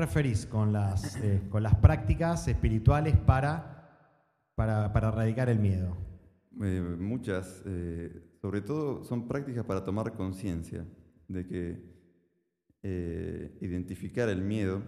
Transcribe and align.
referís 0.00 0.46
con 0.46 0.72
las, 0.72 1.16
eh, 1.16 1.42
con 1.50 1.62
las 1.62 1.74
prácticas 1.76 2.48
espirituales 2.48 3.18
para, 3.18 4.16
para, 4.54 4.90
para 4.94 5.08
erradicar 5.08 5.50
el 5.50 5.58
miedo? 5.58 5.94
Eh, 6.62 6.96
muchas, 6.98 7.62
eh, 7.66 8.38
sobre 8.40 8.62
todo 8.62 9.04
son 9.04 9.28
prácticas 9.28 9.64
para 9.66 9.84
tomar 9.84 10.14
conciencia 10.14 10.86
de 11.28 11.46
que 11.46 11.90
identificar 13.60 14.30
el 14.30 14.40
miedo 14.40 14.82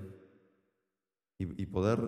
y, 1.38 1.66
poder, 1.66 1.98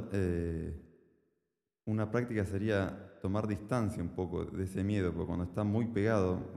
una 1.84 2.10
práctica 2.10 2.46
sería 2.46 3.18
tomar 3.20 3.46
distancia 3.46 4.02
un 4.02 4.14
poco 4.14 4.46
de 4.46 4.64
ese 4.64 4.82
miedo, 4.82 5.12
porque 5.12 5.26
cuando 5.26 5.44
está 5.44 5.62
muy 5.62 5.88
pegado 5.88 6.54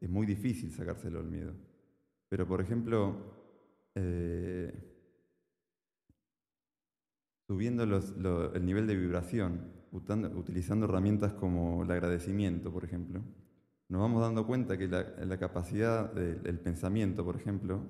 es 0.00 0.10
muy 0.10 0.26
difícil 0.26 0.72
sacárselo 0.72 1.20
el 1.20 1.28
miedo. 1.28 1.52
Pero 2.28 2.44
por 2.48 2.60
ejemplo, 2.60 3.34
subiendo 7.46 7.84
el 7.84 8.64
nivel 8.66 8.86
de 8.86 8.96
vibración, 8.96 9.72
utilizando 9.92 10.86
herramientas 10.86 11.34
como 11.34 11.82
el 11.82 11.90
agradecimiento, 11.90 12.72
por 12.72 12.84
ejemplo, 12.84 13.22
nos 13.88 14.00
vamos 14.00 14.22
dando 14.22 14.46
cuenta 14.46 14.78
que 14.78 14.88
la, 14.88 15.38
capacidad 15.38 16.10
del 16.12 16.58
pensamiento, 16.58 17.24
por 17.24 17.36
ejemplo, 17.36 17.82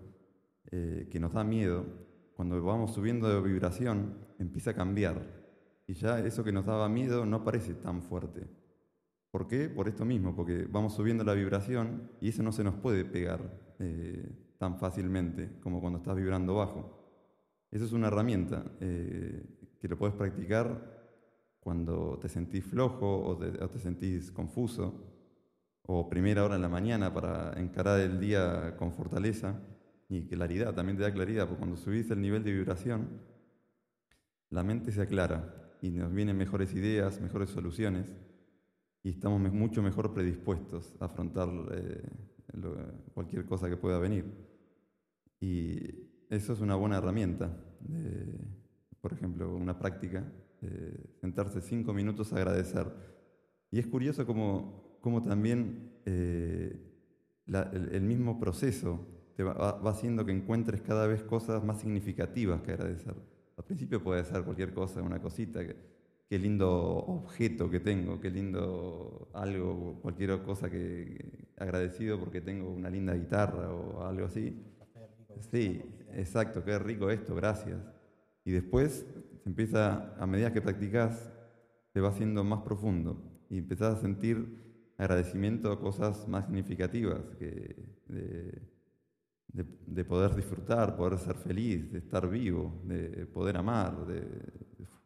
eh, 0.70 1.08
que 1.10 1.20
nos 1.20 1.32
da 1.32 1.44
miedo, 1.44 1.86
cuando 2.34 2.60
vamos 2.62 2.92
subiendo 2.92 3.28
de 3.28 3.40
vibración, 3.40 4.18
empieza 4.38 4.70
a 4.70 4.74
cambiar. 4.74 5.44
Y 5.86 5.94
ya 5.94 6.18
eso 6.18 6.42
que 6.42 6.52
nos 6.52 6.66
daba 6.66 6.88
miedo 6.88 7.24
no 7.26 7.44
parece 7.44 7.74
tan 7.74 8.02
fuerte. 8.02 8.46
¿Por 9.30 9.46
qué? 9.46 9.68
Por 9.68 9.88
esto 9.88 10.04
mismo, 10.04 10.34
porque 10.34 10.66
vamos 10.68 10.94
subiendo 10.94 11.22
la 11.24 11.34
vibración 11.34 12.10
y 12.20 12.28
eso 12.28 12.42
no 12.42 12.52
se 12.52 12.64
nos 12.64 12.74
puede 12.74 13.04
pegar 13.04 13.74
eh, 13.78 14.30
tan 14.58 14.78
fácilmente 14.78 15.58
como 15.60 15.80
cuando 15.80 15.98
estás 15.98 16.16
vibrando 16.16 16.54
bajo. 16.54 17.03
Esa 17.74 17.86
es 17.86 17.92
una 17.92 18.06
herramienta 18.06 18.64
eh, 18.80 19.42
que 19.80 19.88
lo 19.88 19.98
puedes 19.98 20.14
practicar 20.14 20.94
cuando 21.58 22.20
te 22.22 22.28
sentís 22.28 22.64
flojo 22.64 23.26
o 23.26 23.36
te, 23.36 23.78
sentís 23.80 24.30
confuso, 24.30 25.02
o 25.82 26.08
primera 26.08 26.44
hora 26.44 26.54
en 26.54 26.62
la 26.62 26.68
mañana 26.68 27.12
para 27.12 27.52
encarar 27.60 27.98
el 27.98 28.20
día 28.20 28.76
con 28.76 28.92
fortaleza 28.92 29.60
y 30.08 30.28
claridad, 30.28 30.72
también 30.72 30.96
te 30.96 31.02
da 31.02 31.12
claridad, 31.12 31.48
porque 31.48 31.58
cuando 31.58 31.76
subís 31.76 32.08
el 32.12 32.20
nivel 32.20 32.44
de 32.44 32.52
vibración, 32.52 33.08
la 34.50 34.62
mente 34.62 34.92
se 34.92 35.02
aclara 35.02 35.76
y 35.82 35.90
nos 35.90 36.14
vienen 36.14 36.36
mejores 36.36 36.72
ideas, 36.74 37.20
mejores 37.20 37.50
soluciones 37.50 38.06
y 39.02 39.10
estamos 39.10 39.40
mucho 39.52 39.82
mejor 39.82 40.14
predispuestos 40.14 40.94
a 41.00 41.06
afrontar 41.06 41.48
eh, 41.72 42.08
cualquier 43.12 43.44
cosa 43.46 43.68
que 43.68 43.76
pueda 43.76 43.98
venir. 43.98 44.26
Y 45.40 46.03
eso 46.30 46.52
es 46.52 46.60
una 46.60 46.74
buena 46.74 46.98
herramienta, 46.98 47.56
por 49.00 49.12
ejemplo, 49.12 49.54
una 49.54 49.78
práctica, 49.78 50.24
sentarse 51.20 51.60
cinco 51.60 51.92
minutos 51.92 52.32
a 52.32 52.36
agradecer. 52.36 52.86
Y 53.70 53.78
es 53.80 53.86
curioso 53.86 54.24
como, 54.24 55.22
también 55.26 55.98
eh, 56.06 56.80
el, 57.46 58.02
mismo 58.02 58.38
proceso 58.38 59.04
te 59.36 59.42
va, 59.42 59.80
haciendo 59.90 60.24
que 60.24 60.32
encuentres 60.32 60.80
cada 60.80 61.06
vez 61.06 61.24
cosas 61.24 61.64
más 61.64 61.80
significativas 61.80 62.62
que 62.62 62.72
agradecer. 62.72 63.14
Al 63.56 63.64
principio 63.64 64.02
puede 64.02 64.24
ser 64.24 64.44
cualquier 64.44 64.72
cosa, 64.72 65.02
una 65.02 65.20
cosita, 65.20 65.60
qué 66.28 66.38
lindo 66.38 66.70
objeto 66.70 67.68
que 67.68 67.80
tengo, 67.80 68.20
qué 68.20 68.30
lindo 68.30 69.28
algo, 69.34 69.98
cualquier 70.00 70.42
cosa 70.42 70.70
que 70.70 71.48
agradecido 71.56 72.18
porque 72.18 72.40
tengo 72.40 72.70
una 72.70 72.90
linda 72.90 73.14
guitarra 73.14 73.72
o 73.72 74.06
algo 74.06 74.26
así. 74.26 74.56
Sí, 75.50 75.82
exacto, 76.16 76.64
qué 76.64 76.78
rico 76.78 77.10
esto, 77.10 77.34
gracias. 77.34 77.78
Y 78.44 78.52
después 78.52 79.06
empieza, 79.44 80.14
a 80.18 80.26
medida 80.26 80.52
que 80.52 80.62
practicas, 80.62 81.30
se 81.92 82.00
va 82.00 82.08
haciendo 82.08 82.42
más 82.44 82.62
profundo 82.62 83.22
y 83.48 83.58
empezás 83.58 83.98
a 83.98 84.00
sentir 84.00 84.92
agradecimiento 84.98 85.70
a 85.72 85.80
cosas 85.80 86.26
más 86.28 86.46
significativas, 86.46 87.20
que 87.38 87.76
de, 89.48 90.04
poder 90.04 90.34
disfrutar, 90.34 90.96
poder 90.96 91.18
ser 91.18 91.36
feliz, 91.36 91.90
de 91.92 91.98
estar 91.98 92.28
vivo, 92.28 92.82
de 92.84 93.26
poder 93.26 93.56
amar, 93.56 94.06
de, 94.06 94.20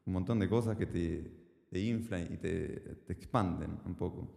un 0.07 0.13
montón 0.13 0.39
de 0.39 0.49
cosas 0.49 0.77
que 0.77 0.87
te, 0.87 1.31
te 1.71 1.81
inflan 1.81 2.23
y 2.33 2.39
te, 2.39 2.69
te 3.07 3.13
expanden 3.13 3.79
un 3.85 3.95
poco. 3.95 4.29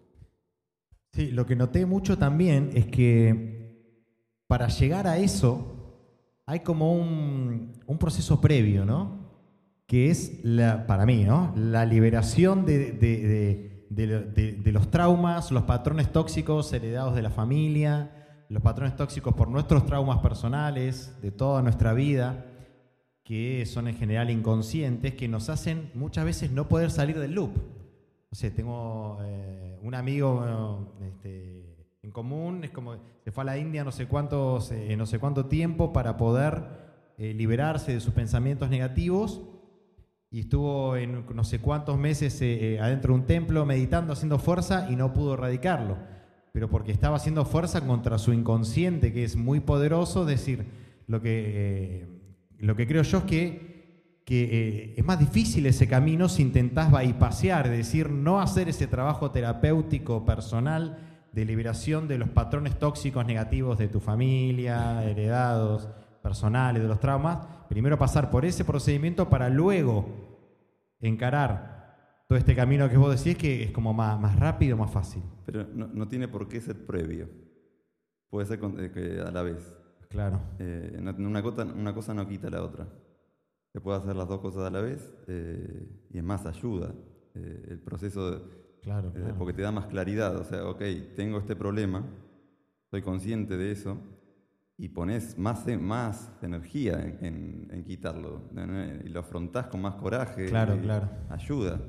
Sí, 1.14 1.32
lo 1.32 1.46
que 1.46 1.56
noté 1.56 1.86
mucho 1.86 2.18
también 2.18 2.72
es 2.74 2.88
que 2.88 3.52
para 4.48 4.68
llegar 4.68 5.08
a 5.08 5.18
eso, 5.18 5.81
hay 6.52 6.60
como 6.60 6.94
un, 6.94 7.72
proceso 7.98 8.42
previo, 8.42 8.84
¿no? 8.84 9.22
Que 9.88 10.10
es, 10.10 10.42
para 10.86 11.06
mí, 11.06 11.24
¿no? 11.24 11.54
La 11.56 11.86
liberación 11.86 12.66
de, 12.66 13.88
los 14.66 14.92
traumas, 14.92 15.50
los 15.52 15.64
patrones 15.64 16.12
tóxicos 16.12 16.74
heredados 16.74 17.16
de 17.16 17.22
la 17.22 17.30
familia, 17.30 18.12
los 18.50 18.62
patrones 18.62 18.98
tóxicos 18.98 19.34
por 19.34 19.48
nuestros 19.48 19.86
traumas 19.86 20.20
personales, 20.20 21.18
de 21.22 21.32
toda 21.32 21.62
nuestra 21.62 21.94
vida, 21.94 22.46
que 23.24 23.66
son 23.66 23.88
en 23.88 23.96
general 23.96 24.30
inconscientes, 24.30 25.14
que 25.14 25.30
nos 25.30 25.48
hacen 25.48 25.90
muchas 25.94 26.26
veces 26.26 26.52
no 26.52 26.68
poder 26.68 26.92
salir 26.92 27.18
del 27.18 27.32
loop. 27.32 27.52
O 28.30 28.36
sea, 28.36 28.54
tengo 28.54 29.20
eh, 29.22 29.80
un 29.82 29.96
amigo 29.96 30.94
este, 31.02 31.71
en 32.04 32.12
común, 32.12 32.64
es 32.64 32.72
como 32.72 32.96
se 33.24 33.32
fue 33.32 33.44
a 33.44 33.46
la 33.46 33.58
India 33.60 33.84
no 33.84 33.92
sé, 33.92 34.08
cuántos, 34.08 34.72
eh, 34.72 34.96
no 34.98 35.06
sé 35.06 35.20
cuánto 35.20 35.46
tiempo 35.46 35.94
para 35.94 36.18
poder 36.18 36.64
eh, 37.18 37.34
liberarse 37.36 37.94
de 37.94 38.00
sus 38.00 38.14
pensamientos 38.14 38.72
negativos 38.72 39.42
y 40.32 40.40
estuvo 40.40 40.96
en 40.96 41.26
no 41.36 41.44
sé 41.44 41.60
cuántos 41.60 42.00
meses 42.00 42.42
eh, 42.42 42.80
adentro 42.82 43.14
de 43.14 43.20
un 43.20 43.28
templo 43.28 43.66
meditando, 43.68 44.14
haciendo 44.14 44.40
fuerza 44.40 44.88
y 44.90 44.96
no 44.96 45.14
pudo 45.14 45.36
erradicarlo, 45.36 45.98
pero 46.52 46.72
porque 46.72 46.92
estaba 46.92 47.18
haciendo 47.18 47.46
fuerza 47.46 47.86
contra 47.86 48.18
su 48.18 48.34
inconsciente, 48.34 49.14
que 49.14 49.24
es 49.24 49.36
muy 49.36 49.60
poderoso, 49.60 50.26
decir, 50.26 50.66
lo 51.06 51.22
que, 51.22 52.08
lo 52.58 52.76
que 52.76 52.88
creo 52.88 53.04
yo 53.04 53.20
es 53.20 53.24
que, 53.26 54.22
que 54.26 54.96
es 54.98 55.06
más 55.06 55.20
difícil 55.20 55.66
ese 55.68 55.88
camino 55.88 56.30
si 56.30 56.42
intentás 56.42 56.90
bypasear, 56.92 57.68
es 57.68 57.78
decir, 57.78 58.10
no 58.10 58.42
hacer 58.42 58.70
ese 58.70 58.88
trabajo 58.88 59.30
terapéutico 59.32 60.26
personal, 60.26 61.11
de 61.32 61.46
liberación 61.46 62.08
de 62.08 62.18
los 62.18 62.30
patrones 62.30 62.78
tóxicos 62.78 63.26
negativos 63.26 63.78
de 63.78 63.88
tu 63.88 64.00
familia, 64.00 65.04
heredados, 65.04 65.88
personales, 66.22 66.82
de 66.82 66.88
los 66.88 67.00
traumas, 67.00 67.46
primero 67.70 67.98
pasar 67.98 68.30
por 68.30 68.46
ese 68.46 68.66
procedimiento 68.66 69.30
para 69.30 69.50
luego 69.50 70.06
encarar 71.00 72.26
todo 72.28 72.38
este 72.38 72.56
camino 72.56 72.90
que 72.90 72.98
vos 72.98 73.16
decís 73.18 73.38
que 73.38 73.64
es 73.64 73.72
como 73.72 73.94
más, 73.94 74.20
más 74.20 74.40
rápido, 74.40 74.78
más 74.78 74.92
fácil. 74.92 75.24
Pero 75.46 75.68
no, 75.74 76.08
tiene 76.08 76.28
por 76.28 76.48
qué 76.48 76.62
ser 76.62 76.86
previo. 76.86 77.28
Puede 78.30 78.48
ser 78.48 78.60
eh, 78.96 79.24
a 79.26 79.32
la 79.32 79.42
vez. 79.42 79.74
Claro. 80.10 80.40
Eh, 80.60 80.98
una, 80.98 81.42
cosa, 81.42 81.64
una 81.64 81.94
cosa 81.94 82.14
no 82.14 82.28
quita 82.28 82.50
la 82.50 82.64
otra. 82.64 82.88
Se 83.74 83.82
puede 83.82 83.98
hacer 83.98 84.16
las 84.16 84.28
dos 84.28 84.40
cosas 84.40 84.64
a 84.64 84.70
la 84.70 84.82
vez 84.82 85.14
eh, 85.28 86.08
y 86.10 86.18
es 86.18 86.24
más 86.24 86.46
ayuda. 86.46 86.94
el 87.34 87.80
proceso 87.80 88.32
de, 88.32 88.61
Claro, 88.82 89.14
Porque 89.38 89.54
te 89.54 89.62
da 89.62 89.72
más 89.72 89.86
claridad. 89.88 90.36
O 90.38 90.44
sea, 90.44 90.66
ok, 90.66 90.82
tengo 91.16 91.38
este 91.38 91.56
problema, 91.56 92.04
soy 92.90 93.02
consciente 93.02 93.58
de 93.58 93.72
eso 93.72 93.98
y 94.78 94.90
pones 94.90 95.38
más, 95.38 95.66
más 95.80 96.32
energía 96.42 97.00
en, 97.22 97.84
quitarlo. 97.86 98.50
Y 99.06 99.10
lo 99.10 99.20
afrontás 99.20 99.68
con 99.68 99.82
más 99.82 99.96
coraje. 99.96 100.48
Claro, 100.48 100.80
claro. 100.82 101.10
Ayuda. 101.30 101.80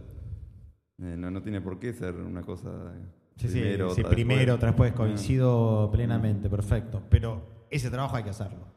Eh, 0.99 1.17
no, 1.17 1.31
no 1.31 1.43
tiene 1.43 1.61
por 1.61 1.79
qué 1.79 1.93
ser 1.93 2.15
una 2.17 2.43
cosa. 2.43 2.71
Sí, 3.37 3.49
primero, 3.49 3.95
sí, 3.95 4.03
primero, 4.05 4.55
otra 4.55 4.69
después. 4.69 4.93
Coincido 4.93 5.91
plenamente, 5.91 6.51
perfecto. 6.51 7.03
Pero 7.09 7.67
ese 7.71 7.91
trabajo 7.91 8.17
hay 8.17 8.25
que 8.25 8.31
hacerlo 8.31 8.73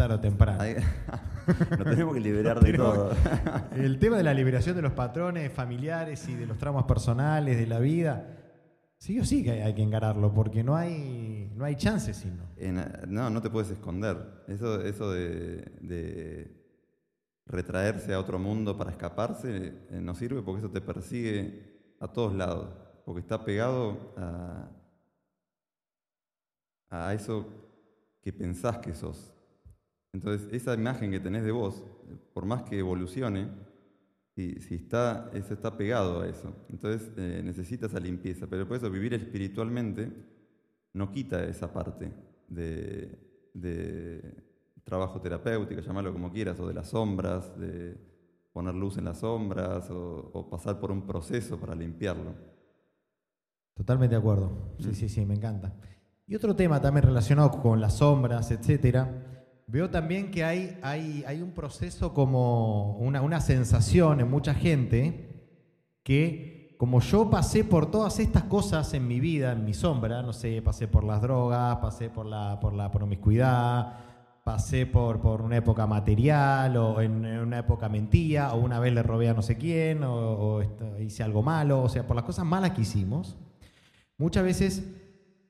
tarde 0.00 0.14
o 0.14 0.20
temprano. 0.20 0.64
Nos 1.70 1.84
tenemos 1.84 2.14
que 2.14 2.20
liberar 2.20 2.60
de 2.60 2.72
todo. 2.72 3.10
El 3.76 3.98
tema 3.98 4.16
de 4.16 4.22
la 4.22 4.34
liberación 4.34 4.76
de 4.76 4.82
los 4.82 4.92
patrones 4.92 5.52
familiares 5.52 6.28
y 6.28 6.34
de 6.34 6.46
los 6.46 6.58
traumas 6.58 6.84
personales, 6.84 7.56
de 7.58 7.66
la 7.66 7.78
vida, 7.78 8.26
sí 8.98 9.18
o 9.18 9.24
sí 9.24 9.42
que 9.42 9.62
hay, 9.62 9.74
que 9.74 9.82
encararlo, 9.82 10.32
porque 10.32 10.62
no 10.62 10.76
hay, 10.76 11.50
no 11.56 11.64
hay 11.64 11.76
chance 11.76 12.14
sino. 12.14 12.44
no, 13.08 13.30
no 13.30 13.42
te 13.42 13.50
puedes 13.50 13.70
esconder. 13.70 14.44
Eso, 14.46 14.82
eso 14.82 15.10
de, 15.10 16.56
retraerse 17.46 18.14
a 18.14 18.20
otro 18.20 18.38
mundo 18.38 18.76
para 18.76 18.92
escaparse 18.92 19.74
eh, 19.90 20.00
no 20.00 20.14
sirve 20.14 20.40
porque 20.40 20.60
eso 20.60 20.70
te 20.70 20.80
persigue 20.80 21.96
a 21.98 22.06
todos 22.06 22.32
lados, 22.32 22.68
porque 23.04 23.20
está 23.20 23.44
pegado 23.44 24.14
a, 24.16 24.68
a 26.90 27.14
eso 27.14 27.46
que 28.22 28.32
pensás 28.32 28.78
que 28.78 28.94
sos. 28.94 29.32
Entonces, 30.12 30.48
esa 30.52 30.74
imagen 30.74 31.10
que 31.10 31.20
tenés 31.20 31.44
de 31.44 31.52
vos, 31.52 31.84
por 32.32 32.44
más 32.44 32.62
que 32.62 32.78
evolucione, 32.78 33.48
si, 34.34 34.60
si 34.60 34.74
está, 34.74 35.30
eso 35.34 35.54
está 35.54 35.76
pegado 35.76 36.22
a 36.22 36.28
eso. 36.28 36.52
Entonces, 36.68 37.10
eh, 37.16 37.42
necesita 37.44 37.86
esa 37.86 38.00
limpieza. 38.00 38.46
Pero 38.46 38.66
por 38.66 38.76
eso, 38.76 38.90
vivir 38.90 39.14
espiritualmente 39.14 40.10
no 40.92 41.10
quita 41.12 41.44
esa 41.44 41.72
parte 41.72 42.12
de, 42.48 43.18
trabajo 44.84 45.20
terapéutico, 45.20 45.80
llamarlo 45.80 46.12
como 46.12 46.32
quieras, 46.32 46.58
o 46.58 46.66
de 46.66 46.74
las 46.74 46.88
sombras, 46.88 47.56
de 47.58 47.96
poner 48.52 48.74
luz 48.74 48.98
en 48.98 49.04
las 49.04 49.20
sombras, 49.20 49.88
o, 49.90 50.48
pasar 50.50 50.80
por 50.80 50.90
un 50.90 51.06
proceso 51.06 51.58
para 51.58 51.74
limpiarlo. 51.74 52.34
Totalmente 53.74 54.16
de 54.16 54.18
acuerdo. 54.18 54.74
Sí, 54.78 54.88
mm. 54.88 54.94
sí, 54.94 55.08
sí, 55.08 55.24
me 55.24 55.34
encanta. 55.34 55.74
Y 56.26 56.34
otro 56.34 56.54
tema 56.54 56.80
también 56.80 57.06
relacionado 57.06 57.50
con 57.62 57.80
las 57.80 57.98
sombras, 57.98 58.50
etcétera. 58.50 59.39
Veo 59.70 59.88
también 59.88 60.32
que 60.32 60.42
hay, 60.42 60.76
hay, 60.82 61.22
hay 61.28 61.42
un 61.42 61.52
proceso 61.52 62.12
como 62.12 62.96
una, 62.96 63.22
una 63.22 63.40
sensación 63.40 64.18
en 64.18 64.28
mucha 64.28 64.52
gente 64.52 65.30
que 66.02 66.74
como 66.76 66.98
yo 67.00 67.30
pasé 67.30 67.62
por 67.62 67.88
todas 67.88 68.18
estas 68.18 68.42
cosas 68.44 68.92
en 68.94 69.06
mi 69.06 69.20
vida, 69.20 69.52
en 69.52 69.64
mi 69.64 69.72
sombra, 69.72 70.22
no 70.22 70.32
sé, 70.32 70.60
pasé 70.60 70.88
por 70.88 71.04
las 71.04 71.22
drogas, 71.22 71.76
pasé 71.76 72.10
por 72.10 72.26
la, 72.26 72.58
por 72.58 72.72
la 72.72 72.90
promiscuidad, 72.90 73.92
pasé 74.42 74.86
por, 74.86 75.20
por 75.20 75.40
una 75.40 75.58
época 75.58 75.86
material 75.86 76.76
o 76.76 77.00
en, 77.00 77.24
una 77.24 77.60
época 77.60 77.88
mentía, 77.88 78.52
o 78.52 78.58
una 78.58 78.80
vez 78.80 78.92
le 78.92 79.04
robé 79.04 79.28
a 79.28 79.34
no 79.34 79.42
sé 79.42 79.56
quién, 79.56 80.02
o, 80.02 80.62
hice 80.98 81.22
algo 81.22 81.44
malo, 81.44 81.80
o 81.80 81.88
sea, 81.88 82.04
por 82.08 82.16
las 82.16 82.24
cosas 82.24 82.44
malas 82.44 82.72
que 82.72 82.80
hicimos, 82.80 83.36
muchas 84.18 84.42
veces 84.42 84.99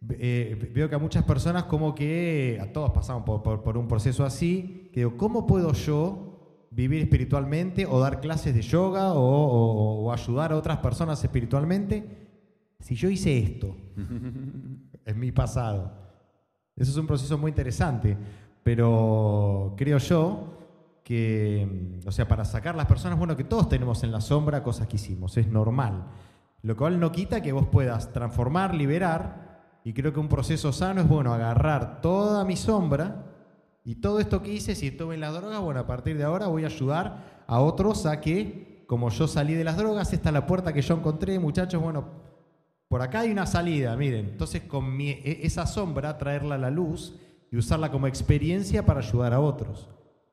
eh, 0.08 0.70
veo 0.74 0.88
que 0.88 0.94
a 0.94 0.98
muchas 0.98 1.24
personas 1.24 1.64
como 1.64 1.94
que, 1.94 2.58
a 2.60 2.72
todos 2.72 2.90
pasamos 2.90 3.22
por, 3.24 3.62
por 3.62 3.76
un 3.76 3.86
proceso 3.86 4.24
así, 4.24 4.90
que 4.92 5.00
digo, 5.00 5.16
¿cómo 5.16 5.46
puedo 5.46 5.72
yo 5.72 6.30
vivir 6.70 7.02
espiritualmente 7.02 7.84
o 7.84 7.98
dar 7.98 8.20
clases 8.20 8.54
de 8.54 8.62
yoga 8.62 9.12
o, 9.12 10.12
ayudar 10.12 10.52
a 10.52 10.56
otras 10.56 10.78
personas 10.78 11.22
espiritualmente 11.22 12.28
si 12.78 12.94
yo 12.94 13.10
hice 13.10 13.38
esto 13.38 13.76
en 15.04 15.18
mi 15.18 15.32
pasado. 15.32 15.92
Eso 16.76 16.90
es 16.92 16.96
un 16.96 17.06
proceso 17.06 17.36
muy 17.36 17.50
interesante, 17.50 18.16
pero 18.62 19.74
creo 19.76 19.98
yo 19.98 20.56
que, 21.04 22.00
o 22.06 22.12
sea, 22.12 22.26
para 22.26 22.44
sacar 22.44 22.74
las 22.74 22.86
personas, 22.86 23.18
bueno, 23.18 23.36
que 23.36 23.44
todos 23.44 23.68
tenemos 23.68 24.02
en 24.04 24.12
la 24.12 24.20
sombra 24.20 24.62
cosas 24.62 24.86
que 24.86 24.96
hicimos, 24.96 25.36
es 25.36 25.48
normal. 25.48 26.06
Lo 26.62 26.76
cual 26.76 27.00
no 27.00 27.10
quita 27.10 27.42
que 27.42 27.52
vos 27.52 27.66
puedas 27.66 28.12
transformar, 28.12 28.74
liberar, 28.74 29.49
y 29.84 29.92
creo 29.92 30.12
que 30.12 30.20
un 30.20 30.28
proceso 30.28 30.72
sano 30.72 31.00
es, 31.00 31.08
bueno, 31.08 31.32
agarrar 31.32 32.00
toda 32.00 32.44
mi 32.44 32.56
sombra, 32.56 33.26
y 33.84 33.96
todo 33.96 34.20
esto 34.20 34.42
que 34.42 34.52
hice, 34.52 34.74
si 34.74 34.88
estuve 34.88 35.14
en 35.14 35.20
las 35.20 35.32
drogas, 35.32 35.60
bueno, 35.60 35.80
a 35.80 35.86
partir 35.86 36.16
de 36.16 36.24
ahora 36.24 36.48
voy 36.48 36.64
a 36.64 36.66
ayudar 36.66 37.44
a 37.46 37.60
otros 37.60 38.06
a 38.06 38.20
que, 38.20 38.84
como 38.86 39.08
yo 39.08 39.26
salí 39.26 39.54
de 39.54 39.64
las 39.64 39.76
drogas, 39.76 40.12
esta 40.12 40.28
es 40.28 40.32
la 40.34 40.46
puerta 40.46 40.72
que 40.72 40.82
yo 40.82 40.94
encontré, 40.94 41.38
muchachos, 41.38 41.82
bueno, 41.82 42.04
por 42.88 43.02
acá 43.02 43.20
hay 43.20 43.30
una 43.30 43.46
salida, 43.46 43.96
miren. 43.96 44.26
Entonces, 44.30 44.62
con 44.62 45.00
e, 45.00 45.40
esa 45.42 45.66
sombra, 45.66 46.18
traerla 46.18 46.56
a 46.56 46.58
la 46.58 46.70
luz 46.70 47.16
y 47.50 47.56
usarla 47.56 47.90
como 47.90 48.06
experiencia 48.06 48.84
para 48.84 49.00
ayudar 49.00 49.32
a 49.32 49.40
otros. 49.40 49.88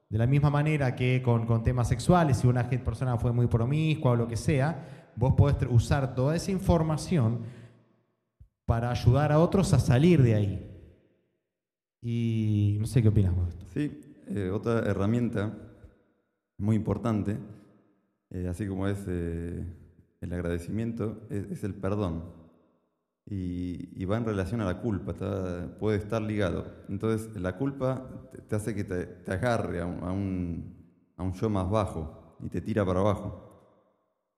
De 0.09 0.17
la 0.17 0.27
misma 0.27 0.49
manera 0.49 0.95
que 0.95 1.21
con, 1.21 1.45
con 1.45 1.63
temas 1.63 1.87
sexuales, 1.87 2.37
si 2.37 2.47
una 2.47 2.67
persona 2.69 3.17
fue 3.17 3.31
muy 3.31 3.47
promiscua 3.47 4.11
o 4.11 4.15
lo 4.15 4.27
que 4.27 4.37
sea, 4.37 5.11
vos 5.15 5.33
podés 5.35 5.55
usar 5.69 6.15
toda 6.15 6.35
esa 6.35 6.51
información 6.51 7.41
para 8.67 8.91
ayudar 8.91 9.31
a 9.31 9.39
otros 9.39 9.73
a 9.73 9.79
salir 9.79 10.21
de 10.21 10.35
ahí. 10.35 10.77
Y 12.01 12.77
no 12.79 12.85
sé 12.85 13.01
qué 13.01 13.07
opinas 13.07 13.35
vos. 13.35 13.57
Sí, 13.73 13.99
eh, 14.27 14.51
otra 14.53 14.79
herramienta 14.79 15.57
muy 16.57 16.75
importante, 16.75 17.37
eh, 18.29 18.47
así 18.49 18.67
como 18.67 18.87
es 18.87 18.99
eh, 19.07 19.65
el 20.19 20.33
agradecimiento, 20.33 21.21
es, 21.29 21.63
el 21.63 21.73
perdón. 21.75 22.25
Y, 23.25 24.03
va 24.05 24.17
en 24.17 24.25
relación 24.25 24.61
a 24.61 24.65
la 24.65 24.79
culpa, 24.81 25.13
puede 25.79 25.97
estar 25.97 26.21
ligado. 26.21 26.65
Entonces, 26.87 27.35
la 27.41 27.57
culpa 27.57 28.29
te, 28.47 28.55
hace 28.55 28.75
que 28.75 28.83
te, 28.83 29.31
agarre 29.31 29.81
a 29.81 29.85
un, 29.85 30.75
yo 31.33 31.49
más 31.49 31.69
bajo 31.69 32.37
y 32.41 32.49
te 32.49 32.61
tira 32.61 32.85
para 32.85 32.99
abajo. 32.99 33.46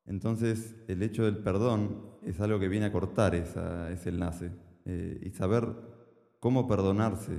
Entonces, 0.10 0.76
el 0.88 1.02
hecho 1.04 1.24
del 1.24 1.38
perdón 1.38 2.02
es 2.24 2.42
algo 2.42 2.60
que 2.60 2.68
viene 2.68 2.88
a 2.88 2.92
cortar 2.92 3.36
esa, 3.36 3.90
ese 3.92 4.10
enlace 4.10 4.52
y 4.86 5.30
saber 5.30 5.68
cómo 6.40 6.68
perdonarse 6.68 7.38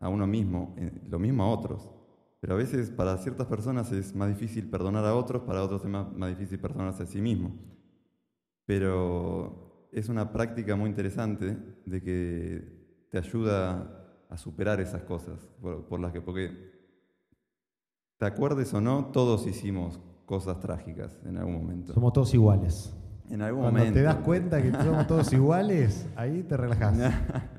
a 0.00 0.08
uno 0.08 0.26
mismo, 0.26 0.74
eh, 0.78 0.92
lo 1.08 1.18
mismo 1.18 1.44
a 1.44 1.50
otros. 1.50 1.90
Pero 2.40 2.54
a 2.54 2.56
veces 2.56 2.90
para 2.90 3.16
ciertas 3.18 3.46
personas 3.46 3.90
es 3.92 4.14
más 4.14 4.28
difícil 4.28 4.68
perdonar 4.68 5.04
a 5.04 5.14
otros, 5.14 5.42
para 5.42 5.62
otros 5.62 5.84
es 5.84 5.90
más, 5.90 6.28
difícil 6.28 6.58
perdonarse 6.58 7.04
a 7.04 7.06
sí 7.06 7.20
mismo. 7.20 7.52
Pero 8.64 9.88
es 9.92 10.08
una 10.08 10.32
práctica 10.32 10.76
muy 10.76 10.90
interesante 10.90 11.56
de 11.86 12.02
que 12.02 13.06
te 13.10 13.18
ayuda 13.18 14.26
a 14.28 14.36
superar 14.36 14.80
esas 14.80 15.02
cosas, 15.02 15.48
por, 15.60 15.98
las 15.98 16.12
que, 16.12 16.20
porque 16.20 16.50
te 18.18 18.26
acuerdes 18.26 18.74
o 18.74 18.80
no, 18.80 19.06
todos 19.12 19.46
hicimos 19.46 20.00
cosas 20.28 20.60
trágicas 20.60 21.18
en 21.24 21.38
algún 21.38 21.54
momento. 21.54 21.94
Somos 21.94 22.12
todos 22.12 22.34
iguales. 22.34 22.94
En 23.30 23.40
algún 23.40 23.62
Cuando 23.62 23.78
momento. 23.78 23.98
te 23.98 24.02
das 24.02 24.16
cuenta 24.16 24.62
que 24.62 24.70
somos 24.70 25.06
todos 25.06 25.32
iguales, 25.32 26.06
ahí 26.14 26.42
te 26.42 26.56
relajas. 26.56 26.96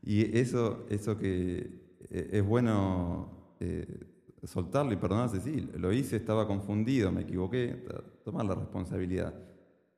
Y 0.00 0.38
eso, 0.38 0.86
eso 0.88 1.18
que 1.18 1.98
eh, 2.08 2.30
es 2.32 2.42
bueno 2.42 3.28
eh, 3.60 4.06
soltarlo 4.42 4.90
y 4.94 4.96
perdonarse, 4.96 5.38
sí, 5.38 5.68
lo 5.76 5.92
hice, 5.92 6.16
estaba 6.16 6.46
confundido, 6.46 7.12
me 7.12 7.20
equivoqué, 7.20 7.84
tomar 8.24 8.46
la 8.46 8.54
responsabilidad 8.54 9.34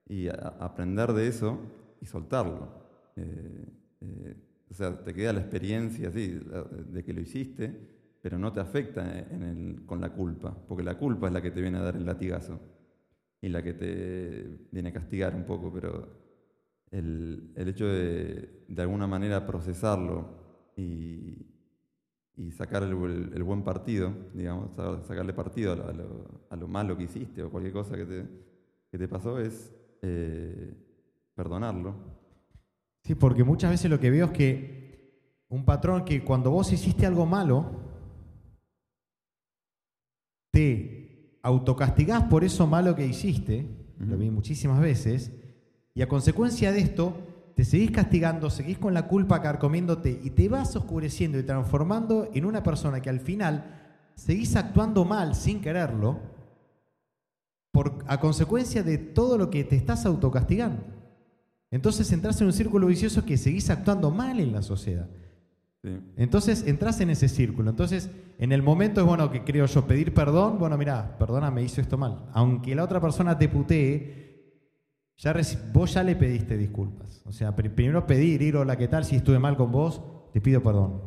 y 0.09 0.27
aprender 0.27 1.13
de 1.13 1.29
eso 1.29 1.61
y 2.01 2.07
soltarlo. 2.07 2.71
Eh, 3.15 4.35
o 4.69 4.75
sea, 4.75 4.99
te 4.99 5.15
queda 5.15 5.33
la 5.33 5.43
experiencia 5.43 6.11
sí, 6.11 6.41
de 6.89 7.05
que 7.05 7.13
lo 7.13 7.21
hiciste, 7.21 8.00
pero 8.21 8.39
no 8.39 8.53
te 8.53 8.61
afecta 8.61 9.27
con 9.87 10.01
la 10.01 10.11
culpa, 10.11 10.55
porque 10.69 10.83
la 10.83 10.99
culpa 10.99 11.29
es 11.29 11.33
la 11.33 11.43
que 11.43 11.51
te 11.51 11.61
viene 11.61 11.79
a 11.79 11.83
dar 11.83 11.97
el 11.97 12.07
latigazo 12.07 12.61
y 13.41 13.49
la 13.49 13.63
que 13.63 13.73
te 13.73 14.69
viene 14.71 14.91
a 14.91 14.93
castigar 14.93 15.35
un 15.35 15.45
poco, 15.45 15.73
pero 15.73 16.09
el, 16.91 17.53
hecho 17.57 17.87
de, 17.87 18.65
de 18.69 18.83
alguna 18.83 19.07
manera 19.07 19.47
procesarlo 19.47 20.41
y, 20.77 21.51
y 22.41 22.53
sacar 22.53 22.83
el, 22.83 22.95
buen 22.95 23.63
partido, 23.63 24.15
digamos, 24.33 24.71
sacarle 25.07 25.35
partido 25.35 25.73
a 25.73 26.57
lo, 26.57 26.69
malo 26.69 26.97
que 26.97 27.05
hiciste 27.05 27.43
o 27.43 27.51
cualquier 27.51 27.75
cosa 27.75 27.97
que 27.97 28.07
te, 28.07 28.27
que 28.91 28.99
te 28.99 29.09
pasó 29.09 29.39
es 29.39 29.75
eh, 30.01 30.75
perdonarlo. 31.35 31.95
Sí, 33.03 33.15
porque 33.15 33.45
muchas 33.45 33.71
veces 33.71 33.91
lo 33.91 34.01
que 34.01 34.11
veo 34.11 34.27
es 34.27 34.33
que 34.33 35.45
un 35.51 35.67
patrón 35.67 36.05
que 36.05 36.25
cuando 36.25 36.51
vos 36.51 36.73
hiciste 36.73 37.05
algo 37.05 37.27
malo, 37.27 37.90
te 40.61 41.39
autocastigás 41.43 42.25
por 42.25 42.45
eso 42.45 42.67
malo 42.67 42.95
que 42.95 43.07
hiciste, 43.07 43.67
lo 43.99 44.19
vi 44.19 44.31
muchísimas 44.31 44.79
veces, 44.79 45.33
y 45.95 46.03
a 46.03 46.09
consecuencia 46.09 46.71
de 46.71 46.81
esto, 46.81 47.17
te 47.57 47.65
seguís 47.65 47.91
castigando, 47.91 48.51
seguís 48.51 48.77
con 48.77 48.93
la 48.93 49.09
culpa 49.09 49.41
carcomiéndote 49.41 50.21
y 50.23 50.31
te 50.31 50.51
vas 50.51 50.77
oscureciendo 50.77 51.39
y 51.39 51.45
transformando 51.45 52.29
en 52.35 52.45
una 52.45 52.63
persona 52.63 53.01
que 53.01 53.09
al 53.09 53.21
final 53.21 54.11
seguís 54.15 54.55
actuando 54.55 55.07
mal 55.07 55.35
sin 55.35 55.63
quererlo 55.63 56.21
por, 57.73 58.05
a 58.07 58.21
consecuencia 58.21 58.83
de 58.83 58.99
todo 58.99 59.39
lo 59.39 59.49
que 59.49 59.65
te 59.65 59.77
estás 59.77 60.05
autocastigando. 60.05 60.83
Entonces 61.71 62.13
entras 62.13 62.39
en 62.43 62.49
un 62.49 62.53
círculo 62.53 62.87
vicioso 62.87 63.25
que 63.25 63.39
seguís 63.39 63.71
actuando 63.71 64.11
mal 64.11 64.41
en 64.41 64.53
la 64.53 64.61
sociedad. 64.61 65.09
Entonces 65.83 66.67
entras 66.67 67.01
en 67.01 67.11
ese 67.11 67.29
círculo. 67.29 67.71
Entonces, 67.71 68.11
en 68.39 68.53
el 68.53 68.63
momento 68.63 69.01
es 69.01 69.07
bueno 69.07 69.31
que 69.31 69.45
creo 69.45 69.67
yo 69.67 69.87
pedir 69.87 70.13
perdón. 70.13 70.59
Bueno, 70.59 70.77
mira, 70.77 71.17
perdona, 71.19 71.51
me 71.51 71.63
hizo 71.63 71.81
esto 71.81 71.97
mal. 71.97 72.27
Aunque 72.33 72.75
la 72.75 72.85
otra 72.85 73.01
persona 73.01 73.39
te 73.39 73.49
putee, 73.49 74.21
ya 75.17 75.35
vos 75.73 75.95
ya 75.95 76.03
le 76.03 76.17
pediste 76.17 76.57
disculpas. 76.57 77.23
O 77.25 77.33
sea, 77.33 77.55
primero 77.55 78.07
pedir, 78.07 78.43
ir, 78.43 78.57
hola, 78.57 78.77
¿qué 78.77 78.89
tal? 78.89 79.05
Si 79.05 79.17
estuve 79.17 79.39
mal 79.39 79.57
con 79.57 79.73
vos, 79.73 80.03
te 80.33 80.41
pido 80.41 80.63
perdón. 80.63 81.03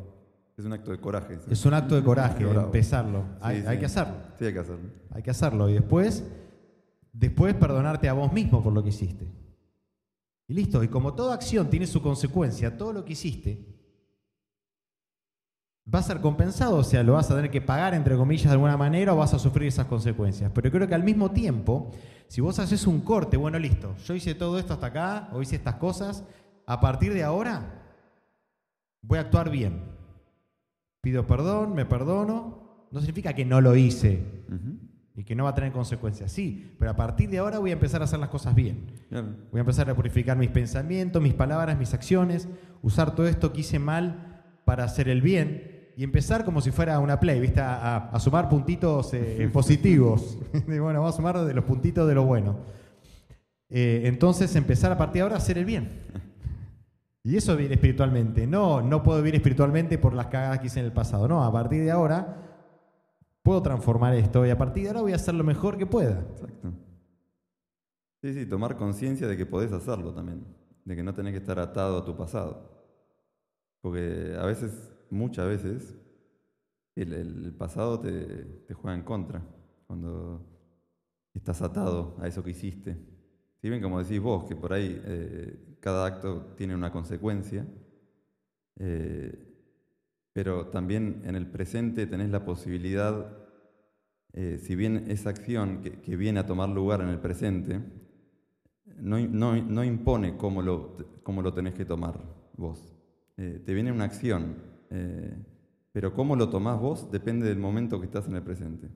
Es 0.57 0.65
un 0.65 0.73
acto 0.73 0.91
de 0.91 0.99
coraje. 0.99 1.39
Es 1.49 1.65
un 1.65 1.73
acto 1.73 1.95
de 1.95 2.03
coraje, 2.03 2.43
empezarlo. 2.43 3.25
hay, 3.41 3.79
que 3.79 3.85
hacerlo. 3.85 4.15
Sí, 4.37 4.45
hay 4.45 4.53
que 4.53 4.59
hacerlo. 4.59 4.89
Hay 5.11 5.23
que 5.23 5.31
hacerlo. 5.31 5.69
Y 5.69 5.73
después, 5.73 6.23
después 7.11 7.55
perdonarte 7.55 8.07
a 8.07 8.13
vos 8.13 8.31
mismo 8.31 8.63
por 8.63 8.73
lo 8.73 8.83
que 8.83 8.89
hiciste. 8.89 9.31
Y 10.47 10.53
listo. 10.53 10.83
Y 10.83 10.89
como 10.89 11.15
toda 11.15 11.33
acción 11.33 11.69
tiene 11.69 11.87
su 11.87 12.01
consecuencia, 12.01 12.77
todo 12.77 12.93
lo 12.93 13.03
que 13.03 13.13
hiciste, 13.13 13.72
va 15.91 15.99
a 15.99 16.03
ser 16.03 16.21
compensado, 16.21 16.77
o 16.77 16.83
sea, 16.83 17.03
lo 17.03 17.13
vas 17.13 17.29
a 17.29 17.35
tener 17.35 17.51
que 17.51 17.61
pagar, 17.61 17.93
entre 17.93 18.15
comillas, 18.15 18.45
de 18.45 18.51
alguna 18.51 18.77
manera, 18.77 19.13
o 19.13 19.17
vas 19.17 19.33
a 19.33 19.39
sufrir 19.39 19.67
esas 19.67 19.87
consecuencias. 19.87 20.51
Pero 20.53 20.71
creo 20.71 20.87
que 20.87 20.95
al 20.95 21.03
mismo 21.03 21.31
tiempo, 21.31 21.91
si 22.27 22.41
vos 22.41 22.59
haces 22.59 22.87
un 22.87 23.01
corte, 23.01 23.37
bueno, 23.37 23.59
listo, 23.59 23.95
yo 24.05 24.13
hice 24.13 24.33
todo 24.35 24.59
esto 24.59 24.73
hasta 24.73 24.87
acá, 24.87 25.29
o 25.33 25.41
hice 25.41 25.55
estas 25.55 25.75
cosas, 25.75 26.23
a 26.65 26.79
partir 26.79 27.13
de 27.13 27.23
ahora 27.23 27.83
voy 29.01 29.17
a 29.17 29.21
actuar 29.21 29.49
bien. 29.49 29.81
Pido 31.01 31.27
perdón, 31.27 31.75
me 31.75 31.85
perdono, 31.85 32.87
no 32.89 32.99
significa 32.99 33.33
que 33.33 33.43
no 33.43 33.59
lo 33.59 33.75
hice 33.75 34.45
y 35.15 35.25
que 35.25 35.35
no 35.35 35.43
va 35.43 35.49
a 35.49 35.53
tener 35.53 35.73
consecuencias, 35.73 36.31
sí, 36.31 36.75
pero 36.79 36.91
a 36.91 36.95
partir 36.95 37.29
de 37.29 37.39
ahora 37.39 37.59
voy 37.59 37.71
a 37.71 37.73
empezar 37.73 38.01
a 38.01 38.05
hacer 38.05 38.19
las 38.19 38.29
cosas 38.29 38.55
bien. 38.55 38.87
Voy 39.51 39.59
a 39.59 39.59
empezar 39.59 39.89
a 39.89 39.95
purificar 39.95 40.37
mis 40.37 40.49
pensamientos, 40.49 41.21
mis 41.21 41.33
palabras, 41.33 41.77
mis 41.77 41.93
acciones, 41.93 42.47
usar 42.81 43.13
todo 43.15 43.27
esto 43.27 43.51
que 43.51 43.59
hice 43.59 43.79
mal 43.79 44.43
para 44.63 44.85
hacer 44.85 45.09
el 45.09 45.21
bien 45.21 45.72
y 45.95 46.03
empezar 46.03 46.43
como 46.43 46.61
si 46.61 46.71
fuera 46.71 46.99
una 46.99 47.19
play, 47.19 47.39
¿viste? 47.39 47.61
A, 47.61 48.17
sumar 48.19 48.49
puntitos 48.49 49.13
eh, 49.13 49.49
positivos. 49.53 50.37
Y 50.53 50.79
bueno, 50.79 50.99
vamos 50.99 51.13
a 51.13 51.17
sumar 51.17 51.39
de 51.43 51.53
los 51.53 51.65
puntitos 51.65 52.07
de 52.07 52.15
lo 52.15 52.23
bueno. 52.23 52.57
Eh, 53.69 54.03
entonces 54.05 54.55
empezar 54.55 54.91
a 54.91 54.97
partir 54.97 55.15
de 55.15 55.21
ahora 55.21 55.35
a 55.35 55.37
hacer 55.39 55.57
el 55.57 55.65
bien. 55.65 56.03
Y 57.23 57.37
eso 57.37 57.55
vivir 57.55 57.71
espiritualmente. 57.71 58.45
No, 58.45 58.81
no 58.81 59.01
puedo 59.01 59.19
vivir 59.19 59.35
espiritualmente 59.35 59.97
por 59.97 60.13
las 60.13 60.27
cagadas 60.27 60.59
que 60.59 60.67
hice 60.67 60.79
en 60.79 60.85
el 60.85 60.91
pasado. 60.91 61.27
No, 61.27 61.43
a 61.43 61.51
partir 61.51 61.83
de 61.83 61.91
ahora 61.91 62.37
puedo 63.41 63.61
transformar 63.61 64.13
esto 64.15 64.45
y 64.45 64.49
a 64.49 64.57
partir 64.57 64.83
de 64.83 64.89
ahora 64.89 65.01
voy 65.01 65.13
a 65.13 65.15
hacer 65.15 65.33
lo 65.33 65.43
mejor 65.43 65.77
que 65.77 65.85
pueda. 65.85 66.19
Exacto. 66.19 66.73
Sí, 68.21 68.33
sí, 68.33 68.45
tomar 68.45 68.77
conciencia 68.77 69.27
de 69.27 69.35
que 69.35 69.45
podés 69.45 69.73
hacerlo 69.73 70.13
también, 70.13 70.45
de 70.85 70.95
que 70.95 71.03
no 71.03 71.13
tenés 71.13 71.33
que 71.33 71.39
estar 71.39 71.59
atado 71.59 71.97
a 71.97 72.05
tu 72.05 72.15
pasado. 72.15 72.71
Porque 73.81 74.37
a 74.39 74.45
veces, 74.45 74.92
muchas 75.13 75.47
veces, 75.47 75.95
el, 76.95 77.53
pasado 77.57 77.99
te, 77.99 78.11
te 78.67 78.73
juega 78.73 78.97
en 78.97 79.03
contra, 79.03 79.41
cuando 79.87 80.45
estás 81.33 81.61
atado 81.61 82.17
a 82.19 82.27
eso 82.27 82.43
que 82.43 82.51
hiciste. 82.51 82.97
Si 83.61 83.69
bien, 83.69 83.81
como 83.81 84.01
decís 84.03 84.21
vos, 84.21 84.45
que 84.45 84.55
por 84.55 84.73
ahí 84.73 85.01
eh, 85.05 85.77
cada 85.79 86.05
acto 86.05 86.53
tiene 86.57 86.75
una 86.75 86.91
consecuencia, 86.91 87.65
eh, 88.79 89.49
pero 90.33 90.67
también 90.67 91.21
en 91.25 91.35
el 91.35 91.47
presente 91.47 92.07
tenés 92.07 92.29
la 92.31 92.45
posibilidad 92.45 93.37
eh, 94.33 94.57
si 94.61 94.75
bien 94.75 95.05
esa 95.09 95.29
acción 95.29 95.81
que, 95.81 96.01
que 96.01 96.15
viene 96.17 96.39
a 96.39 96.45
tomar 96.45 96.69
lugar 96.69 97.01
en 97.01 97.09
el 97.09 97.19
presente, 97.19 97.81
no, 98.97 99.19
no- 99.19 99.55
no 99.61 99.83
impone 99.83 100.37
cómo 100.37 100.61
lo, 100.61 100.97
cómo 101.23 101.41
lo 101.41 101.53
tenés 101.53 101.73
que 101.73 101.85
tomar 101.85 102.19
vos. 102.57 102.93
Eh, 103.37 103.61
te 103.65 103.73
viene 103.73 103.91
una 103.91 104.05
acción, 104.05 104.55
eh, 104.93 105.35
pero 105.91 106.13
cómo 106.13 106.35
lo 106.35 106.49
tomás 106.49 106.79
vos 106.79 107.11
depende 107.11 107.47
del 107.47 107.57
momento 107.59 107.99
que 107.99 108.05
estás 108.05 108.27
en 108.27 108.35
el 108.35 108.43
presente. 108.43 108.89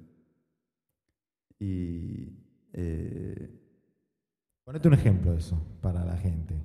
Y 1.60 2.30
eh, 2.74 3.50
Ponete 4.64 4.88
un 4.90 4.94
ejemplo 4.94 5.32
de 5.32 5.38
eso 5.38 5.58
para 5.82 6.04
la 6.04 6.18
gente, 6.18 6.56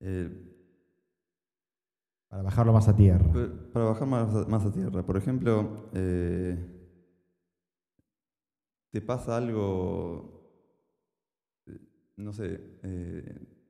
eh, 0.00 0.30
para 2.28 2.42
bajarlo 2.42 2.72
más 2.72 2.88
a 2.88 2.94
tierra. 2.94 3.32
Para 3.72 3.86
bajar 3.86 4.06
más 4.06 4.34
a, 4.34 4.46
más 4.48 4.64
a 4.66 4.70
tierra, 4.72 5.04
por 5.04 5.16
ejemplo, 5.16 5.88
eh, 5.94 6.56
te 8.90 9.00
pasa 9.00 9.36
algo, 9.38 10.52
no 12.16 12.32
sé, 12.32 12.58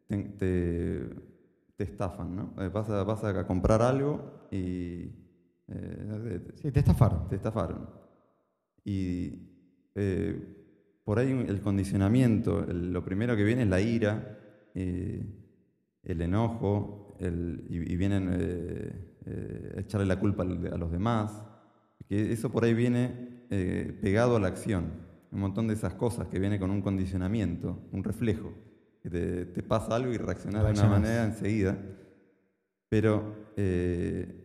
te, 0.09 0.17
te- 0.39 1.36
te 1.77 1.85
estafan, 1.85 2.35
¿no? 2.37 2.55
Eh, 2.63 2.69
Vas 2.69 2.89
a, 2.91 3.03
vas 3.05 3.23
a 3.25 3.47
comprar 3.47 3.83
algo 3.83 4.49
y 4.51 5.11
eh, 5.69 6.41
Sí, 6.63 6.71
te 6.73 6.81
estafaron. 6.81 7.29
te 7.29 7.37
estafaron. 7.37 7.89
Y 8.85 9.33
eh, 9.95 11.01
por 11.05 11.19
ahí 11.19 11.31
el 11.33 11.61
condicionamiento, 11.61 12.65
el- 12.69 12.93
lo 12.93 13.05
primero 13.05 13.37
que 13.37 13.45
viene 13.45 13.63
es 13.63 13.69
la 13.69 13.81
ira, 13.81 14.39
eh, 14.75 15.25
el 16.03 16.21
enojo, 16.23 17.17
el- 17.21 17.67
y, 17.69 17.93
y 17.93 17.97
vienen 17.97 18.29
a 18.29 19.81
echarle 19.81 20.07
la 20.07 20.21
culpa 20.21 20.43
a 20.45 20.47
los 20.79 20.91
demás. 20.93 21.43
Que 22.09 22.33
eso 22.33 22.51
por 22.51 22.65
ahí 22.65 22.75
viene 22.75 23.45
pegado 24.01 24.37
a 24.37 24.41
la 24.41 24.49
acción. 24.49 24.85
Un 25.33 25.41
montón 25.41 25.67
de 25.67 25.75
esas 25.75 25.95
cosas 25.95 26.29
que 26.29 26.39
viene 26.39 26.59
con 26.61 26.71
un 26.71 26.81
condicionamiento, 26.81 27.81
un 27.93 28.05
reflejo. 28.05 28.53
Que 29.07 29.11
te, 29.11 29.45
te 29.47 29.63
pasa 29.63 29.95
algo 29.95 30.13
y 30.13 30.17
reaccionás 30.17 30.65
de 30.65 30.73
una 30.73 30.83
manera 30.91 31.25
enseguida. 31.27 31.79
Pero 32.89 33.37
eh, 33.57 34.43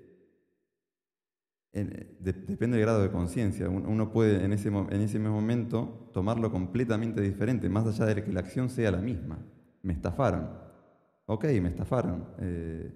en- 1.74 2.16
de- 2.20 2.34
depende 2.34 2.78
del 2.78 2.86
grado 2.86 3.02
de 3.02 3.10
conciencia. 3.10 3.68
Un- 3.70 3.88
Uno 3.88 4.12
puede 4.12 4.46
en 4.46 4.54
ese, 4.54 4.68
en 4.68 5.02
ese 5.02 5.18
mismo 5.18 5.34
momento 5.34 6.12
tomarlo 6.14 6.52
completamente 6.52 7.22
diferente, 7.22 7.70
más 7.70 7.88
allá 7.88 8.06
de 8.14 8.24
que 8.24 8.32
la 8.32 8.42
acción 8.42 8.70
sea 8.70 8.92
la 8.92 9.00
misma. 9.02 9.40
Me 9.82 9.94
estafaron. 9.94 10.48
Ok, 11.26 11.46
me 11.60 11.70
estafaron. 11.70 12.28
Eh, 12.40 12.94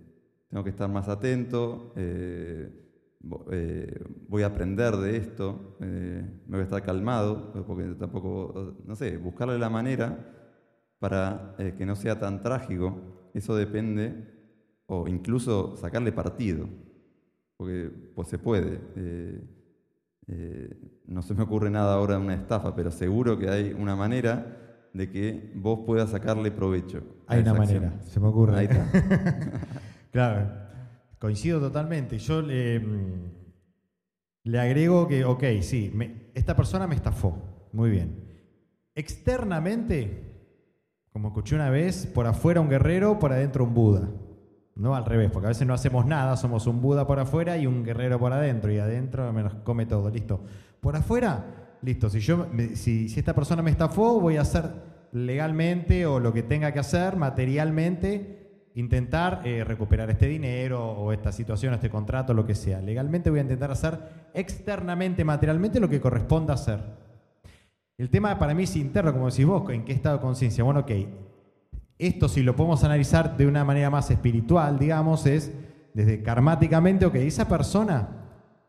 tengo 0.48 0.64
que 0.64 0.70
estar 0.70 0.88
más 0.88 1.08
atento. 1.10 1.94
eh, 1.96 2.82
eh, 3.52 4.04
voy 4.28 4.44
a 4.44 4.48
aprender 4.48 4.98
de 4.98 5.18
esto. 5.18 5.78
eh, 5.82 6.24
me 6.46 6.58
voy 6.58 6.60
a 6.62 6.64
estar 6.66 6.84
calmado, 6.84 7.52
porque 7.66 7.86
tampoco, 7.96 8.76
no 8.86 8.96
sé, 8.96 9.18
buscarle 9.18 9.58
la 9.58 9.72
manera 9.72 10.32
para 11.00 11.56
eh, 11.60 11.76
que 11.78 11.86
no 11.86 11.96
sea 11.96 12.20
tan 12.20 12.42
trágico. 12.42 13.30
Eso 13.34 13.56
depende, 13.56 14.34
o 14.88 15.08
incluso 15.08 15.76
sacarle 15.78 16.12
partido 16.12 16.68
porque 17.58 17.90
pues 18.16 18.28
se 18.28 18.38
puede. 18.38 18.80
Eh, 18.96 19.42
eh, 20.28 21.02
no 21.06 21.22
se 21.22 21.34
me 21.34 21.44
ocurre 21.44 21.70
nada 21.70 21.94
ahora 21.96 22.16
de 22.18 22.22
una 22.22 22.34
estafa, 22.36 22.76
pero 22.76 22.92
seguro 22.92 23.38
que 23.38 23.50
hay 23.50 23.74
una 23.74 23.96
manera 23.96 24.88
de 24.94 25.10
que 25.10 25.52
vos 25.56 25.80
puedas 25.86 26.10
sacarle 26.12 26.52
provecho. 26.52 27.04
Hay 27.28 27.42
una 27.42 27.54
manera, 27.54 28.00
se 28.02 28.20
me 28.20 28.28
ocurre. 28.28 28.58
Ahí 28.58 28.66
está. 28.66 28.90
Claro, 30.12 30.50
coincido 31.20 31.60
totalmente. 31.60 32.18
Yo 32.20 32.42
le, 32.42 32.82
le 34.44 34.60
agrego 34.60 35.10
que, 35.10 35.26
ok, 35.26 35.44
sí, 35.62 35.92
me- 35.94 36.32
esta 36.34 36.56
persona 36.56 36.88
me 36.88 36.96
estafó. 36.96 37.38
Muy 37.74 37.90
bien. 37.90 38.24
Externamente, 38.96 40.35
como 41.16 41.30
escuché 41.30 41.56
una 41.56 41.70
vez, 41.70 42.08
por 42.08 42.28
afuera 42.28 42.60
un 42.60 42.68
guerrero, 42.68 43.20
por 43.20 43.32
adentro 43.32 43.64
un 43.64 43.74
Buda. 43.74 44.10
No 44.76 44.98
al 44.98 45.06
revés, 45.06 45.32
porque 45.32 45.46
a 45.46 45.52
veces 45.52 45.66
no 45.66 45.74
hacemos 45.74 46.06
nada, 46.06 46.36
somos 46.36 46.68
un 46.68 46.82
Buda 46.82 47.08
por 47.08 47.20
afuera 47.20 47.58
y 47.58 47.66
un 47.68 47.86
guerrero 47.86 48.20
por 48.20 48.34
adentro, 48.34 48.70
y 48.70 48.80
adentro 48.80 49.32
me 49.32 49.42
los 49.42 49.54
come 49.64 49.86
todo, 49.86 50.10
listo. 50.10 50.44
Por 50.82 50.98
afuera, 50.98 51.78
listo, 51.82 52.10
si, 52.10 52.20
yo, 52.20 52.48
si, 52.74 53.08
si 53.08 53.18
esta 53.18 53.34
persona 53.34 53.62
me 53.62 53.72
estafó, 53.72 54.20
voy 54.20 54.36
a 54.36 54.42
hacer 54.42 54.70
legalmente 55.14 56.06
o 56.06 56.20
lo 56.20 56.34
que 56.34 56.44
tenga 56.44 56.74
que 56.74 56.80
hacer 56.80 57.16
materialmente, 57.16 58.72
intentar 58.76 59.40
eh, 59.46 59.64
recuperar 59.64 60.10
este 60.10 60.28
dinero 60.28 60.86
o 60.86 61.14
esta 61.14 61.32
situación, 61.32 61.74
este 61.74 61.90
contrato, 61.90 62.34
lo 62.34 62.46
que 62.46 62.56
sea. 62.56 62.82
Legalmente 62.82 63.30
voy 63.30 63.40
a 63.40 63.44
intentar 63.44 63.72
hacer 63.72 64.00
externamente, 64.34 65.24
materialmente, 65.24 65.80
lo 65.80 65.88
que 65.88 66.02
corresponda 66.02 66.56
hacer. 66.56 67.05
El 67.98 68.10
tema 68.10 68.38
para 68.38 68.54
mí 68.54 68.64
es 68.64 68.76
interno, 68.76 69.14
como 69.14 69.30
decís 69.30 69.46
vos, 69.46 69.70
¿en 69.70 69.86
qué 69.86 69.94
estado 69.94 70.18
de 70.18 70.22
conciencia? 70.22 70.64
Bueno, 70.64 70.82
ok, 70.82 70.92
esto 71.98 72.28
si 72.28 72.44
lo 72.44 72.56
podemos 72.56 72.84
analizar 72.84 73.38
de 73.38 73.48
una 73.48 73.64
manera 73.64 73.90
más 73.90 74.12
espiritual, 74.12 74.78
digamos, 74.78 75.26
es 75.26 75.54
desde 75.94 76.22
karmáticamente, 76.22 77.06
ok, 77.06 77.16
esa 77.16 77.48
persona 77.48 78.10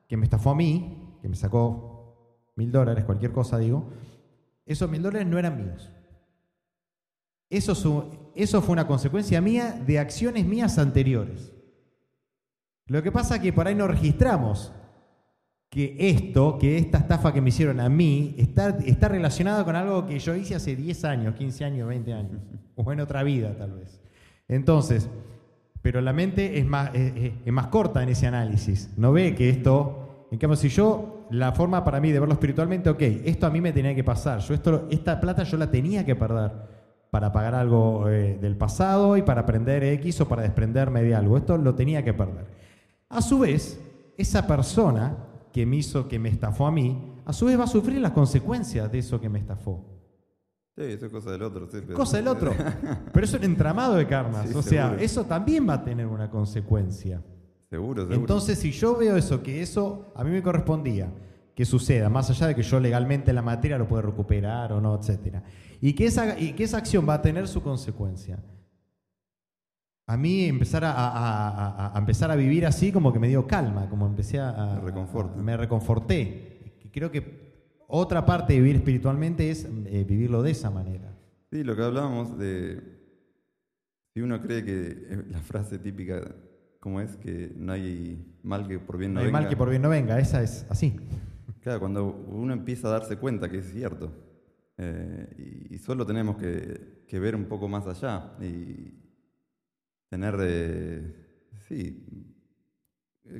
que 0.08 0.16
me 0.16 0.24
estafó 0.24 0.50
a 0.50 0.54
mí, 0.54 1.18
que 1.20 1.28
me 1.28 1.34
sacó 1.34 2.52
mil 2.54 2.70
dólares, 2.70 3.04
cualquier 3.04 3.32
cosa 3.32 3.58
digo, 3.58 3.90
esos 4.64 4.88
mil 4.88 5.02
dólares 5.02 5.26
no 5.26 5.38
eran 5.38 5.56
míos. 5.56 5.90
Eso, 7.50 8.32
eso 8.34 8.62
fue 8.62 8.72
una 8.74 8.86
consecuencia 8.86 9.40
mía 9.40 9.72
de 9.72 9.98
acciones 9.98 10.46
mías 10.46 10.78
anteriores. 10.78 11.52
Lo 12.86 13.02
que 13.02 13.10
pasa 13.10 13.36
es 13.36 13.42
que 13.42 13.52
por 13.52 13.66
ahí 13.66 13.74
no 13.74 13.88
registramos 13.88 14.72
que 15.76 15.94
esto, 15.98 16.56
que 16.58 16.78
esta 16.78 16.96
estafa 16.96 17.34
que 17.34 17.42
me 17.42 17.50
hicieron 17.50 17.80
a 17.80 17.90
mí, 17.90 18.34
está, 18.38 18.70
está 18.86 19.08
relacionada 19.08 19.62
con 19.62 19.76
algo 19.76 20.06
que 20.06 20.18
yo 20.18 20.34
hice 20.34 20.54
hace 20.54 20.74
10 20.74 21.04
años, 21.04 21.34
15 21.34 21.64
años, 21.66 21.86
20 21.86 22.14
años, 22.14 22.40
o 22.76 22.92
en 22.92 23.00
otra 23.00 23.22
vida 23.22 23.54
tal 23.58 23.72
vez. 23.72 24.00
Entonces, 24.48 25.10
pero 25.82 26.00
la 26.00 26.14
mente 26.14 26.58
es 26.58 26.64
más, 26.64 26.92
es, 26.94 27.52
más 27.52 27.66
corta 27.66 28.02
en 28.02 28.08
ese 28.08 28.26
análisis, 28.26 28.88
no 28.96 29.12
ve 29.12 29.34
que 29.34 29.50
esto, 29.50 30.28
en 30.30 30.38
cambio 30.38 30.56
si 30.56 30.70
yo, 30.70 31.26
la 31.30 31.52
forma 31.52 31.84
para 31.84 32.00
mí 32.00 32.10
de 32.10 32.20
verlo 32.20 32.32
espiritualmente, 32.32 32.88
ok, 32.88 33.02
esto 33.02 33.46
a 33.46 33.50
mí 33.50 33.60
me 33.60 33.74
tenía 33.74 33.94
que 33.94 34.02
pasar, 34.02 34.38
yo 34.38 34.54
esto, 34.54 34.88
esta 34.90 35.20
plata 35.20 35.42
yo 35.42 35.58
la 35.58 35.70
tenía 35.70 36.06
que 36.06 36.16
perder 36.16 36.52
para 37.10 37.32
pagar 37.32 37.54
algo 37.54 38.08
eh, 38.08 38.38
del 38.40 38.56
pasado 38.56 39.18
y 39.18 39.20
para 39.20 39.42
aprender 39.42 39.84
X 39.84 40.22
o 40.22 40.26
para 40.26 40.40
desprenderme 40.40 41.02
de 41.02 41.14
algo, 41.14 41.36
esto 41.36 41.58
lo 41.58 41.74
tenía 41.74 42.02
que 42.02 42.14
perder. 42.14 42.46
A 43.10 43.20
su 43.20 43.40
vez, 43.40 43.78
esa 44.16 44.46
persona 44.46 45.25
que 45.56 45.64
me 45.64 45.76
hizo, 45.76 46.06
que 46.06 46.18
me 46.18 46.28
estafó 46.28 46.66
a 46.66 46.70
mí, 46.70 47.14
a 47.24 47.32
su 47.32 47.46
vez 47.46 47.58
va 47.58 47.64
a 47.64 47.66
sufrir 47.66 47.98
las 47.98 48.12
consecuencias 48.12 48.92
de 48.92 48.98
eso 48.98 49.18
que 49.18 49.30
me 49.30 49.38
estafó. 49.38 49.82
Sí, 50.76 50.82
eso 50.82 51.06
es 51.06 51.10
cosa 51.10 51.30
del 51.30 51.40
otro. 51.40 51.64
sí, 51.72 51.78
pero- 51.80 51.94
Cosa 51.96 52.18
del 52.18 52.28
otro. 52.28 52.52
Pero 53.14 53.24
eso 53.24 53.36
es 53.38 53.42
un 53.42 53.50
entramado 53.52 53.94
de 53.94 54.06
karmas. 54.06 54.50
Sí, 54.50 54.54
o 54.54 54.60
sea, 54.60 54.84
seguro. 54.88 55.02
eso 55.02 55.24
también 55.24 55.66
va 55.66 55.72
a 55.72 55.82
tener 55.82 56.08
una 56.08 56.28
consecuencia. 56.28 57.22
Seguro, 57.70 58.02
seguro. 58.02 58.20
Entonces, 58.20 58.58
si 58.58 58.70
yo 58.70 58.98
veo 58.98 59.16
eso, 59.16 59.42
que 59.42 59.62
eso 59.62 60.12
a 60.14 60.22
mí 60.24 60.30
me 60.30 60.42
correspondía 60.42 61.10
que 61.54 61.64
suceda, 61.64 62.10
más 62.10 62.28
allá 62.28 62.48
de 62.48 62.54
que 62.54 62.62
yo 62.62 62.78
legalmente 62.78 63.32
la 63.32 63.40
materia 63.40 63.78
lo 63.78 63.88
pueda 63.88 64.02
recuperar 64.02 64.74
o 64.74 64.80
no, 64.82 64.94
etcétera, 64.94 65.42
y 65.80 65.94
que 65.94 66.04
esa, 66.04 66.38
y 66.38 66.52
que 66.52 66.64
esa 66.64 66.76
acción 66.76 67.08
va 67.08 67.14
a 67.14 67.22
tener 67.22 67.48
su 67.48 67.62
consecuencia. 67.62 68.38
A 70.08 70.16
mí 70.16 70.44
empezar 70.44 70.84
a, 70.84 70.92
a- 70.92 71.08
a- 71.88 71.96
a- 71.96 71.98
empezar 71.98 72.30
a 72.30 72.36
vivir 72.36 72.64
así 72.64 72.92
como 72.92 73.12
que 73.12 73.18
me 73.18 73.28
dio 73.28 73.46
calma, 73.46 73.88
como 73.88 74.06
empecé 74.06 74.38
a... 74.38 74.80
Me 74.82 75.42
me 75.42 75.56
reconforté. 75.56 76.78
Y 76.84 76.88
Creo 76.90 77.10
que 77.10 77.46
otra 77.88 78.24
parte 78.24 78.52
de 78.52 78.60
vivir 78.60 78.76
espiritualmente 78.76 79.50
es 79.50 79.64
eh, 79.86 80.04
vivirlo 80.08 80.42
de 80.42 80.50
esa 80.52 80.70
manera. 80.70 81.12
Sí, 81.50 81.62
lo 81.64 81.74
que 81.76 81.82
hablábamos 81.82 82.38
de. 82.38 82.82
Si 84.14 84.20
uno 84.20 84.40
cree 84.42 84.64
que 84.64 85.24
la 85.30 85.40
frase 85.40 85.78
típica, 85.78 86.20
¿cómo 86.80 87.00
es? 87.00 87.16
Que 87.16 87.52
no 87.56 87.72
hay 87.72 88.38
mal 88.42 88.66
que 88.66 88.78
por 88.78 88.98
bien 88.98 89.12
no, 89.12 89.20
No 89.20 89.20
hay 89.20 89.26
venga. 89.26 89.40
mal 89.40 89.48
que 89.48 89.56
por 89.56 89.70
bien 89.70 89.82
no 89.82 89.88
venga, 89.88 90.18
esa 90.18 90.42
es 90.42 90.66
así. 90.68 90.96
Claro, 91.60 91.80
cuando 91.80 92.04
uno 92.28 92.52
empieza 92.52 92.88
a 92.88 92.92
darse 92.92 93.16
cuenta 93.16 93.48
que 93.48 93.58
es 93.58 93.70
cierto, 93.72 94.12
eh, 94.78 95.28
y, 95.70 95.74
y 95.74 95.78
solo 95.78 96.06
tenemos 96.06 96.36
que, 96.38 97.04
que 97.06 97.18
ver 97.20 97.36
un 97.36 97.44
poco 97.44 97.68
más 97.68 97.86
allá 97.86 98.32
y 98.40 98.94
tener, 100.08 100.36
eh, 100.40 101.14
sí, 101.68 102.04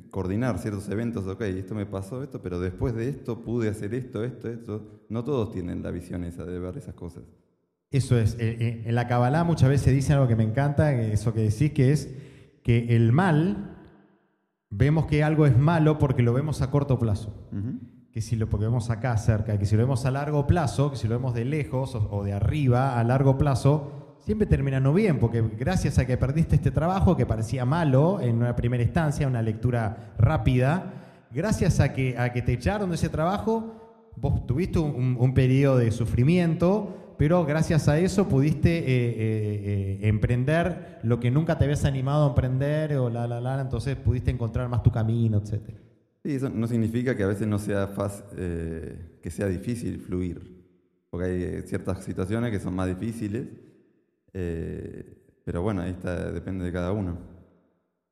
coordinar 0.09 0.59
ciertos 0.59 0.89
eventos, 0.89 1.25
ok, 1.27 1.41
esto 1.43 1.75
me 1.75 1.85
pasó 1.85 2.21
esto, 2.23 2.41
pero 2.41 2.59
después 2.59 2.93
de 2.95 3.09
esto 3.09 3.43
pude 3.43 3.69
hacer 3.69 3.93
esto, 3.93 4.23
esto, 4.23 4.49
esto. 4.49 5.05
No 5.09 5.23
todos 5.23 5.51
tienen 5.51 5.81
la 5.83 5.91
visión 5.91 6.23
esa 6.23 6.45
de 6.45 6.59
ver 6.59 6.77
esas 6.77 6.95
cosas. 6.95 7.23
Eso 7.89 8.17
es. 8.17 8.35
eh, 8.35 8.57
eh, 8.59 8.83
En 8.85 8.95
la 8.95 9.07
Kabbalah 9.07 9.43
muchas 9.43 9.69
veces 9.69 9.93
dicen 9.93 10.15
algo 10.15 10.27
que 10.27 10.35
me 10.35 10.43
encanta, 10.43 10.93
que 10.93 11.13
eso 11.13 11.33
que 11.33 11.41
decís, 11.41 11.71
que 11.71 11.91
es 11.91 12.13
que 12.63 12.95
el 12.95 13.13
mal, 13.13 13.77
vemos 14.69 15.05
que 15.05 15.23
algo 15.23 15.45
es 15.45 15.57
malo 15.57 15.97
porque 15.97 16.21
lo 16.21 16.33
vemos 16.33 16.61
a 16.61 16.69
corto 16.69 16.99
plazo. 16.99 17.49
Que 18.11 18.21
si 18.21 18.35
lo 18.35 18.49
porque 18.49 18.65
vemos 18.65 18.89
acá 18.89 19.15
cerca, 19.15 19.57
que 19.57 19.65
si 19.65 19.75
lo 19.77 19.83
vemos 19.83 20.05
a 20.05 20.11
largo 20.11 20.47
plazo, 20.47 20.91
que 20.91 20.97
si 20.97 21.07
lo 21.07 21.15
vemos 21.15 21.33
de 21.33 21.45
lejos 21.45 21.95
o 21.95 22.23
de 22.25 22.33
arriba 22.33 22.99
a 22.99 23.03
largo 23.05 23.37
plazo, 23.37 23.96
siempre 24.27 24.45
terminando 24.45 24.93
bien, 24.93 25.19
porque 25.19 25.41
gracias 25.57 25.97
a 25.99 26.05
que 26.05 26.17
perdiste 26.17 26.57
este 26.57 26.69
trabajo 26.69 27.15
que 27.15 27.25
parecía 27.25 27.63
malo 27.63 28.19
en 28.19 28.35
una 28.35 28.57
primera 28.57 28.83
instancia, 28.83 29.25
una 29.25 29.41
lectura 29.41 30.13
rápida, 30.17 31.27
gracias 31.31 31.79
a 31.79 31.93
que, 31.93 32.17
a 32.17 32.33
que 32.33 32.41
te 32.41 32.51
echaron 32.51 32.89
de 32.89 32.95
ese 32.95 33.07
trabajo, 33.07 34.11
vos 34.17 34.45
tuviste 34.45 34.79
un, 34.79 35.15
un- 35.17 35.33
periodo 35.33 35.77
de 35.77 35.91
sufrimiento, 35.91 37.13
pero 37.17 37.45
gracias 37.45 37.87
a 37.87 37.99
eso 37.99 38.27
pudiste 38.27 38.79
eh, 38.79 38.83
eh, 38.85 39.17
eh, 40.01 40.09
emprender 40.09 40.99
lo 41.03 41.21
que 41.21 41.31
nunca 41.31 41.57
te 41.57 41.63
habías 41.63 41.85
animado 41.85 42.25
a 42.25 42.27
emprender, 42.31 42.97
o 42.97 43.09
la, 43.09 43.27
la, 43.27 43.39
la, 43.39 43.61
entonces 43.61 43.95
pudiste 43.95 44.29
encontrar 44.29 44.67
más 44.67 44.83
tu 44.83 44.91
camino, 44.91 45.37
etcétera. 45.37 45.77
Sí, 46.21 46.31
eso 46.35 46.49
no 46.49 46.67
significa 46.67 47.15
que 47.15 47.23
a 47.23 47.27
veces 47.27 47.47
no 47.47 47.59
sea 47.59 47.87
fácil, 47.87 48.25
eh, 48.35 49.19
que 49.23 49.29
sea 49.31 49.47
difícil 49.47 50.01
fluir, 50.01 50.65
porque 51.09 51.25
hay 51.27 51.61
ciertas 51.65 52.03
situaciones 52.03 52.51
que 52.51 52.59
son 52.59 52.75
más 52.75 52.87
difíciles, 52.89 53.45
eh, 54.39 55.41
pero 55.43 55.63
bueno, 55.63 55.81
ahí 55.81 55.91
está, 55.91 56.31
depende 56.31 56.63
de 56.65 56.71
cada 56.71 56.91
uno. 56.91 57.17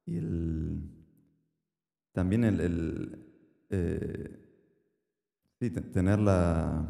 Y 0.07 0.17
el, 0.17 0.89
también 2.13 2.43
el, 2.43 2.59
el, 2.61 3.19
eh, 3.69 4.39
sí, 5.59 5.69
tener 5.69 6.17
la, 6.17 6.83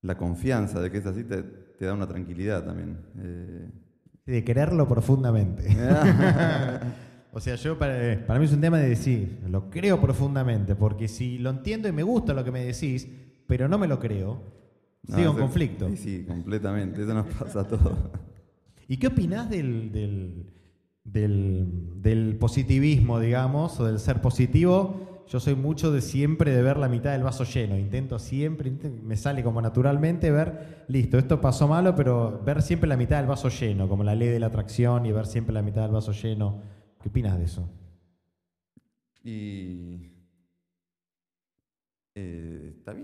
la 0.00 0.16
confianza 0.16 0.80
de 0.80 0.90
que 0.90 0.98
es 0.98 1.06
así 1.06 1.24
te, 1.24 1.42
te 1.42 1.84
da 1.84 1.92
una 1.92 2.06
tranquilidad 2.08 2.64
también. 2.64 2.98
eh. 3.18 3.70
De 4.24 4.42
quererlo 4.44 4.88
profundamente. 4.88 5.68
o 7.32 7.38
sea, 7.38 7.54
yo 7.56 7.78
para, 7.78 8.26
para 8.26 8.38
mí 8.40 8.46
es 8.46 8.52
un 8.52 8.60
tema 8.60 8.78
de 8.78 8.88
decir, 8.88 9.40
lo 9.48 9.68
creo 9.70 10.00
profundamente, 10.00 10.74
porque 10.74 11.06
si 11.06 11.38
lo 11.38 11.50
entiendo 11.50 11.86
y 11.88 11.92
me 11.92 12.02
gusta 12.02 12.32
lo 12.32 12.42
que 12.42 12.50
me 12.50 12.64
decís, 12.64 13.06
pero 13.46 13.68
no 13.68 13.78
me 13.78 13.86
lo 13.86 14.00
creo, 14.00 14.55
No, 15.08 15.16
en 15.18 15.22
eso- 15.24 15.38
conflicto. 15.38 15.88
Sí, 15.90 15.96
sí, 15.96 16.24
completamente, 16.26 17.02
eso 17.02 17.14
nos 17.14 17.26
pasa 17.26 17.60
a 17.60 17.64
todos. 17.68 17.92
¿Y 18.88 18.96
qué 18.98 19.08
opinás 19.08 19.48
del, 19.50 19.90
del, 19.92 20.46
del- 21.04 22.02
del 22.02 22.36
positivismo, 22.36 23.18
digamos, 23.20 23.78
o 23.80 23.84
del 23.86 23.98
ser 23.98 24.20
positivo? 24.20 25.24
Yo 25.28 25.40
soy 25.40 25.56
mucho 25.56 25.90
de 25.90 26.02
siempre 26.02 26.54
de 26.54 26.62
ver 26.62 26.76
la 26.76 26.88
mitad 26.88 27.10
del 27.10 27.24
vaso 27.24 27.42
lleno. 27.42 27.76
Intento 27.76 28.16
siempre, 28.20 28.70
me 29.02 29.16
sale 29.16 29.42
como 29.42 29.60
naturalmente 29.60 30.30
ver, 30.30 30.84
listo, 30.86 31.18
esto 31.18 31.40
pasó 31.40 31.66
malo, 31.66 31.96
pero 31.96 32.40
ver 32.44 32.62
siempre 32.62 32.88
la 32.88 32.96
mitad 32.96 33.16
del 33.18 33.26
vaso 33.26 33.48
lleno, 33.48 33.88
como 33.88 34.04
la 34.04 34.14
ley 34.14 34.28
de 34.28 34.38
la 34.38 34.46
atracción 34.46 35.04
y 35.04 35.10
ver 35.10 35.26
siempre 35.26 35.52
la 35.52 35.62
mitad 35.62 35.82
del 35.82 35.90
vaso 35.90 36.12
lleno. 36.12 36.62
¿Qué 37.02 37.08
opinas 37.08 37.36
de 37.38 37.44
eso? 37.44 37.68
Y 39.24 40.12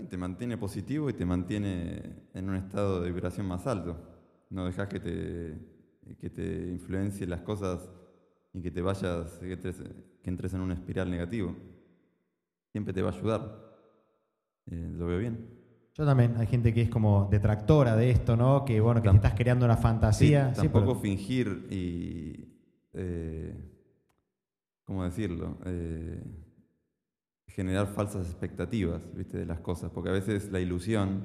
te 0.09 0.17
mantiene 0.17 0.57
positivo 0.57 1.09
y 1.09 1.13
te 1.13 1.25
mantiene 1.25 2.27
en 2.33 2.49
un 2.49 2.55
estado 2.55 3.01
de 3.01 3.11
vibración 3.11 3.47
más 3.47 3.65
alto. 3.67 3.97
No 4.49 4.65
dejas 4.65 4.87
que 4.87 4.99
te, 4.99 5.57
que 6.19 6.29
te 6.29 6.67
influencie 6.71 7.25
las 7.27 7.41
cosas 7.41 7.89
y 8.53 8.61
que 8.61 8.71
te 8.71 8.81
vayas, 8.81 9.39
que, 9.39 9.57
entres- 9.59 9.93
que 10.21 10.29
entres 10.29 10.53
en 10.53 10.61
una 10.61 10.73
espiral 10.75 11.09
negativo. 11.09 11.55
Siempre 12.71 12.93
te 12.93 13.01
va 13.01 13.09
a 13.09 13.13
ayudar. 13.13 13.73
Eh, 14.67 14.89
lo 14.93 15.07
veo 15.07 15.19
bien. 15.19 15.59
Yo 15.95 16.05
también, 16.05 16.35
hay 16.37 16.47
gente 16.47 16.73
que 16.73 16.81
es 16.81 16.89
como 16.89 17.27
detractora 17.29 17.95
de 17.95 18.09
esto, 18.09 18.35
¿no? 18.35 18.65
Que 18.65 18.79
bueno, 18.81 19.01
que 19.01 19.09
te 19.09 19.15
estás 19.15 19.33
creando 19.35 19.65
una 19.65 19.77
fantasía. 19.77 20.49
Sí, 20.49 20.55
Sí, 20.55 20.61
tampoco 20.67 20.93
pero- 20.93 20.99
fingir 21.01 21.67
y. 21.69 22.49
eh, 22.93 23.69
¿Cómo 24.85 25.03
decirlo? 25.03 25.57
Eh, 25.65 26.21
generar 27.55 27.87
falsas 27.87 28.25
expectativas 28.27 29.01
¿viste? 29.15 29.37
de 29.37 29.45
las 29.45 29.59
cosas, 29.59 29.91
porque 29.91 30.09
a 30.09 30.13
veces 30.13 30.51
la 30.51 30.59
ilusión 30.59 31.21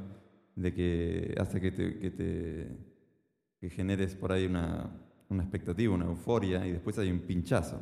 de 0.55 0.75
que 0.75 1.35
hace 1.41 1.61
que 1.61 1.71
te, 1.73 1.99
que 1.99 2.11
te 2.11 2.89
que 3.61 3.71
generes 3.71 4.15
por 4.15 4.31
ahí 4.33 4.47
una, 4.47 4.91
una 5.29 5.43
expectativa, 5.43 5.93
una 5.95 6.05
euforia, 6.07 6.65
y 6.67 6.73
después 6.73 6.97
hay 6.99 7.11
un 7.11 7.21
pinchazo. 7.21 7.81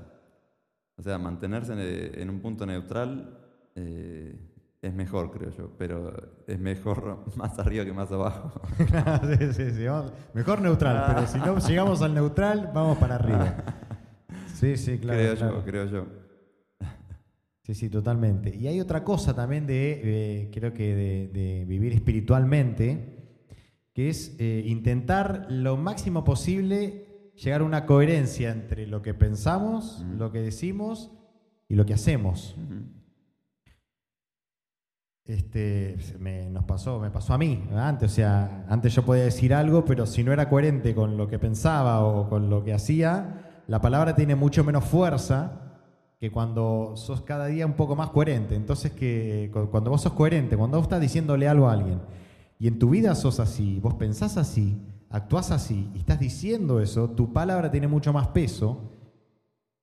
O 0.97 1.03
sea, 1.03 1.19
mantenerse 1.19 1.73
en, 1.75 2.21
en 2.23 2.31
un 2.31 2.41
punto 2.41 2.65
neutral 2.65 3.39
eh, 3.75 4.39
es 4.81 4.95
mejor, 4.95 5.31
creo 5.31 5.51
yo, 5.51 5.71
pero 5.77 6.13
es 6.47 6.59
mejor 6.59 7.25
más 7.37 7.59
arriba 7.59 7.85
que 7.85 7.93
más 7.93 8.11
abajo. 8.11 8.59
sí, 9.39 9.53
sí, 9.53 9.71
sí, 9.73 9.85
vamos- 9.85 10.13
Mejor 10.33 10.63
neutral, 10.63 11.05
pero 11.09 11.27
si 11.27 11.39
no 11.39 11.59
llegamos 11.59 12.01
al 12.01 12.15
neutral, 12.15 12.71
vamos 12.75 12.97
para 12.99 13.17
arriba. 13.17 13.57
Sí, 14.55 14.79
sí, 14.79 14.99
claro. 14.99 15.19
creo 15.21 15.37
claro. 15.37 15.57
yo, 15.59 15.65
creo 15.67 15.85
yo. 15.85 16.07
Sí, 17.67 17.75
sí, 17.75 17.91
totalmente. 17.91 18.55
Y 18.55 18.69
hay 18.69 18.81
otra 18.81 19.03
cosa 19.03 19.35
también 19.35 19.67
de, 19.67 20.01
eh, 20.05 20.51
creo 20.55 20.73
que 20.73 20.95
de, 20.95 21.29
de 21.33 21.65
vivir 21.65 21.95
espiritualmente, 21.95 23.41
que 23.93 24.09
es 24.09 24.37
eh, 24.39 24.63
intentar 24.67 25.49
lo 25.51 25.77
máximo 25.77 26.23
posible 26.23 27.33
llegar 27.35 27.63
a 27.63 27.65
una 27.65 27.85
coherencia 27.85 28.53
entre 28.53 28.87
lo 28.87 29.03
que 29.03 29.15
pensamos, 29.15 30.07
lo 30.17 30.31
que 30.31 30.43
decimos 30.43 31.11
y 31.69 31.75
lo 31.75 31.85
que 31.85 31.95
hacemos. 31.95 32.55
Este, 35.25 35.97
me, 36.21 36.49
nos 36.49 36.67
pasó, 36.67 37.01
me 37.01 37.11
pasó 37.11 37.35
a 37.35 37.39
mí 37.39 37.65
¿verdad? 37.67 37.89
antes, 37.89 38.13
o 38.13 38.15
sea, 38.15 38.65
antes 38.69 38.95
yo 38.95 39.05
podía 39.05 39.25
decir 39.25 39.53
algo, 39.53 39.85
pero 39.85 40.07
si 40.07 40.23
no 40.23 40.33
era 40.33 40.49
coherente 40.49 40.95
con 40.95 41.17
lo 41.17 41.27
que 41.27 41.41
pensaba 41.41 41.99
o 42.05 42.29
con 42.29 42.49
lo 42.49 42.63
que 42.63 42.75
hacía, 42.75 43.65
la 43.67 43.81
palabra 43.81 44.15
tiene 44.15 44.37
mucho 44.37 44.63
menos 44.63 44.85
fuerza 44.85 45.66
que 46.19 46.31
cuando 46.31 46.95
sos 46.97 47.21
cada 47.23 47.47
día 47.47 47.67
un 47.67 47.75
poco 47.75 47.95
más 47.95 48.11
coherente. 48.11 48.55
Entonces, 48.55 48.93
que 48.93 49.51
cu- 49.53 49.69
cuando 49.71 49.91
vos 49.91 50.01
sos 50.03 50.13
coherente, 50.15 50.57
cuando 50.57 50.79
vos 50.79 50.87
estás 50.87 51.01
diciéndole 51.01 51.47
algo 51.49 51.69
a 51.69 51.73
alguien 51.73 52.01
y 52.59 52.69
en 52.69 52.79
tu 52.79 52.91
vida 52.91 53.15
sos 53.15 53.39
así, 53.39 53.79
vos 53.81 53.95
pensás 53.95 54.37
así, 54.39 54.77
actuás 55.11 55.51
así 55.51 55.91
y 55.95 55.99
estás 55.99 56.19
diciendo 56.19 56.81
eso, 56.81 57.11
tu 57.11 57.33
palabra 57.33 57.71
tiene 57.71 57.87
mucho 57.87 58.13
más 58.15 58.29
peso 58.29 58.93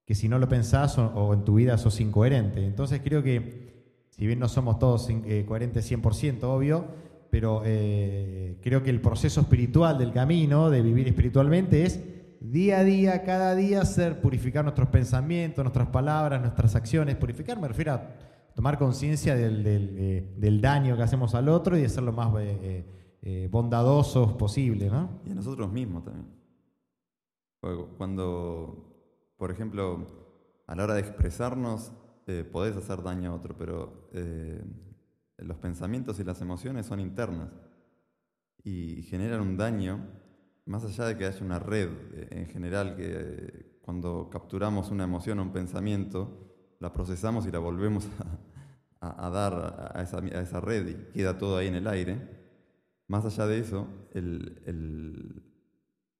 que 0.05 0.15
si 0.15 0.27
no 0.27 0.39
lo 0.39 0.49
pensás 0.49 0.97
o, 0.97 1.05
o 1.07 1.33
en 1.33 1.43
tu 1.45 1.55
vida 1.55 1.77
sos 1.77 1.99
incoherente. 2.01 2.65
Entonces 2.65 3.01
creo 3.03 3.21
que, 3.21 4.07
si 4.09 4.25
bien 4.25 4.39
no 4.39 4.49
somos 4.49 4.79
todos 4.79 5.07
eh, 5.09 5.45
coherentes 5.47 5.89
100%, 5.89 6.43
obvio, 6.43 6.85
pero 7.29 7.61
eh, 7.65 8.57
creo 8.61 8.83
que 8.83 8.89
el 8.89 9.01
proceso 9.01 9.41
espiritual 9.41 9.97
del 9.97 10.11
camino, 10.11 10.69
de 10.69 10.81
vivir 10.81 11.07
espiritualmente, 11.07 11.85
es 11.85 11.99
día 12.43 12.79
a 12.79 12.83
día, 12.83 13.23
cada 13.23 13.55
día, 13.55 13.81
hacer 13.81 14.19
purificar 14.19 14.63
nuestros 14.65 14.89
pensamientos, 14.89 15.63
nuestras 15.63 15.87
palabras, 15.87 16.41
nuestras 16.41 16.75
acciones. 16.75 17.15
Purificar 17.15 17.59
me 17.59 17.69
refiero 17.69 17.93
a 17.93 18.01
tomar 18.53 18.77
conciencia 18.77 19.35
del, 19.35 19.63
del, 19.63 19.95
eh, 19.97 20.59
daño 20.59 20.97
que 20.97 21.03
hacemos 21.03 21.33
al 21.35 21.47
otro 21.49 21.77
y 21.77 21.81
de 21.81 21.89
ser 21.89 22.03
lo 22.03 22.11
más 22.11 22.35
eh, 22.35 22.59
eh, 22.61 22.85
eh, 23.21 23.49
bondadosos 23.49 24.33
posible, 24.33 24.89
¿no? 24.89 25.21
Y 25.25 25.31
a 25.31 25.35
nosotros 25.35 25.71
mismos 25.71 26.03
también. 26.03 26.27
Cuando, 27.97 29.33
por 29.37 29.49
ejemplo, 29.49 30.05
a 30.67 30.75
la 30.75 30.83
hora 30.83 30.95
de 30.95 30.99
expresarnos, 30.99 31.93
podés 32.51 32.75
hacer 32.75 33.01
daño 33.01 33.31
a 33.31 33.35
otro, 33.35 33.55
pero 33.57 34.09
los 35.37 35.57
pensamientos 35.59 36.19
y 36.19 36.25
las 36.25 36.41
emociones 36.41 36.85
son 36.85 36.99
internas 36.99 37.47
y 38.65 39.03
generan 39.03 39.39
un 39.39 39.55
daño, 39.55 40.05
más 40.65 40.83
allá 40.85 41.05
de 41.05 41.17
que 41.17 41.25
haya 41.25 41.43
una 41.45 41.59
red 41.59 41.89
eh, 42.13 42.27
en 42.31 42.47
general, 42.47 42.95
que 42.95 43.05
eh, 43.07 43.79
cuando 43.81 44.29
capturamos 44.29 44.91
una 44.91 45.03
emoción 45.03 45.39
o 45.39 45.43
un 45.43 45.51
pensamiento, 45.53 46.75
la 46.79 46.91
procesamos 46.93 47.45
y 47.47 47.51
la 47.51 47.59
volvemos 47.59 48.07
a, 49.01 49.29
dar 49.29 49.91
a 49.95 50.01
esa, 50.01 50.19
a 50.19 50.41
esa 50.41 50.61
red 50.61 50.87
y 50.87 51.13
queda 51.13 51.37
todo 51.37 51.57
ahí 51.57 51.67
en 51.67 51.75
el 51.75 51.87
aire. 51.87 52.17
Más 53.07 53.25
allá 53.25 53.47
de 53.47 53.59
eso, 53.59 53.87
el, 54.13 54.61
el- 54.65 55.43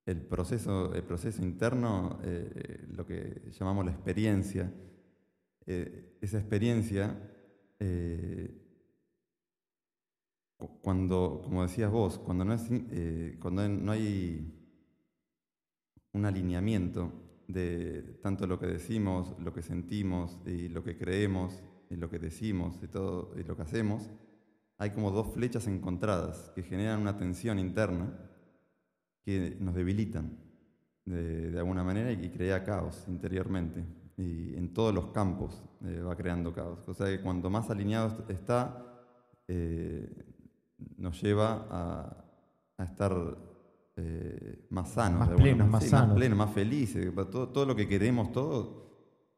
el 0.06 0.20
proceso, 0.20 0.92
el 0.94 1.02
proceso 1.02 1.42
interno, 1.42 2.18
eh, 2.22 2.84
lo 2.90 3.06
que 3.06 3.50
llamamos 3.58 3.86
la 3.86 3.92
experiencia, 3.92 4.70
esa 5.64 6.38
experiencia, 6.38 7.18
cuando, 10.82 11.40
como 11.42 11.62
decías 11.62 11.90
vos, 11.90 12.18
cuando 12.18 12.44
no, 12.44 12.54
es, 12.54 12.66
eh, 12.70 13.36
cuando 13.40 13.68
no 13.68 13.92
hay 13.92 14.52
un 16.12 16.24
alineamiento 16.24 17.12
de 17.48 18.18
tanto 18.22 18.46
lo 18.46 18.58
que 18.58 18.66
decimos, 18.66 19.34
lo 19.38 19.52
que 19.52 19.62
sentimos 19.62 20.38
y 20.46 20.68
lo 20.68 20.82
que 20.82 20.96
creemos 20.96 21.62
y 21.90 21.96
lo 21.96 22.08
que 22.08 22.18
decimos 22.18 22.78
y 22.82 22.88
todo 22.88 23.34
y 23.38 23.44
lo 23.44 23.56
que 23.56 23.62
hacemos, 23.62 24.10
hay 24.78 24.90
como 24.90 25.10
dos 25.10 25.32
flechas 25.32 25.66
encontradas 25.66 26.50
que 26.54 26.62
generan 26.62 27.00
una 27.00 27.16
tensión 27.16 27.58
interna 27.58 28.12
que 29.24 29.56
nos 29.60 29.74
debilitan 29.74 30.38
de, 31.04 31.56
alguna 31.58 31.84
manera 31.84 32.12
y 32.12 32.30
crea 32.30 32.64
caos 32.64 33.04
interiormente. 33.08 33.84
Y 34.16 34.54
en 34.56 34.72
todos 34.72 34.94
los 34.94 35.06
campos 35.06 35.62
eh, 35.84 36.00
va 36.00 36.16
creando 36.16 36.52
caos. 36.52 36.88
O 36.88 36.94
sea 36.94 37.06
que 37.06 37.20
cuanto 37.20 37.50
más 37.50 37.70
alineado 37.70 38.24
está, 38.28 38.84
eh, 39.48 40.08
nos 40.96 41.20
lleva 41.22 41.66
a, 41.70 42.84
estar 42.84 43.12
eh, 43.96 44.66
más 44.70 44.90
sanos. 44.90 45.20
Más 45.20 45.30
plenos, 45.30 45.68
más 45.68 45.84
sanos. 45.84 46.08
Más 46.08 46.16
plenos, 46.16 46.38
más 46.38 46.52
felices. 46.52 47.12
Todo, 47.30 47.48
todo, 47.48 47.66
lo 47.66 47.76
que 47.76 47.88
queremos, 47.88 48.32
todo 48.32 48.84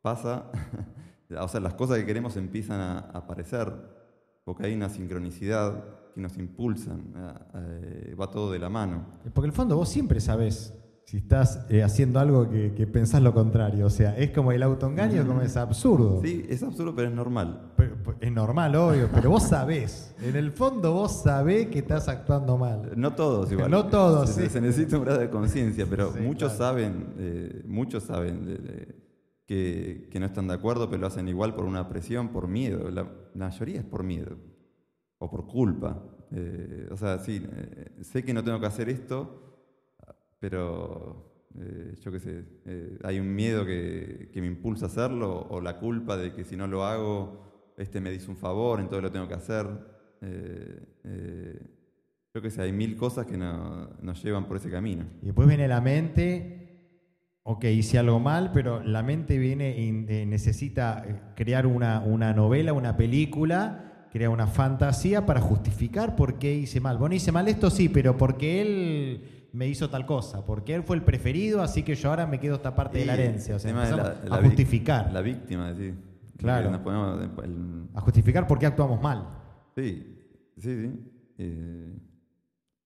pasa. 0.03 0.51
o 1.40 1.49
sea, 1.49 1.61
las 1.61 1.75
cosas 1.75 1.99
que 1.99 2.07
queremos 2.07 2.37
empiezan 2.37 2.81
a 2.81 2.99
aparecer 3.12 3.72
porque 4.44 4.66
hay 4.66 4.75
una 4.75 4.88
sincronicidad 4.88 5.85
que 6.14 6.20
nos 6.20 6.37
impulsan. 6.38 7.12
va 8.18 8.31
todo 8.31 8.53
de 8.53 8.59
la 8.59 8.70
mano. 8.70 9.05
Porque 9.35 9.46
en 9.46 9.51
el 9.51 9.53
fondo 9.53 9.77
vos 9.77 9.88
siempre 9.88 10.20
sabés 10.20 10.72
si 11.07 11.19
estás 11.19 11.64
eh, 11.69 11.85
haciendo 11.85 12.19
algo 12.19 12.51
que, 12.51 12.88
pensás 12.92 13.23
lo 13.23 13.33
contrario. 13.33 13.87
O 13.87 13.90
sea, 13.90 14.19
es 14.19 14.33
como 14.33 14.51
el 14.51 14.61
autoengaño, 14.61 15.25
como 15.25 15.40
es 15.40 15.57
absurdo. 15.57 16.21
Sí, 16.21 16.45
es 16.49 16.64
absurdo, 16.64 16.97
pero 16.97 17.09
es 17.09 17.14
normal. 17.14 17.73
es 18.21 18.33
normal, 18.33 18.75
obvio, 18.75 19.09
pero 19.14 19.31
vos 19.31 19.45
sabés. 19.45 20.12
En 20.21 20.35
el 20.35 20.51
fondo 20.51 20.92
vos 20.92 21.23
sabés 21.23 21.69
que 21.69 21.79
estás 21.79 22.09
actuando 22.09 22.59
mal. 22.59 22.90
No 22.97 23.14
todos, 23.14 23.53
igual. 23.53 23.71
No 23.71 23.87
todos, 23.87 24.31
se, 24.31 24.42
sí. 24.42 24.51
Se 24.51 24.61
necesita 24.61 24.99
un 24.99 25.05
grado 25.05 25.21
de 25.21 25.31
conciencia, 25.31 25.87
pero 25.88 26.12
muchos, 26.21 26.55
saben, 26.55 27.14
eh, 27.19 27.62
muchos 27.69 28.03
saben, 28.03 28.59
que, 29.47 30.11
no 30.19 30.27
están 30.27 30.49
de 30.49 30.55
acuerdo, 30.55 30.90
pero 30.90 31.03
lo 31.03 31.07
hacen 31.07 31.29
igual 31.29 31.55
por 31.55 31.66
una 31.66 31.88
presión, 31.88 32.31
por 32.31 32.49
miedo. 32.49 32.90
La, 32.90 33.09
mayoría 33.33 33.79
es 33.79 33.87
por 33.87 34.03
miedo 34.03 34.38
o 35.19 35.31
por 35.31 35.47
culpa. 35.47 36.03
Eh, 36.33 36.88
o 36.90 36.97
sea, 36.97 37.21
sí, 37.21 37.47
sé 38.01 38.25
que 38.25 38.35
no 38.35 38.42
tengo 38.42 38.59
que 38.59 38.66
hacer 38.66 38.88
esto 38.88 39.45
pero 40.38 41.27
eh, 41.59 41.94
yo 42.03 42.12
qué 42.12 42.20
sé, 42.20 42.44
eh, 42.66 42.99
hay 43.03 43.18
un 43.18 43.35
miedo 43.35 43.64
que, 43.64 44.31
me 44.35 44.46
impulsa 44.46 44.87
a 44.87 44.88
hacerlo 44.88 45.46
o 45.49 45.61
la 45.61 45.79
culpa 45.79 46.16
de 46.16 46.33
que 46.35 46.44
si 46.44 46.57
no 46.57 46.66
lo 46.66 46.85
hago, 46.85 47.72
este 47.79 48.01
me 48.01 48.11
dice 48.11 48.31
un 48.31 48.37
favor, 48.37 48.81
entonces 48.81 49.03
lo 49.03 49.12
tengo 49.12 49.29
que 49.29 49.35
hacer. 49.35 49.66
Eh, 50.20 51.61
yo 52.35 52.42
qué 52.42 52.51
sé, 52.51 52.62
hay 52.62 52.72
mil 52.72 52.96
cosas 52.96 53.27
que 53.27 53.38
nos 53.38 54.22
llevan 54.22 54.46
por 54.46 54.59
ese 54.59 54.70
camino. 54.70 55.07
Y 55.22 55.27
después 55.27 55.49
viene 55.49 55.66
la 55.66 55.81
mente, 55.81 57.40
ok, 57.42 57.64
hice 57.64 57.99
algo 57.99 58.20
mal, 58.20 58.53
pero 58.53 58.83
la 58.83 59.03
mente 59.03 59.38
viene 59.38 59.79
y 59.79 59.92
necesita 59.92 61.33
crear 61.35 61.66
una, 61.66 62.01
una 62.01 62.35
novela, 62.35 62.75
una 62.75 62.99
película, 62.99 64.09
crea 64.12 64.29
una 64.29 64.46
fantasía 64.46 65.25
para 65.25 65.40
justificar 65.40 66.16
por 66.16 66.38
qué 66.38 66.55
hice 66.55 66.81
mal. 66.81 66.99
Bueno, 66.99 67.14
hice 67.14 67.33
mal 67.33 67.49
esto 67.49 67.70
sí, 67.70 67.88
pero 67.88 68.18
porque 68.18 68.61
él 68.61 69.36
me 69.53 69.69
hizo 69.69 69.89
tal 69.89 70.07
cosa, 70.07 70.45
porque 70.45 70.75
él 70.75 70.83
fue 70.83 70.97
el 70.97 71.03
preferido, 71.03 71.63
así 71.63 71.83
que 71.83 71.95
yo 71.95 72.11
ahora 72.11 72.27
me 72.27 72.39
quedo 72.39 72.57
esta 72.57 72.75
parte 72.75 72.99
de 72.99 73.07
la 73.07 73.15
herencia. 73.15 73.57
O 73.57 73.59
sea, 73.59 74.21
a 74.31 74.43
justificar. 74.43 75.13
La 75.13 75.23
víctima, 75.23 75.75
sí. 75.75 75.95
Claro. 76.37 76.71
A 77.95 78.01
justificar 78.01 78.47
por 78.47 78.59
qué 78.59 78.67
actuamos 78.67 79.01
mal. 79.01 79.27
Sí, 79.75 80.17
sí, 80.59 80.83
sí. 80.83 81.13
Eh, 81.39 81.95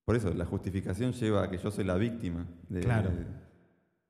por 0.05 0.16
eso, 0.16 0.33
la 0.35 0.44
justificación 0.44 1.12
lleva 1.12 1.44
a 1.44 1.51
que 1.51 1.59
yo 1.59 1.70
soy 1.70 1.85
la 1.85 1.96
víctima. 1.96 2.46
claro. 2.81 3.11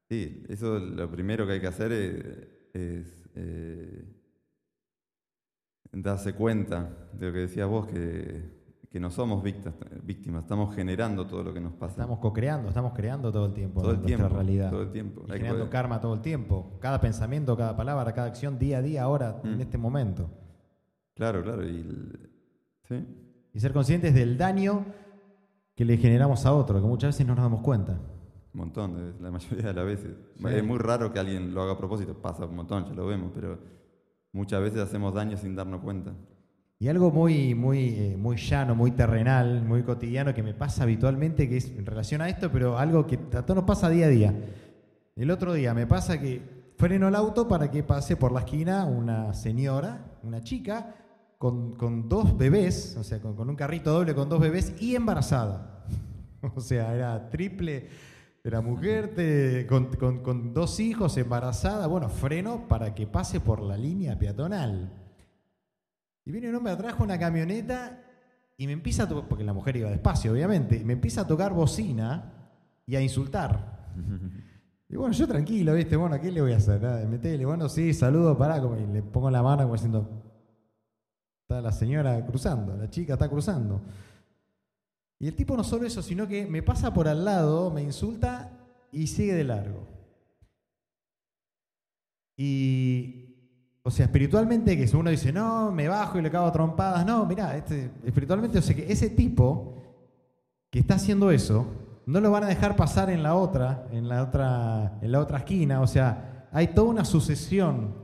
sí, 0.08 0.44
eso 0.48 0.78
lo 0.78 1.10
primero 1.10 1.46
que 1.46 1.54
hay 1.54 1.60
que 1.60 1.66
hacer 1.66 1.92
es, 1.92 3.28
eh, 3.34 4.04
darse 5.92 6.34
cuenta 6.34 7.08
de 7.12 7.26
lo 7.26 7.32
que 7.32 7.38
decías 7.40 7.68
vos, 7.68 7.86
que 7.86 8.59
que 8.90 8.98
no 8.98 9.10
somos 9.10 9.40
víctimas, 9.42 10.42
estamos 10.42 10.74
generando 10.74 11.24
todo 11.24 11.44
lo 11.44 11.54
que 11.54 11.60
nos 11.60 11.72
pasa. 11.74 11.92
Estamos 11.92 12.18
co-creando, 12.18 12.68
estamos 12.68 12.92
creando 12.92 13.30
todo 13.30 13.46
el 13.46 13.54
tiempo 13.54 13.82
todo 13.82 13.92
el 13.92 13.98
nuestra 13.98 14.16
tiempo, 14.16 14.34
realidad. 14.34 14.70
Todo 14.70 14.82
el 14.82 14.90
tiempo. 14.90 15.22
Y 15.28 15.32
generando 15.32 15.70
karma 15.70 16.00
todo 16.00 16.14
el 16.14 16.20
tiempo. 16.20 16.76
Cada 16.80 17.00
pensamiento, 17.00 17.56
cada 17.56 17.76
palabra, 17.76 18.12
cada 18.12 18.26
acción, 18.26 18.58
día 18.58 18.78
a 18.78 18.82
día, 18.82 19.04
ahora, 19.04 19.40
en 19.44 19.58
mm. 19.58 19.60
este 19.60 19.78
momento. 19.78 20.28
Claro, 21.14 21.42
claro. 21.42 21.64
Y, 21.64 21.86
y 23.52 23.60
ser 23.60 23.72
conscientes 23.72 24.12
del 24.12 24.36
daño 24.36 24.84
que 25.76 25.84
le 25.84 25.96
generamos 25.96 26.44
a 26.44 26.52
otro, 26.52 26.80
que 26.80 26.86
muchas 26.88 27.10
veces 27.14 27.26
no 27.26 27.36
nos 27.36 27.44
damos 27.44 27.60
cuenta. 27.60 27.92
Un 28.52 28.60
montón, 28.60 29.14
la 29.20 29.30
mayoría 29.30 29.66
de 29.66 29.74
las 29.74 29.86
veces. 29.86 30.16
Es 30.48 30.64
muy 30.64 30.78
raro 30.78 31.12
que 31.12 31.20
alguien 31.20 31.54
lo 31.54 31.62
haga 31.62 31.72
a 31.72 31.78
propósito, 31.78 32.14
pasa 32.20 32.44
un 32.44 32.56
montón, 32.56 32.86
ya 32.86 32.92
lo 32.94 33.06
vemos, 33.06 33.30
pero 33.32 33.56
muchas 34.32 34.60
veces 34.60 34.80
hacemos 34.80 35.14
daño 35.14 35.36
sin 35.36 35.54
darnos 35.54 35.80
cuenta. 35.80 36.12
Y 36.82 36.88
algo 36.88 37.10
muy, 37.10 37.54
muy, 37.54 37.88
eh, 37.88 38.16
muy 38.16 38.38
llano, 38.38 38.74
muy 38.74 38.92
terrenal, 38.92 39.62
muy 39.62 39.82
cotidiano 39.82 40.32
que 40.32 40.42
me 40.42 40.54
pasa 40.54 40.84
habitualmente, 40.84 41.46
que 41.46 41.58
es 41.58 41.66
en 41.66 41.84
relación 41.84 42.22
a 42.22 42.28
esto, 42.30 42.50
pero 42.50 42.78
algo 42.78 43.06
que 43.06 43.16
a 43.16 43.42
todos 43.42 43.56
nos 43.56 43.64
pasa 43.66 43.90
día 43.90 44.06
a 44.06 44.08
día. 44.08 44.34
El 45.14 45.30
otro 45.30 45.52
día 45.52 45.74
me 45.74 45.86
pasa 45.86 46.18
que 46.18 46.40
freno 46.78 47.08
el 47.08 47.14
auto 47.16 47.46
para 47.46 47.70
que 47.70 47.82
pase 47.82 48.16
por 48.16 48.32
la 48.32 48.40
esquina 48.40 48.86
una 48.86 49.34
señora, 49.34 50.06
una 50.22 50.42
chica, 50.42 50.94
con, 51.36 52.08
dos 52.08 52.38
bebés, 52.38 52.96
o 52.98 53.04
sea, 53.04 53.20
con, 53.20 53.38
un 53.38 53.56
carrito 53.56 53.92
doble 53.92 54.14
con 54.14 54.30
dos 54.30 54.40
bebés 54.40 54.74
y 54.80 54.96
embarazada. 54.96 55.84
o 56.54 56.62
sea, 56.62 56.94
era 56.94 57.28
triple, 57.28 57.88
era 58.42 58.62
mujer 58.62 59.66
con, 59.68 60.22
con 60.22 60.54
dos 60.54 60.80
hijos, 60.80 61.18
embarazada. 61.18 61.86
Bueno, 61.88 62.08
freno 62.08 62.66
para 62.68 62.94
que 62.94 63.06
pase 63.06 63.38
por 63.38 63.60
la 63.60 63.76
línea 63.76 64.18
peatonal. 64.18 65.09
Y 66.30 66.32
viene 66.32 66.48
un 66.48 66.54
hombre 66.54 66.72
atrás 66.72 66.94
con 66.94 67.06
una 67.06 67.18
camioneta 67.18 68.04
y 68.56 68.68
me 68.68 68.72
empieza 68.72 69.02
a 69.02 69.08
tocar, 69.08 69.28
porque 69.28 69.42
la 69.42 69.52
mujer 69.52 69.76
iba 69.78 69.90
despacio, 69.90 70.30
obviamente, 70.30 70.76
y 70.76 70.84
me 70.84 70.92
empieza 70.92 71.22
a 71.22 71.26
tocar 71.26 71.52
bocina 71.52 72.52
y 72.86 72.94
a 72.94 73.02
insultar. 73.02 73.90
Y 74.92 74.96
bueno, 74.96 75.12
yo 75.12 75.26
tranquilo, 75.28 75.74
¿viste? 75.74 75.94
Bueno, 75.94 76.20
¿qué 76.20 76.32
le 76.32 76.40
voy 76.40 76.52
a 76.52 76.56
hacer? 76.56 76.82
Nada, 76.82 77.06
metele, 77.06 77.44
bueno, 77.44 77.68
sí, 77.68 77.94
saludo, 77.94 78.36
pará, 78.36 78.60
como, 78.60 78.76
y 78.76 78.86
le 78.88 79.04
pongo 79.04 79.30
la 79.30 79.40
mano 79.40 79.62
como 79.62 79.74
diciendo, 79.74 80.08
está 81.42 81.60
la 81.60 81.70
señora 81.70 82.26
cruzando, 82.26 82.76
la 82.76 82.90
chica 82.90 83.12
está 83.12 83.28
cruzando. 83.28 83.80
Y 85.20 85.28
el 85.28 85.36
tipo 85.36 85.56
no 85.56 85.62
solo 85.62 85.86
eso, 85.86 86.02
sino 86.02 86.26
que 86.26 86.44
me 86.44 86.64
pasa 86.64 86.92
por 86.92 87.06
al 87.06 87.24
lado, 87.24 87.70
me 87.70 87.82
insulta 87.82 88.50
y 88.90 89.06
sigue 89.06 89.34
de 89.34 89.44
largo. 89.44 89.86
Y 92.36 93.29
o 93.82 93.90
sea, 93.90 94.06
espiritualmente, 94.06 94.76
que 94.76 94.96
uno 94.96 95.10
dice, 95.10 95.32
no, 95.32 95.72
me 95.72 95.88
bajo 95.88 96.18
y 96.18 96.22
le 96.22 96.30
cago 96.30 96.52
trompadas, 96.52 97.04
no, 97.06 97.24
mira, 97.24 97.56
este, 97.56 97.90
espiritualmente, 98.04 98.58
o 98.58 98.62
sea, 98.62 98.76
que 98.76 98.92
ese 98.92 99.10
tipo 99.10 99.74
que 100.70 100.80
está 100.80 100.94
haciendo 100.94 101.30
eso, 101.30 101.66
no 102.06 102.20
lo 102.20 102.30
van 102.30 102.44
a 102.44 102.48
dejar 102.48 102.76
pasar 102.76 103.08
en 103.10 103.22
la 103.22 103.34
otra, 103.34 103.86
en 103.90 104.08
la 104.08 104.22
otra, 104.22 104.98
en 105.00 105.12
la 105.12 105.20
otra 105.20 105.38
esquina, 105.38 105.80
o 105.80 105.86
sea, 105.86 106.48
hay 106.52 106.68
toda 106.68 106.88
una 106.88 107.04
sucesión 107.04 107.94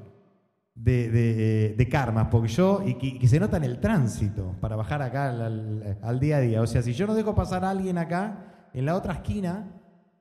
de, 0.74 1.74
de, 1.76 1.88
karmas, 1.88 2.28
porque 2.30 2.48
yo, 2.48 2.82
y 2.84 2.94
que, 2.94 3.28
se 3.28 3.38
nota 3.38 3.58
en 3.58 3.64
el 3.64 3.78
tránsito 3.78 4.54
para 4.60 4.76
bajar 4.76 5.02
acá 5.02 5.28
al, 5.28 5.98
al 6.02 6.20
día 6.20 6.38
a 6.38 6.40
día, 6.40 6.62
o 6.62 6.66
sea, 6.66 6.82
si 6.82 6.94
yo 6.94 7.06
no 7.06 7.14
dejo 7.14 7.34
pasar 7.34 7.64
a 7.64 7.70
alguien 7.70 7.98
acá, 7.98 8.70
en 8.72 8.86
la 8.86 8.94
otra 8.94 9.14
esquina, 9.14 9.68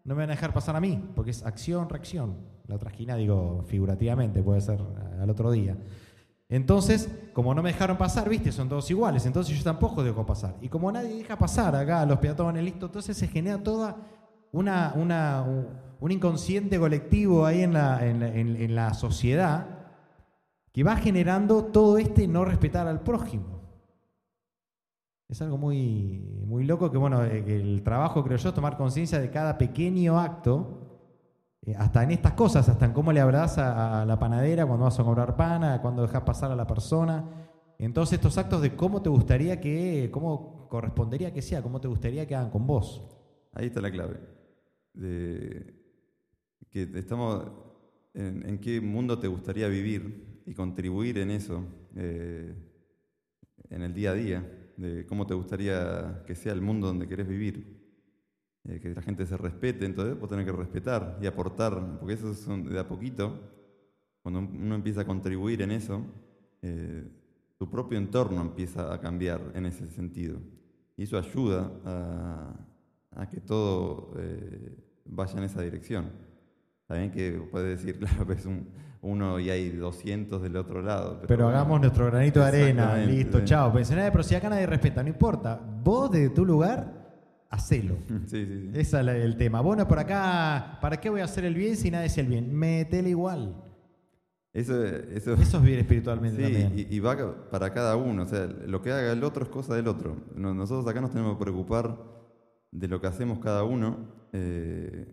no 0.04 0.16
me 0.16 0.22
van 0.22 0.30
a 0.30 0.34
dejar 0.34 0.54
pasar 0.54 0.76
a 0.76 0.82
mí, 0.82 1.02
porque 1.16 1.32
es 1.32 1.46
acción, 1.46 1.90
reacción 1.90 2.55
la 2.68 2.76
otra 2.76 2.90
esquina, 2.90 3.16
digo 3.16 3.64
figurativamente, 3.68 4.42
puede 4.42 4.62
ser 4.62 4.80
al 5.20 5.30
otro 5.30 5.52
día. 5.52 5.78
Entonces, 6.48 7.10
como 7.34 7.56
no 7.56 7.64
me 7.64 7.72
dejaron 7.72 7.98
pasar, 7.98 8.30
viste, 8.30 8.52
son 8.52 8.70
todos 8.70 8.90
iguales, 8.92 9.26
entonces 9.26 9.58
yo 9.58 9.64
tampoco 9.64 10.04
dejo 10.04 10.26
pasar. 10.26 10.56
Y 10.62 10.70
como 10.70 10.92
nadie 10.92 11.16
deja 11.16 11.38
pasar 11.38 11.76
acá 11.76 12.02
a 12.02 12.06
los 12.06 12.20
peatones, 12.20 12.64
listo, 12.64 12.86
entonces 12.86 13.18
se 13.18 13.28
genera 13.28 13.64
toda 13.64 13.98
una, 14.52 14.94
una 14.96 15.44
un 16.00 16.12
inconsciente 16.12 16.78
colectivo 16.78 17.46
ahí 17.46 17.62
en 17.62 17.74
la, 17.74 18.06
en, 18.06 18.76
la, 18.76 18.94
sociedad 18.94 19.66
que 20.72 20.84
va 20.84 20.98
generando 20.98 21.66
todo 21.66 21.98
este 21.98 22.28
no 22.28 22.46
respetar 22.46 22.88
al 22.88 23.02
prójimo. 23.02 23.62
Es 25.28 25.42
algo 25.42 25.58
muy, 25.58 26.20
muy 26.46 26.64
loco 26.66 26.92
que, 26.92 26.98
bueno, 26.98 27.24
eh, 27.24 27.44
el 27.48 27.82
trabajo, 27.82 28.24
creo 28.24 28.38
yo, 28.38 28.50
es 28.50 28.56
tomar 28.56 28.78
conciencia 28.78 29.20
de 29.20 29.32
cada 29.32 29.58
pequeño 29.58 30.20
acto 30.20 30.85
eh, 31.66 31.76
hasta 31.78 32.04
en 32.04 32.12
estas 32.12 32.34
cosas, 32.34 32.68
hasta 32.70 32.86
en 32.86 32.94
cómo 32.94 33.12
le 33.12 33.20
hablas 33.20 33.58
a, 33.58 34.06
la 34.06 34.20
panadera 34.20 34.66
cuando 34.66 34.86
vas 34.86 35.00
a 35.00 35.04
comprar 35.04 35.36
pana, 35.36 35.82
cuando 35.82 36.04
dejas 36.04 36.24
pasar 36.24 36.52
a 36.52 36.56
la 36.56 36.68
persona. 36.68 37.24
En 37.78 37.94
todos 37.94 38.14
estos 38.14 38.38
actos 38.38 38.62
de 38.62 38.76
cómo 38.76 39.02
te 39.02 39.10
gustaría 39.10 39.60
que, 39.60 40.10
cómo 40.12 40.68
correspondería 40.70 41.34
que 41.34 41.42
sea, 41.42 41.62
cómo 41.62 41.82
te 41.82 41.88
gustaría 41.88 42.26
que 42.28 42.36
hagan 42.36 42.52
con 42.52 42.66
vos. 42.66 43.04
Ahí 43.54 43.68
está 43.68 43.82
la 43.82 43.92
clave. 43.92 44.20
que 46.70 46.82
estamos 46.96 47.46
en, 48.14 48.60
qué 48.60 48.80
mundo 48.82 49.20
te 49.20 49.28
gustaría 49.28 49.68
vivir 49.68 50.42
y 50.46 50.54
contribuir 50.54 51.18
en 51.18 51.32
eso 51.32 51.66
eh, 51.96 52.54
en 53.70 53.82
el 53.82 53.94
día 53.94 54.12
a 54.12 54.14
día, 54.14 54.72
de 54.78 55.06
cómo 55.06 55.26
te 55.26 55.34
gustaría 55.34 56.24
que 56.26 56.36
sea 56.36 56.54
el 56.54 56.62
mundo 56.62 56.88
donde 56.88 57.08
querés 57.08 57.28
vivir. 57.28 57.75
Eh, 58.68 58.80
que 58.80 58.94
la 58.94 59.02
gente 59.02 59.26
se 59.26 59.38
respete, 59.38 59.86
entonces 59.86 60.20
vos 60.20 60.30
tenés 60.30 60.46
que 60.46 60.52
respetar 60.52 61.18
y 61.22 61.28
aportar, 61.28 62.00
porque 62.00 62.14
eso 62.14 62.32
es 62.32 62.48
de 62.48 62.80
a 62.80 62.88
poquito, 62.88 63.40
cuando 64.22 64.40
uno 64.40 64.74
empieza 64.74 65.02
a 65.02 65.06
contribuir 65.06 65.62
en 65.62 65.72
eso, 65.72 66.02
eh, 66.62 67.08
tu 67.58 67.70
propio 67.70 67.98
entorno 67.98 68.42
empieza 68.42 68.92
a 68.94 69.00
cambiar 69.00 69.40
en 69.54 69.68
ese 69.68 69.88
sentido. 69.88 70.40
Y 70.98 71.04
eso 71.04 71.18
ayuda 71.18 71.72
a, 73.16 73.30
que 73.30 73.40
todo 73.40 74.14
eh, 74.18 74.76
vaya 75.06 75.38
en 75.38 75.44
esa 75.44 75.62
dirección. 75.62 76.10
También 76.88 77.12
que 77.12 77.32
puede 77.52 77.70
decir, 77.70 78.00
claro, 78.00 78.34
es 78.34 78.46
un, 78.46 78.68
uno 79.02 79.40
y 79.40 79.50
hay 79.50 79.70
200 79.70 80.42
del 80.42 80.58
otro 80.58 80.82
lado. 80.82 81.22
Pero, 81.28 81.48
hagamos 81.48 81.80
nuestro 81.80 82.08
granito 82.08 82.40
de 82.40 82.46
arena, 82.48 82.98
listo, 82.98 83.42
chao. 83.46 83.72
pero 83.72 84.24
si 84.24 84.36
acá 84.36 84.50
nadie 84.50 84.66
respeta, 84.66 85.04
no 85.04 85.10
importa. 85.10 85.62
Vos 85.84 86.12
de 86.12 86.30
tu 86.30 86.44
lugar, 86.46 87.05
hacelo. 87.56 87.98
Sí, 88.28 88.46
sí, 88.46 88.62
sí. 88.62 88.70
Ese 88.74 89.00
es 89.00 89.08
el 89.08 89.38
tema. 89.38 89.62
Bueno, 89.62 89.88
por 89.88 90.00
acá, 90.00 90.78
¿para 90.82 90.98
qué 90.98 91.10
voy 91.10 91.22
a 91.22 91.26
hacer 91.26 91.46
el 91.46 91.56
bien 91.56 91.76
si 91.76 91.92
nadie 91.92 92.08
hace 92.08 92.22
el 92.22 92.28
bien? 92.28 92.54
Métele 92.54 93.10
igual. 93.10 93.62
Eso, 94.54 94.86
eso, 94.86 95.34
eso 95.34 95.58
es 95.58 95.64
vivir 95.64 95.80
espiritualmente 95.80 96.42
también. 96.42 96.74
Y, 96.76 96.96
y, 96.96 97.00
va 97.00 97.50
para 97.50 97.74
cada 97.74 97.98
uno. 97.98 98.24
O 98.24 98.28
sea, 98.28 98.46
lo 98.46 98.82
que 98.82 98.92
haga 98.92 99.12
el 99.12 99.24
otro 99.24 99.44
es 99.44 99.50
cosa 99.50 99.76
del 99.76 99.88
otro. 99.88 100.16
Nosotros 100.36 100.88
acá 100.88 101.02
nos 101.02 101.12
tenemos 101.12 101.38
que 101.38 101.44
preocupar 101.44 101.98
de 102.72 102.88
lo 102.88 103.02
que 103.02 103.08
hacemos 103.08 103.40
cada 103.40 103.64
uno. 103.64 104.14
Eh, 104.32 105.08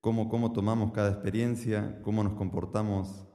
cómo, 0.00 0.52
tomamos 0.52 0.92
cada 0.92 1.10
experiencia, 1.10 2.00
cómo 2.02 2.22
nos 2.22 2.34
comportamos 2.34 3.26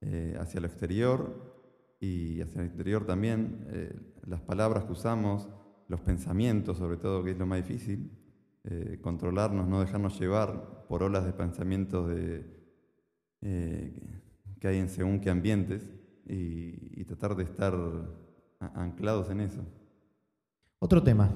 eh, 0.00 0.36
hacia 0.40 0.60
lo 0.60 0.66
exterior 0.66 1.54
y 2.00 2.40
hacia 2.40 2.62
el 2.62 2.66
exterior 2.66 3.06
también, 3.06 3.66
eh, 3.70 3.94
las 4.26 4.40
palabras 4.40 4.84
que 4.84 4.92
usamos, 4.92 5.48
los 5.90 6.00
pensamientos 6.00 6.78
sobre 6.78 6.96
todo, 6.96 7.22
que 7.22 7.32
es 7.32 7.38
lo 7.38 7.44
más 7.44 7.58
difícil, 7.58 8.10
eh, 8.64 8.98
controlarnos, 9.02 9.68
no 9.68 9.80
dejarnos 9.80 10.18
llevar 10.18 10.86
por 10.88 11.02
olas 11.02 11.26
de 11.26 11.32
pensamientos 11.32 12.08
de, 12.08 12.58
que 13.40 14.68
hay 14.68 14.78
en 14.78 14.88
según 14.88 15.20
qué 15.20 15.30
ambientes 15.30 15.88
y 16.26 17.04
tratar 17.04 17.34
de 17.34 17.44
estar 17.44 17.74
anclados 18.60 19.30
en 19.30 19.40
eso. 19.40 19.64
Otro 20.78 21.02
tema, 21.02 21.30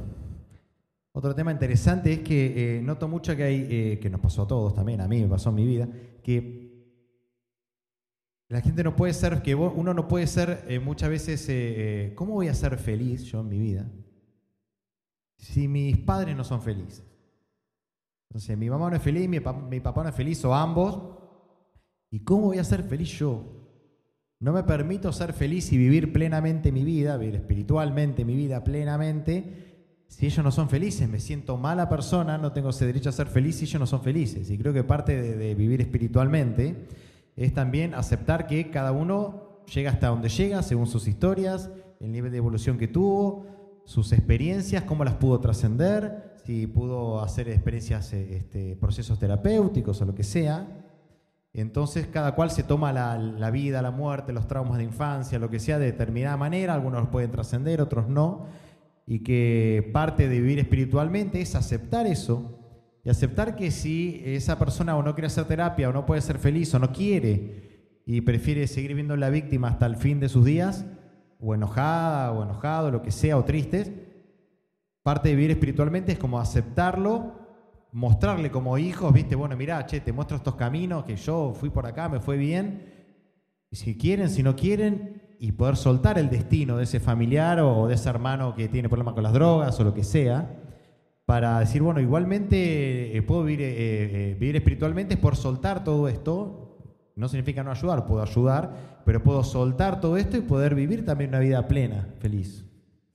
otro 1.13 1.35
tema 1.35 1.53
interesante 1.53 2.13
es 2.13 2.19
que 2.21 2.79
eh, 2.79 2.83
noto 2.83 3.07
mucho 3.07 3.37
que 3.37 3.45
hay, 3.45 3.67
eh, 3.71 3.99
que 4.01 4.11
nos 4.11 4.21
pasó 4.21 4.43
a 4.43 4.47
todos 4.49 4.75
también, 4.75 5.01
a 5.01 5.07
mí 5.07 5.23
me 5.23 5.29
pasó 5.29 5.51
en 5.51 5.55
mi 5.55 5.67
vida, 5.67 5.89
que 6.23 6.65
la 8.49 8.61
gente 8.61 8.83
no 8.83 8.97
puede 8.97 9.13
ser, 9.13 9.41
que 9.43 9.55
uno 9.55 9.95
no 9.95 10.09
puede 10.09 10.27
ser 10.27 10.65
eh, 10.67 10.81
muchas 10.81 11.11
veces, 11.11 12.13
¿cómo 12.15 12.35
voy 12.35 12.49
a 12.49 12.55
ser 12.55 12.77
feliz 12.79 13.25
yo 13.25 13.41
en 13.41 13.49
mi 13.49 13.59
vida 13.59 13.89
si 15.45 15.69
mis 15.69 15.99
padres 15.99 16.37
no 16.37 16.45
son 16.45 16.63
felices? 16.63 17.05
Entonces, 18.29 18.57
mi 18.59 18.69
mamá 18.69 18.91
no 18.91 18.97
es 18.97 19.03
feliz, 19.03 19.29
mi, 19.29 19.41
papá 19.41 20.03
no 20.03 20.09
es 20.09 20.15
feliz, 20.15 20.45
o 20.45 20.55
ambos, 20.55 21.19
¿y 22.11 22.21
cómo 22.21 22.47
voy 22.47 22.59
a 22.59 22.65
ser 22.65 22.83
feliz 22.83 23.19
yo? 23.19 23.45
No 24.41 24.53
me 24.53 24.65
permito 24.65 25.13
ser 25.13 25.33
feliz 25.33 25.73
y 25.73 25.79
vivir 25.79 26.13
plenamente 26.13 26.73
mi 26.73 26.83
vida, 26.83 27.17
vivir 27.17 27.37
espiritualmente 27.37 28.25
mi 28.25 28.35
vida 28.35 28.65
plenamente, 28.65 29.75
si 30.09 30.27
ellos 30.27 30.45
no 30.45 30.51
son 30.51 30.69
felices, 30.69 31.09
me 31.09 31.21
siento 31.21 31.57
mala 31.57 31.89
persona, 31.89 32.39
no 32.39 32.53
tengo 32.53 32.71
ese 32.71 32.87
derecho 32.87 33.09
a 33.09 33.13
ser 33.13 33.27
feliz 33.27 33.57
si 33.57 33.65
ellos 33.65 33.81
no 33.81 33.87
son 33.87 34.03
felices. 34.03 34.51
Y 34.51 34.59
creo 34.59 34.73
que 34.73 34.85
parte 34.85 35.21
de, 35.21 35.55
vivir 35.55 35.81
espiritualmente 35.81 36.87
es 37.37 37.53
también 37.53 37.95
aceptar 37.95 38.47
que 38.47 38.71
cada 38.71 38.93
uno 38.93 39.63
llega 39.73 39.91
hasta 39.91 40.09
donde 40.09 40.29
llega, 40.29 40.63
según 40.63 40.87
sus 40.87 41.09
historias, 41.09 41.71
el 42.01 42.13
nivel 42.13 42.31
de 42.31 42.39
evolución 42.39 42.79
que 42.79 42.89
tuvo, 42.89 43.47
sus 43.85 44.13
experiencias, 44.13 44.85
cómo 44.85 45.05
las 45.05 45.15
pudo 45.15 45.41
trascender, 45.41 46.35
si 46.45 46.67
pudo 46.67 47.21
hacer 47.21 47.49
experiencias, 47.49 48.13
eh, 48.13 48.37
este, 48.37 48.77
procesos 48.77 49.19
terapéuticos 49.19 50.01
o 50.01 50.05
lo 50.05 50.15
que 50.15 50.25
sea. 50.25 50.67
Entonces 51.53 52.07
cada 52.09 52.35
cual 52.35 52.51
se 52.51 52.65
toma 52.65 52.93
la, 52.93 53.17
la, 53.17 53.51
vida, 53.51 53.81
la 53.81 53.91
muerte, 53.91 54.33
los 54.33 54.49
traumas 54.49 54.79
de 54.79 54.85
infancia, 54.85 55.39
lo 55.39 55.51
que 55.51 55.61
sea, 55.61 55.79
de 55.79 55.87
determinada 55.87 56.37
manera, 56.37 56.75
algunos 56.75 57.01
los 57.01 57.11
pueden 57.11 57.31
trascender, 57.31 57.81
otros 57.81 58.09
no 58.09 58.47
y 59.07 59.21
que 59.21 59.91
parte 59.93 60.29
de 60.29 60.41
vivir 60.41 60.59
espiritualmente 60.59 61.41
es 61.41 61.55
aceptar 61.55 62.07
eso 62.07 62.59
y 63.05 63.11
aceptar 63.11 63.55
que 63.55 63.71
si 63.71 64.23
esa 64.25 64.59
persona 64.59 64.97
o 64.97 65.03
no 65.03 65.15
quiere 65.15 65.27
hacer 65.27 65.45
terapia 65.45 65.91
o 65.91 65.93
no 65.93 66.07
puede 66.07 66.23
ser 66.23 66.39
feliz 66.39 66.75
o 66.75 66.79
no 66.79 66.93
quiere 66.93 68.01
y 68.07 68.23
prefiere 68.23 68.67
seguir 68.67 68.95
viendo 68.95 69.17
la 69.17 69.31
víctima 69.31 69.69
hasta 69.69 69.87
el 69.87 69.97
fin 69.97 70.21
de 70.21 70.29
sus 70.29 70.45
días, 70.45 70.87
o 71.45 71.55
enojada 71.55 72.33
o 72.33 72.43
enojado, 72.43 72.91
lo 72.91 73.03
que 73.03 73.11
sea, 73.11 73.37
o 73.37 73.45
tristes, 73.45 73.93
parte 75.03 75.29
de 75.29 75.35
vivir 75.35 75.51
espiritualmente 75.51 76.13
es 76.13 76.19
como 76.19 76.39
aceptarlo, 76.39 77.35
mostrarle 77.93 78.51
como 78.51 78.79
hijos, 78.79 79.13
viste, 79.13 79.37
bueno, 79.37 79.57
mira, 79.57 79.85
che, 79.87 80.01
te 80.01 80.13
muestro 80.13 80.37
estos 80.37 80.55
caminos 80.55 81.05
que 81.05 81.17
yo 81.17 81.53
fui 81.55 81.71
por 81.71 81.87
acá, 81.87 82.09
me 82.09 82.21
fue 82.21 82.37
bien, 82.37 82.93
y 83.71 83.77
si 83.77 83.97
quieren, 83.97 84.31
si 84.31 84.43
no 84.43 84.57
quieren, 84.57 85.23
y 85.39 85.53
poder 85.53 85.77
soltar 85.77 86.19
el 86.19 86.31
destino 86.31 86.79
de 86.79 86.85
ese 86.85 87.01
familiar 87.01 87.61
o 87.61 87.87
de 87.87 87.95
ese 87.95 88.09
hermano 88.09 88.55
que 88.55 88.69
tiene 88.69 88.89
problemas 88.89 89.15
con 89.15 89.23
las 89.23 89.33
drogas 89.33 89.79
o 89.79 89.85
lo 89.85 89.93
que 89.93 90.05
sea, 90.05 90.63
para 91.27 91.61
decir, 91.61 91.83
bueno, 91.83 92.01
igualmente 92.01 93.17
eh, 93.17 93.23
puedo 93.23 93.45
vivir, 93.45 93.63
eh, 93.63 94.31
eh, 94.31 94.37
vivir 94.39 94.57
espiritualmente 94.57 95.15
es 95.15 95.21
por 95.21 95.37
soltar 95.37 95.83
todo 95.85 96.09
esto. 96.09 96.64
No 97.17 97.29
significa 97.29 97.63
no 97.63 97.71
ayudar, 97.71 98.07
puedo 98.07 98.23
ayudar, 98.23 99.03
pero 99.05 99.23
puedo 99.23 99.45
soltar 99.45 100.01
todo 100.01 100.17
esto 100.17 100.37
y 100.37 100.41
poder 100.41 100.75
vivir 100.75 101.05
también 101.05 101.31
una 101.31 101.39
vida 101.39 101.67
plena, 101.69 102.09
feliz. 102.19 102.65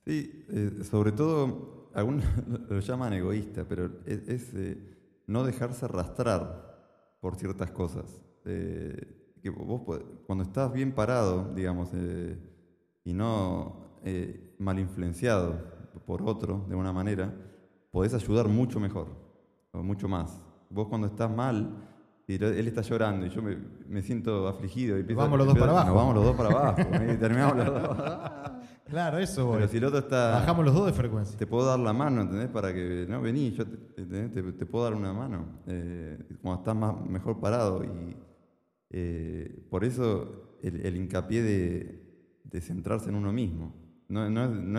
Sí, 0.05 0.45
sobre 0.89 1.11
todo, 1.11 1.89
algunos 1.93 2.23
lo 2.69 2.79
llaman 2.79 3.13
egoísta, 3.13 3.65
pero 3.67 3.91
es, 4.05 4.53
no 5.27 5.43
dejarse 5.43 5.85
arrastrar 5.85 7.17
por 7.19 7.35
ciertas 7.35 7.71
cosas 7.71 8.21
que 9.41 9.49
vos 9.49 9.81
cuando 10.25 10.43
estás 10.43 10.71
bien 10.71 10.91
parado, 10.93 11.53
digamos, 11.55 11.89
eh, 11.93 12.37
y 13.03 13.13
no 13.13 13.99
eh, 14.03 14.55
mal 14.59 14.79
influenciado 14.79 15.55
por 16.05 16.21
otro 16.23 16.65
de 16.67 16.75
una 16.75 16.91
manera, 16.91 17.33
podés 17.91 18.13
ayudar 18.13 18.47
mucho 18.47 18.79
mejor, 18.79 19.07
o 19.71 19.83
mucho 19.83 20.07
más. 20.07 20.41
Vos 20.69 20.87
cuando 20.87 21.07
estás 21.07 21.31
mal, 21.31 21.88
y 22.29 22.35
él 22.35 22.67
está 22.67 22.81
llorando 22.81 23.25
y 23.25 23.29
yo 23.31 23.41
me, 23.41 24.01
siento 24.03 24.47
afligido. 24.47 24.99
Y 24.99 25.01
vamos 25.15 25.35
los 25.35 25.47
dos 25.47 25.57
para 25.57 25.71
abajo. 25.71 25.87
Nos 25.87 25.95
vamos 25.95 26.15
los 26.15 26.23
dos 26.25 26.35
para 26.35 26.49
abajo. 26.49 26.79
y 27.11 27.17
terminamos 27.17 27.57
los 27.57 27.65
dos. 27.65 27.97
Claro, 28.87 29.17
eso, 29.17 29.51
Pero 29.53 29.67
si 29.67 29.77
el 29.77 29.85
otro 29.85 29.97
está. 29.97 30.33
Bajamos 30.33 30.63
los 30.63 30.75
dos 30.75 30.85
de 30.85 30.93
frecuencia. 30.93 31.35
Te 31.39 31.47
puedo 31.47 31.65
dar 31.65 31.79
la 31.79 31.91
mano, 31.91 32.21
¿entendés? 32.21 32.49
Para 32.49 32.71
que. 32.71 33.07
No, 33.09 33.19
vení, 33.19 33.49
yo 33.53 33.65
te, 33.65 34.65
puedo 34.67 34.83
dar 34.83 34.93
una 34.93 35.11
mano. 35.11 35.61
Eh, 35.65 36.19
cuando 36.39 36.59
estás 36.59 36.75
más, 36.75 37.03
mejor 37.03 37.39
parado 37.39 37.83
y 37.83 38.15
eh, 38.91 39.65
por 39.67 39.83
eso 39.83 40.57
el, 40.61 40.97
hincapié 40.97 41.41
de, 41.41 42.61
centrarse 42.61 43.09
en 43.09 43.15
uno 43.15 43.33
mismo. 43.33 43.73
No, 44.07 44.23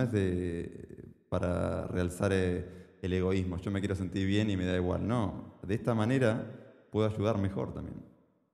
es, 0.02 0.12
de, 0.12 1.14
para 1.28 1.88
realzar 1.88 2.30
eh, 2.32 2.96
el 3.02 3.12
egoísmo, 3.12 3.56
yo 3.58 3.72
me 3.72 3.80
quiero 3.80 3.96
sentir 3.96 4.24
bien 4.24 4.50
y 4.50 4.56
me 4.56 4.66
da 4.66 4.76
igual. 4.76 5.06
No, 5.08 5.58
de 5.66 5.74
esta 5.74 5.96
manera 5.96 6.60
puedo 6.90 7.08
ayudar 7.08 7.38
mejor 7.38 7.72
también. 7.72 8.02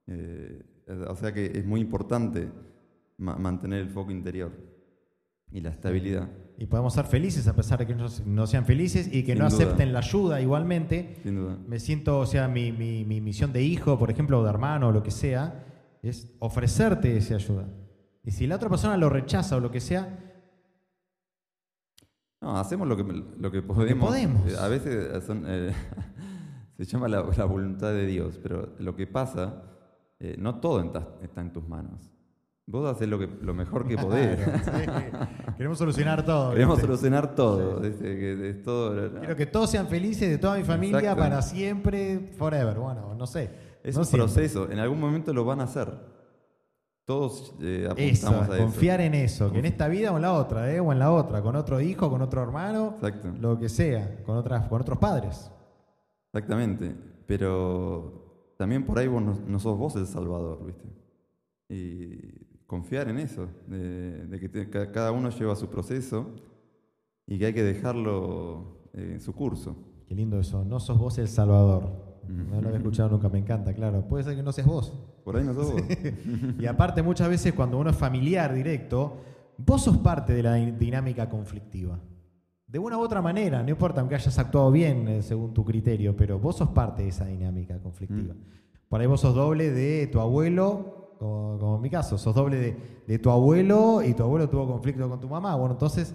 Eh, 0.06 0.62
o 1.08 1.16
sea 1.16 1.32
que 1.32 1.46
es 1.46 1.66
muy 1.66 1.80
importante 1.80 2.48
mantener 3.18 3.80
el 3.80 3.90
foco 3.90 4.10
interior 4.12 4.52
y 5.50 5.60
la 5.60 5.70
estabilidad. 5.70 6.28
Y 6.58 6.66
podemos 6.66 6.94
ser 6.94 7.04
felices 7.04 7.46
a 7.48 7.54
pesar 7.54 7.78
de 7.78 7.86
que 7.86 7.94
no, 7.94 8.46
sean 8.46 8.64
felices 8.64 9.08
y 9.12 9.24
que 9.24 9.34
no 9.34 9.46
acepten 9.46 9.92
la 9.92 9.98
ayuda 9.98 10.40
igualmente. 10.40 11.18
Sin 11.22 11.36
duda. 11.36 11.58
Me 11.66 11.78
siento, 11.78 12.18
o 12.18 12.26
sea, 12.26 12.48
mi, 12.48 12.72
misión 12.72 13.52
de 13.52 13.62
hijo, 13.62 13.98
por 13.98 14.10
ejemplo, 14.10 14.40
o 14.40 14.42
de 14.42 14.50
hermano, 14.50 14.88
o 14.88 14.92
lo 14.92 15.02
que 15.02 15.10
sea, 15.10 15.64
es 16.02 16.34
ofrecerte 16.38 17.16
esa 17.16 17.34
ayuda. 17.34 17.68
Y 18.24 18.30
si 18.30 18.46
la 18.46 18.56
otra 18.56 18.68
persona 18.68 18.96
lo 18.96 19.08
rechaza 19.08 19.56
o 19.56 19.60
lo 19.60 19.70
que 19.70 19.80
sea... 19.80 20.22
No, 22.40 22.58
hacemos 22.58 22.86
lo 22.86 22.96
que, 22.96 23.02
lo 23.38 23.50
que 23.50 23.62
podemos. 23.62 24.08
podemos. 24.08 24.54
A 24.58 24.68
veces 24.68 25.26
eh, 25.46 25.72
se 26.78 26.84
llama 26.84 27.08
la, 27.08 27.22
voluntad 27.22 27.92
de 27.92 28.06
Dios, 28.06 28.38
pero 28.42 28.74
lo 28.78 28.94
que 28.94 29.06
pasa, 29.06 29.62
eh, 30.20 30.36
no 30.38 30.60
todo 30.60 30.80
está 31.22 31.40
en 31.40 31.52
tus 31.52 31.66
manos. 31.66 32.12
Vos 32.68 32.84
haces 32.90 33.08
lo, 33.08 33.16
que, 33.16 33.28
lo 33.42 33.54
mejor 33.54 33.86
que 33.86 33.96
podés. 33.96 34.40
Queremos 35.56 35.78
solucionar 35.78 36.24
todo. 36.24 36.50
Queremos 36.54 36.80
solucionar 36.80 37.34
todo. 37.36 37.80
que, 37.80 38.60
todo. 38.64 39.20
Quiero 39.20 39.36
que 39.36 39.46
todos 39.46 39.70
sean 39.70 39.86
felices 39.86 40.28
de 40.28 40.38
toda 40.38 40.56
mi 40.56 40.64
familia 40.64 41.14
para 41.14 41.42
siempre, 41.42 42.32
forever. 42.36 42.76
Bueno, 42.76 43.14
no 43.14 43.26
sé. 43.28 43.50
Es 43.84 43.96
un 43.96 44.06
proceso. 44.06 44.68
En 44.68 44.80
algún 44.80 44.98
momento 44.98 45.32
lo 45.32 45.44
van 45.44 45.60
a 45.60 45.64
hacer. 45.64 45.92
Todos 47.04 47.54
eh, 47.62 47.86
apuntamos 47.88 48.48
a 48.48 48.54
eso. 48.56 48.64
Confiar 48.64 49.00
en 49.00 49.14
eso. 49.14 49.52
Que 49.52 49.60
en 49.60 49.66
esta 49.66 49.86
vida 49.86 50.10
o 50.10 50.16
en 50.16 50.22
la 50.22 50.32
otra, 50.32 50.72
¿eh? 50.72 50.80
o 50.80 50.90
en 50.90 50.98
la 50.98 51.12
otra. 51.12 51.40
Con 51.42 51.54
otro 51.54 51.80
hijo, 51.80 52.10
con 52.10 52.20
otro 52.20 52.42
hermano. 52.42 52.96
Lo 53.38 53.60
que 53.60 53.68
sea. 53.68 54.24
Con, 54.24 54.36
otras, 54.36 54.66
con 54.66 54.80
otros 54.80 54.98
padres. 54.98 55.52
Exactamente. 56.36 56.94
Pero 57.26 58.52
también 58.56 58.84
por 58.84 58.98
ahí 58.98 59.08
vos 59.08 59.22
no, 59.22 59.58
sos 59.58 59.78
vos 59.78 59.96
el 59.96 60.06
salvador, 60.06 60.64
¿viste? 60.66 60.88
Y 61.68 62.64
confiar 62.66 63.08
en 63.08 63.18
eso, 63.18 63.48
de, 63.66 64.38
que 64.40 64.90
cada 64.92 65.12
uno 65.12 65.30
lleva 65.30 65.56
su 65.56 65.68
proceso 65.68 66.26
y 67.26 67.38
que 67.38 67.46
hay 67.46 67.54
que 67.54 67.62
dejarlo 67.62 68.88
eh, 68.92 69.12
en 69.14 69.20
su 69.20 69.32
curso. 69.34 69.76
Qué 70.06 70.14
lindo 70.14 70.38
eso. 70.38 70.64
No 70.64 70.78
sos 70.78 70.98
vos 70.98 71.18
el 71.18 71.26
Salvador. 71.26 72.06
No 72.28 72.60
lo 72.60 72.68
había 72.68 72.78
escuchado 72.78 73.08
nunca, 73.08 73.28
me 73.28 73.38
encanta, 73.38 73.72
claro. 73.72 74.06
Puede 74.06 74.24
ser 74.24 74.36
que 74.36 74.42
no 74.42 74.52
seas 74.52 74.66
vos. 74.66 74.92
Por 75.24 75.36
ahí 75.36 75.44
no 75.44 75.54
sos 75.54 75.72
vos. 75.72 75.82
y 76.58 76.66
aparte, 76.66 77.02
muchas 77.02 77.28
veces 77.28 77.52
cuando 77.52 77.78
uno 77.78 77.90
es 77.90 77.96
familiar 77.96 78.52
directo, 78.52 79.16
vos 79.58 79.82
sos 79.82 79.96
parte 79.98 80.34
de 80.34 80.42
la 80.42 80.54
dinámica 80.54 81.28
conflictiva. 81.28 81.98
De 82.66 82.78
una 82.78 82.98
u 82.98 83.00
otra 83.00 83.22
manera, 83.22 83.62
no 83.62 83.70
importa, 83.70 84.00
aunque 84.00 84.16
hayas 84.16 84.38
actuado 84.38 84.70
bien 84.70 85.06
eh, 85.08 85.22
según 85.22 85.54
tu 85.54 85.64
criterio, 85.64 86.16
pero 86.16 86.38
vos 86.38 86.56
sos 86.56 86.70
parte 86.70 87.04
de 87.04 87.10
esa 87.10 87.26
dinámica 87.26 87.78
conflictiva. 87.78 88.34
Mm. 88.34 88.88
Por 88.88 89.00
ahí 89.00 89.06
vos 89.06 89.20
sos 89.20 89.34
doble 89.34 89.70
de 89.70 90.08
tu 90.08 90.20
abuelo, 90.20 91.14
como, 91.18 91.58
como 91.58 91.76
en 91.76 91.82
mi 91.82 91.90
caso, 91.90 92.18
sos 92.18 92.34
doble 92.34 92.56
de, 92.56 92.76
de 93.06 93.18
tu 93.18 93.30
abuelo 93.30 94.02
y 94.02 94.14
tu 94.14 94.22
abuelo 94.22 94.48
tuvo 94.48 94.66
conflicto 94.66 95.08
con 95.08 95.20
tu 95.20 95.28
mamá. 95.28 95.54
Bueno, 95.54 95.74
entonces 95.74 96.14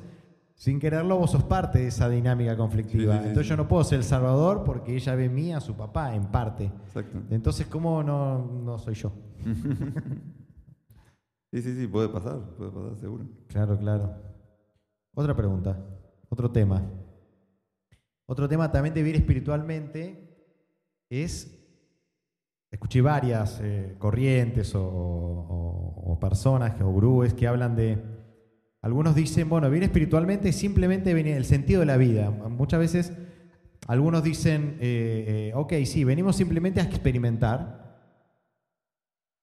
sin 0.62 0.80
quererlo, 0.80 1.18
vos 1.18 1.32
sos 1.32 1.42
parte 1.42 1.80
de 1.80 1.88
esa 1.88 2.08
dinámica 2.08 2.56
conflictiva. 2.56 3.14
Sí, 3.14 3.18
sí, 3.18 3.24
sí, 3.24 3.30
Entonces 3.30 3.50
yo 3.50 3.58
no 3.58 3.68
puedo 3.68 3.84
ser 3.84 3.98
el 3.98 4.04
salvador 4.04 4.64
porque 4.64 4.96
ella 4.96 5.16
ve 5.16 5.28
mí 5.28 5.52
a 5.52 5.60
su 5.60 5.74
papá, 5.74 6.14
en 6.14 6.26
parte. 6.26 6.66
Exacto. 6.86 7.18
Entonces, 7.32 7.66
¿cómo 7.66 8.04
no, 8.04 8.38
no 8.64 8.78
soy 8.78 8.94
yo? 8.94 9.12
Sí, 11.54 11.62
sí, 11.62 11.76
sí, 11.76 11.86
puede 11.86 12.08
pasar, 12.08 12.40
puede 12.56 12.72
pasar, 12.72 12.96
seguro. 12.96 13.26
Claro, 13.48 13.78
claro. 13.78 14.14
Otra 15.14 15.36
pregunta, 15.36 15.78
otro 16.32 16.50
tema. 16.52 16.82
Otro 18.26 18.48
tema 18.48 18.72
también 18.72 18.96
de 18.96 19.04
vivir 19.04 19.18
espiritualmente 19.20 20.30
es, 21.10 21.58
escuché 22.72 23.02
varias 23.02 23.60
eh, 23.62 23.96
corrientes 24.00 24.74
o, 24.74 24.82
o- 24.84 26.12
o 26.14 26.20
personas 26.20 26.80
o 26.82 26.90
gurúes 26.90 27.34
que 27.34 27.48
hablan 27.48 27.76
de, 27.76 27.98
algunos 28.82 29.14
dicen, 29.14 29.48
bueno, 29.50 29.70
vivir 29.70 29.84
espiritualmente 29.84 30.50
es 30.50 30.56
simplemente 30.56 31.12
el 31.12 31.46
sentido 31.46 31.82
de 31.82 31.86
la 31.86 31.98
vida. 31.98 32.32
Muchas 32.32 32.80
veces 32.80 33.14
algunos 33.88 34.24
dicen, 34.24 34.78
eh, 34.80 35.50
eh, 35.50 35.52
ok, 35.54 35.74
sí, 35.86 36.04
venimos 36.04 36.36
simplemente 36.38 36.80
a 36.80 36.84
experimentar 36.84 37.82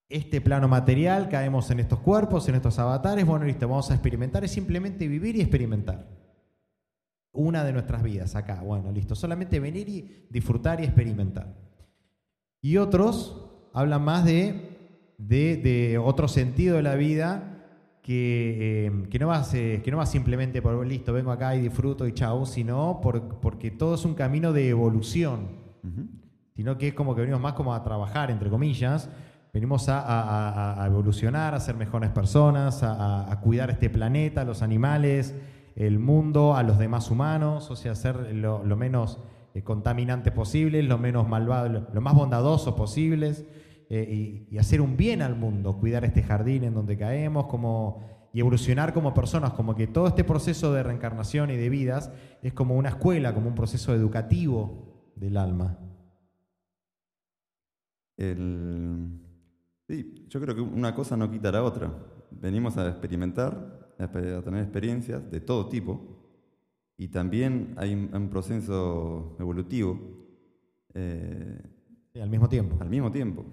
este 0.09 0.41
plano 0.41 0.67
material, 0.67 1.29
caemos 1.29 1.69
en 1.69 1.79
estos 1.79 1.99
cuerpos, 1.99 2.49
en 2.49 2.55
estos 2.55 2.79
avatares, 2.79 3.25
bueno, 3.25 3.45
listo, 3.45 3.67
vamos 3.69 3.91
a 3.91 3.93
experimentar, 3.93 4.43
es 4.43 4.51
simplemente 4.51 5.07
vivir 5.07 5.35
y 5.35 5.41
experimentar. 5.41 6.18
Una 7.39 7.63
de 7.63 7.71
nuestras 7.71 8.03
vidas 8.03 8.35
acá, 8.35 8.61
bueno, 8.61 8.91
listo, 8.91 9.15
solamente 9.15 9.61
venir 9.61 9.87
y 9.87 10.25
disfrutar 10.29 10.81
y 10.81 10.83
experimentar. 10.83 11.55
Y 12.61 12.75
otros 12.75 13.45
hablan 13.73 14.03
más 14.03 14.25
de, 14.25 15.13
de, 15.17 15.55
de 15.55 15.97
otro 15.97 16.27
sentido 16.27 16.75
de 16.75 16.83
la 16.83 16.95
vida 16.95 17.55
que, 18.01 18.87
eh, 18.87 19.07
que, 19.09 19.19
no 19.19 19.27
va, 19.27 19.37
a 19.37 19.43
ser- 19.45 19.81
que 19.81 19.89
no 19.91 19.97
va 19.97 20.05
simplemente 20.05 20.61
por 20.61 20.85
listo, 20.85 21.13
vengo 21.13 21.31
acá 21.31 21.55
y 21.55 21.61
disfruto 21.61 22.05
y 22.07 22.11
chau, 22.13 22.45
sino 22.45 22.99
por- 23.01 23.39
porque 23.39 23.71
todo 23.71 23.95
es 23.95 24.03
un 24.03 24.15
camino 24.15 24.51
de 24.51 24.67
evolución. 24.69 25.47
Sino 26.57 26.77
que 26.77 26.89
es 26.89 26.93
como 26.93 27.15
que 27.15 27.21
venimos 27.21 27.39
más 27.39 27.53
como 27.53 27.73
a 27.73 27.81
trabajar, 27.83 28.31
entre 28.31 28.49
comillas, 28.49 29.09
venimos 29.53 29.87
a, 29.87 30.01
a- 30.01 30.49
a- 30.73 30.83
a 30.83 30.87
evolucionar, 30.87 31.55
a 31.55 31.59
ser 31.61 31.75
mejores 31.77 32.09
personas, 32.09 32.83
a, 32.83 32.91
a- 32.93 33.31
a 33.31 33.39
cuidar 33.39 33.69
este 33.69 33.89
planeta, 33.89 34.43
los 34.43 34.61
animales, 34.61 35.33
el 35.79 35.97
mundo, 35.97 36.55
a 36.55 36.61
los 36.63 36.77
demás 36.77 37.09
humanos, 37.09 37.71
o 37.71 37.75
sea, 37.75 37.95
ser 37.95 38.35
lo, 38.35 38.63
menos 38.75 39.19
eh, 39.55 39.63
contaminantes 39.63 40.31
posibles, 40.33 40.85
lo 40.85 40.97
menos 40.99 41.27
malvado, 41.27 41.87
lo, 41.91 42.01
más 42.01 42.13
bondadosos 42.13 42.75
posibles, 42.75 43.45
eh, 43.89 44.45
y, 44.49 44.55
y 44.55 44.57
hacer 44.59 44.81
un 44.81 44.95
bien 44.97 45.21
al 45.23 45.35
mundo, 45.35 45.77
cuidar 45.79 46.05
este 46.05 46.21
jardín 46.21 46.63
en 46.65 46.75
donde 46.75 46.97
caemos, 46.97 47.47
como, 47.47 48.03
y 48.33 48.41
evolucionar 48.41 48.93
como 48.93 49.13
personas, 49.13 49.53
como 49.53 49.73
que 49.75 49.87
todo 49.87 50.07
este 50.07 50.23
proceso 50.23 50.71
de 50.73 50.83
reencarnación 50.83 51.49
y 51.49 51.55
de 51.57 51.69
vidas 51.69 52.11
es 52.43 52.53
como 52.53 52.75
una 52.75 52.89
escuela, 52.89 53.33
como 53.33 53.47
un 53.47 53.55
proceso 53.55 53.95
educativo 53.95 55.11
del 55.15 55.37
alma. 55.37 55.79
El- 58.17 59.25
Sí, 59.87 60.27
yo 60.27 60.39
creo 60.39 60.53
que 60.53 60.61
una 60.61 60.93
cosa 60.93 61.17
no 61.17 61.31
quita 61.31 61.51
la 61.51 61.63
otra. 61.63 61.91
Venimos 62.29 62.77
a 62.77 62.87
experimentar, 62.89 63.78
a 63.99 64.11
tener 64.11 64.63
experiencias 64.63 65.29
de 65.29 65.41
todo 65.41 65.67
tipo, 65.69 66.01
y 66.97 67.07
también 67.09 67.73
hay 67.77 67.93
un, 67.93 68.09
un 68.13 68.29
proceso 68.29 69.35
evolutivo 69.39 69.99
eh, 70.93 71.61
al 72.21 72.29
mismo 72.29 72.49
tiempo. 72.49 72.77
al 72.79 72.89
mismo 72.89 73.11
tiempo, 73.11 73.45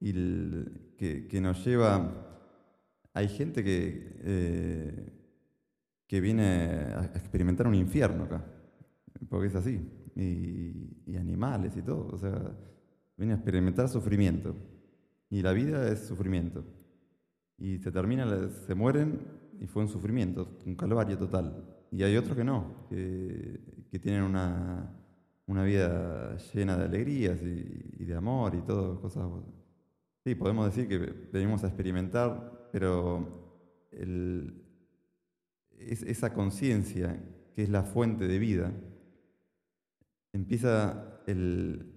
y 0.00 0.10
el- 0.10 0.94
que, 0.96 1.26
que 1.26 1.40
nos 1.40 1.64
lleva... 1.64 2.20
Hay 3.16 3.28
gente 3.28 3.62
que, 3.62 4.16
eh, 4.24 5.12
que 6.08 6.20
viene 6.20 6.42
a 6.42 7.04
experimentar 7.14 7.66
un 7.68 7.74
infierno 7.76 8.24
acá, 8.24 8.44
porque 9.28 9.46
es 9.48 9.54
así, 9.54 9.80
y, 10.16 11.10
y 11.12 11.16
animales 11.16 11.76
y 11.76 11.82
todo, 11.82 12.08
o 12.12 12.18
sea, 12.18 12.56
viene 13.16 13.32
a 13.34 13.36
experimentar 13.36 13.88
sufrimiento. 13.88 14.56
Y 15.30 15.42
la 15.42 15.52
vida 15.52 15.88
es 15.92 16.00
sufrimiento. 16.00 16.64
Y 17.56 17.78
se 17.78 17.92
termina, 17.92 18.48
se 18.48 18.74
mueren 18.74 19.20
y 19.60 19.66
fue 19.66 19.82
un 19.82 19.88
sufrimiento, 19.88 20.58
un 20.66 20.74
calvario 20.74 21.16
total. 21.18 21.64
Y 21.90 22.02
hay 22.02 22.16
otros 22.16 22.36
que 22.36 22.44
no, 22.44 22.86
que, 22.88 23.60
tienen 24.02 24.22
una, 24.22 24.90
una 25.46 25.62
vida 25.64 26.36
llena 26.52 26.76
de 26.76 26.84
alegrías 26.84 27.40
y, 27.42 28.04
de 28.04 28.14
amor 28.14 28.54
y 28.54 28.62
todo, 28.62 29.00
cosas. 29.00 29.28
Sí, 30.24 30.34
podemos 30.34 30.66
decir 30.66 30.88
que 30.88 30.98
venimos 31.32 31.62
a 31.64 31.68
experimentar, 31.68 32.68
pero 32.72 33.88
el- 33.92 34.62
es- 35.78 36.02
esa 36.02 36.32
conciencia 36.32 37.22
que 37.54 37.62
es 37.62 37.68
la 37.68 37.82
fuente 37.84 38.26
de 38.26 38.38
vida 38.38 38.72
empieza 40.32 41.20
el, 41.26 41.94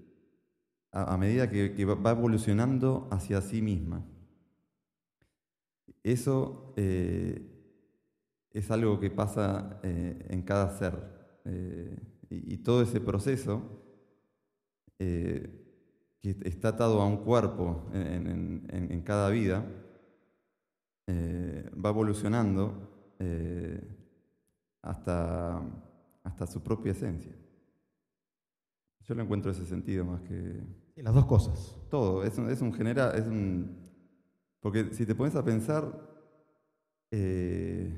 a, 0.92 1.18
medida 1.18 1.50
que, 1.50 1.86
va 1.86 2.12
evolucionando 2.12 3.08
hacia 3.12 3.42
sí 3.42 3.62
misma. 3.62 4.06
Eso 6.12 6.74
eh, 6.78 7.42
es 8.52 8.72
algo 8.72 9.00
que 9.00 9.10
pasa 9.12 9.80
eh, 9.84 10.26
en 10.30 10.42
cada 10.44 10.70
ser. 10.78 10.96
eh, 11.46 11.98
y, 12.30 12.54
y 12.56 12.58
todo 12.58 12.82
ese 12.82 13.00
proceso 13.00 13.62
que 14.98 15.62
está 16.44 16.70
atado 16.70 17.02
a 17.02 17.06
un 17.06 17.18
cuerpo 17.18 17.86
en, 17.94 18.28
en- 18.28 18.92
en- 18.92 19.02
cada 19.04 19.30
vida 19.30 19.64
eh, 21.08 21.70
va 21.84 21.90
evolucionando 21.90 23.14
eh, 23.20 23.80
hasta, 24.82 25.62
hasta 26.24 26.48
su 26.48 26.62
propia 26.62 26.92
esencia. 26.92 27.34
Yo 29.02 29.16
lo 29.16 29.24
encuentro 29.24 29.52
ese 29.52 29.66
sentido 29.66 30.04
más 30.04 30.22
que 30.24 30.60
Sí, 30.96 31.02
las 31.02 31.14
dos 31.14 31.26
cosas. 31.26 31.76
todo. 31.90 32.24
Es 32.24 32.38
un, 32.38 32.50
es 32.50 32.62
un 32.62 32.74
general, 32.74 33.16
es 33.16 33.26
un. 33.28 33.87
Porque 34.60 34.94
si 34.94 35.06
te 35.06 35.16
pones 35.16 35.36
a 35.36 35.44
pensar. 35.44 35.84
eh, 37.12 37.92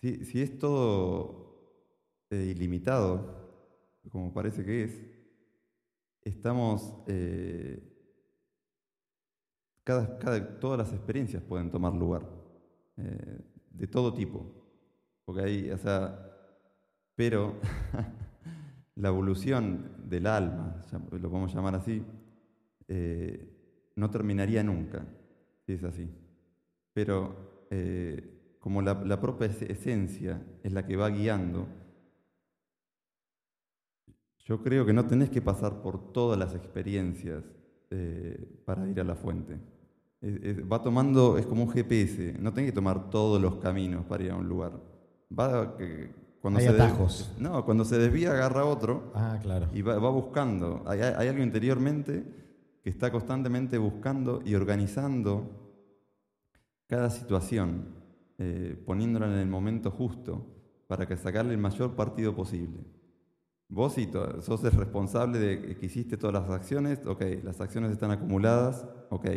si, 0.00 0.24
si 0.24 0.42
es 0.42 0.58
todo 0.58 1.46
eh, 2.30 2.52
ilimitado, 2.54 3.46
como 4.10 4.32
parece 4.32 4.64
que 4.64 4.84
es, 4.84 5.02
estamos. 6.22 6.92
eh, 7.06 7.92
todas 10.60 10.78
las 10.78 10.92
experiencias 10.92 11.42
pueden 11.42 11.70
tomar 11.70 11.94
lugar, 11.94 12.28
eh, 12.96 13.38
de 13.70 13.86
todo 13.86 14.12
tipo. 14.12 14.44
Porque 15.24 15.42
hay, 15.42 15.70
o 15.70 15.78
sea, 15.78 16.30
pero 17.14 17.56
la 18.96 19.08
evolución 19.08 20.08
del 20.08 20.26
alma, 20.26 20.82
lo 21.12 21.30
podemos 21.30 21.54
llamar 21.54 21.76
así, 21.76 22.04
no 23.96 24.10
terminaría 24.10 24.62
nunca, 24.62 25.04
si 25.66 25.72
es 25.72 25.82
así. 25.84 26.08
Pero 26.92 27.66
eh, 27.70 28.56
como 28.60 28.82
la, 28.82 28.94
la 28.94 29.20
propia 29.20 29.46
es- 29.48 29.62
esencia 29.62 30.40
es 30.62 30.72
la 30.72 30.86
que 30.86 30.96
va 30.96 31.08
guiando, 31.08 31.66
yo 34.44 34.62
creo 34.62 34.86
que 34.86 34.92
no 34.92 35.06
tenés 35.06 35.30
que 35.30 35.42
pasar 35.42 35.82
por 35.82 36.12
todas 36.12 36.38
las 36.38 36.54
experiencias 36.54 37.42
eh, 37.90 38.62
para 38.64 38.86
ir 38.88 39.00
a 39.00 39.04
la 39.04 39.14
fuente. 39.16 39.58
Es- 40.20 40.42
es- 40.42 40.70
va 40.70 40.82
tomando, 40.82 41.38
es 41.38 41.46
como 41.46 41.64
un 41.64 41.70
GPS, 41.70 42.36
no 42.38 42.52
tenés 42.52 42.70
que 42.70 42.74
tomar 42.74 43.10
todos 43.10 43.40
los 43.40 43.56
caminos 43.56 44.04
para 44.04 44.22
ir 44.24 44.30
a 44.30 44.36
un 44.36 44.48
lugar. 44.48 44.72
Va, 45.36 45.76
que 45.76 46.10
cuando 46.40 46.60
Hay 46.60 46.66
se 46.66 46.72
des- 46.72 46.82
atajos. 46.82 47.32
no, 47.38 47.64
cuando 47.64 47.84
se 47.84 47.98
desvía 47.98 48.32
agarra 48.32 48.64
otro 48.64 49.10
Ah, 49.14 49.38
claro. 49.42 49.68
y 49.72 49.82
va, 49.82 49.98
va 49.98 50.10
buscando. 50.10 50.84
Hay 50.86 51.00
algo 51.00 51.42
interiormente 51.42 52.24
que 52.86 52.90
está 52.90 53.10
constantemente 53.10 53.78
buscando 53.78 54.42
y 54.44 54.54
organizando 54.54 55.50
cada 56.86 57.10
situación, 57.10 57.96
eh, 58.38 58.80
poniéndola 58.86 59.26
en 59.26 59.40
el 59.40 59.48
momento 59.48 59.90
justo 59.90 60.46
para 60.86 61.04
que 61.04 61.16
sacarle 61.16 61.54
el 61.54 61.58
mayor 61.58 61.96
partido 61.96 62.36
posible. 62.36 62.84
Vos 63.68 63.96
sos 64.40 64.62
el 64.62 64.70
responsable 64.70 65.40
de 65.40 65.76
que 65.76 65.86
hiciste 65.86 66.16
todas 66.16 66.34
las 66.34 66.48
acciones, 66.48 67.04
ok, 67.04 67.24
las 67.42 67.60
acciones 67.60 67.90
están 67.90 68.12
acumuladas, 68.12 68.86
ok, 69.10 69.30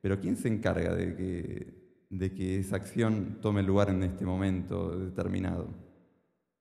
pero 0.00 0.20
¿quién 0.20 0.36
se 0.36 0.46
encarga 0.46 0.94
de 0.94 1.16
que, 1.16 2.06
de 2.08 2.32
que 2.34 2.60
esa 2.60 2.76
acción 2.76 3.38
tome 3.42 3.64
lugar 3.64 3.90
en 3.90 4.04
este 4.04 4.24
momento 4.24 4.96
determinado? 4.96 5.70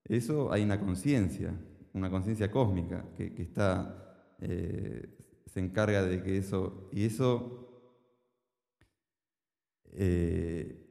Eso 0.04 0.52
hay 0.52 0.64
una 0.64 0.80
conciencia, 0.80 1.54
una 1.94 2.10
conciencia 2.10 2.50
cósmica 2.50 3.06
que, 3.16 3.32
está, 3.38 4.34
eh, 4.40 5.16
se 5.56 5.62
encarga 5.62 6.04
de 6.04 6.22
que 6.22 6.38
eso, 6.38 6.90
y 6.92 7.06
eso 7.06 7.66
eh, 9.94 10.86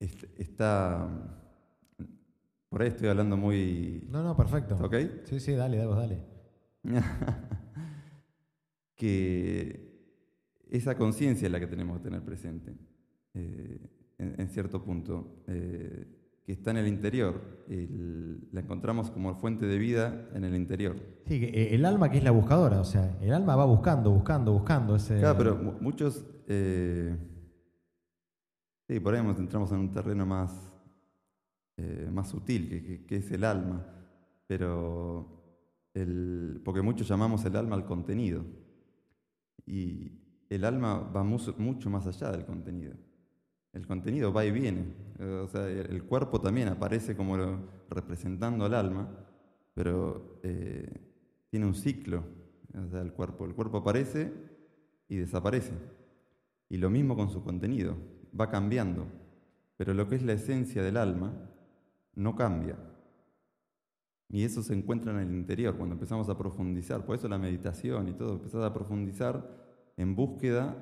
está, 0.00 1.08
por 2.68 2.82
ahí 2.82 2.88
estoy 2.88 3.06
hablando 3.06 3.36
muy... 3.36 4.08
No, 4.10 4.24
no, 4.24 4.36
perfecto. 4.36 4.76
¿Ok? 4.82 4.96
Sí, 5.26 5.38
sí, 5.38 5.52
dale, 5.52 5.76
dale, 5.76 5.94
dale. 5.94 6.24
que 8.96 10.18
esa 10.68 10.96
conciencia 10.96 11.46
es 11.46 11.52
la 11.52 11.60
que 11.60 11.68
tenemos 11.68 11.98
que 11.98 12.02
tener 12.02 12.24
presente, 12.24 12.74
eh, 13.34 13.78
en, 14.18 14.48
cierto 14.48 14.82
punto 14.82 15.44
que 16.44 16.52
está 16.52 16.70
en 16.72 16.76
el 16.76 16.88
interior. 16.88 17.40
la 18.52 18.60
encontramos 18.60 19.10
como 19.10 19.34
fuente 19.36 19.66
de 19.66 19.78
vida 19.78 20.28
en 20.34 20.44
el 20.44 20.54
interior. 20.54 20.96
Sí, 21.26 21.36
eh, 21.42 21.74
el 21.74 21.84
alma 21.84 22.10
que 22.10 22.18
es 22.18 22.24
la 22.24 22.32
buscadora, 22.32 22.80
o 22.80 22.84
sea, 22.84 23.16
el 23.20 23.32
alma 23.32 23.56
va 23.56 23.64
buscando, 23.64 24.10
buscando, 24.10 24.52
buscando. 24.52 24.96
Ese... 24.96 25.18
Claro, 25.18 25.38
pero 25.38 25.56
muchos. 25.80 26.24
Eh, 26.46 27.16
sí, 28.86 29.00
por 29.00 29.14
ahí 29.14 29.20
entramos 29.20 29.72
en 29.72 29.78
un 29.78 29.92
terreno 29.92 30.26
más, 30.26 30.70
eh, 31.78 32.10
más 32.12 32.28
sutil, 32.28 33.04
que, 33.08 33.16
es 33.16 33.30
el 33.30 33.44
alma. 33.44 33.86
Pero. 34.46 35.30
El, 35.94 36.60
porque 36.64 36.82
muchos 36.82 37.08
llamamos 37.08 37.44
el 37.44 37.56
alma 37.56 37.76
al 37.76 37.86
contenido. 37.86 38.44
Y 39.64 40.20
el 40.50 40.64
alma 40.64 40.98
va 40.98 41.24
mucho 41.24 41.88
más 41.88 42.06
allá 42.06 42.30
del 42.32 42.44
contenido 42.44 42.94
el 43.74 43.86
contenido 43.86 44.32
va 44.32 44.44
y 44.44 44.50
viene. 44.50 44.86
Eh, 45.18 45.42
o 45.44 45.48
sea, 45.48 45.68
el 45.68 46.04
cuerpo 46.04 46.40
también 46.40 46.68
aparece 46.68 47.16
como 47.16 47.36
representando 47.90 48.64
al 48.64 48.74
alma, 48.74 49.08
pero 49.74 50.40
eh, 50.42 50.88
tiene 51.50 51.66
un 51.66 51.74
ciclo. 51.74 52.24
O 52.74 52.88
sea, 52.88 53.02
el 53.02 53.12
cuerpo. 53.12 53.44
El 53.44 53.54
cuerpo 53.54 53.78
aparece 53.78 54.32
y 55.08 55.16
desaparece. 55.16 55.72
Y 56.68 56.78
lo 56.78 56.88
mismo 56.88 57.16
con 57.16 57.30
su 57.30 57.42
contenido, 57.42 57.96
va 58.38 58.48
cambiando. 58.48 59.06
Pero 59.76 59.92
lo 59.92 60.08
que 60.08 60.16
es 60.16 60.22
la 60.22 60.32
esencia 60.32 60.82
del 60.82 60.96
alma 60.96 61.32
no 62.14 62.36
cambia. 62.36 62.76
Y 64.28 64.44
eso 64.44 64.62
se 64.62 64.74
encuentra 64.74 65.12
en 65.12 65.18
el 65.28 65.34
interior, 65.34 65.76
cuando 65.76 65.94
empezamos 65.94 66.28
a 66.28 66.38
profundizar. 66.38 67.04
Por 67.04 67.16
eso 67.16 67.28
la 67.28 67.38
meditación 67.38 68.08
y 68.08 68.14
todo, 68.14 68.34
empezás 68.34 68.62
a 68.64 68.72
profundizar 68.72 69.48
en 69.96 70.16
búsqueda 70.16 70.76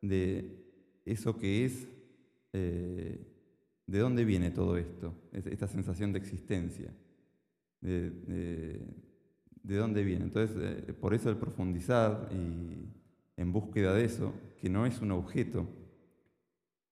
de 0.00 0.62
eso 1.04 1.36
que 1.38 1.64
es 1.64 1.88
eh, 2.52 3.18
¿de 3.86 3.98
dónde 3.98 4.24
viene 4.24 4.50
todo 4.50 4.76
esto? 4.76 5.14
Esta 5.32 5.66
sensación 5.66 6.12
de 6.12 6.18
existencia. 6.18 6.94
¿De, 7.80 8.80
dónde 9.62 10.04
viene? 10.04 10.24
Entonces, 10.24 10.56
eh, 10.56 10.92
por 10.92 11.14
eso 11.14 11.30
el 11.30 11.36
profundizar 11.36 12.28
y 12.32 12.88
en 13.36 13.52
búsqueda 13.52 13.94
de 13.94 14.04
eso, 14.04 14.34
que 14.58 14.68
no 14.68 14.86
es 14.86 15.00
un 15.00 15.12
objeto, 15.12 15.66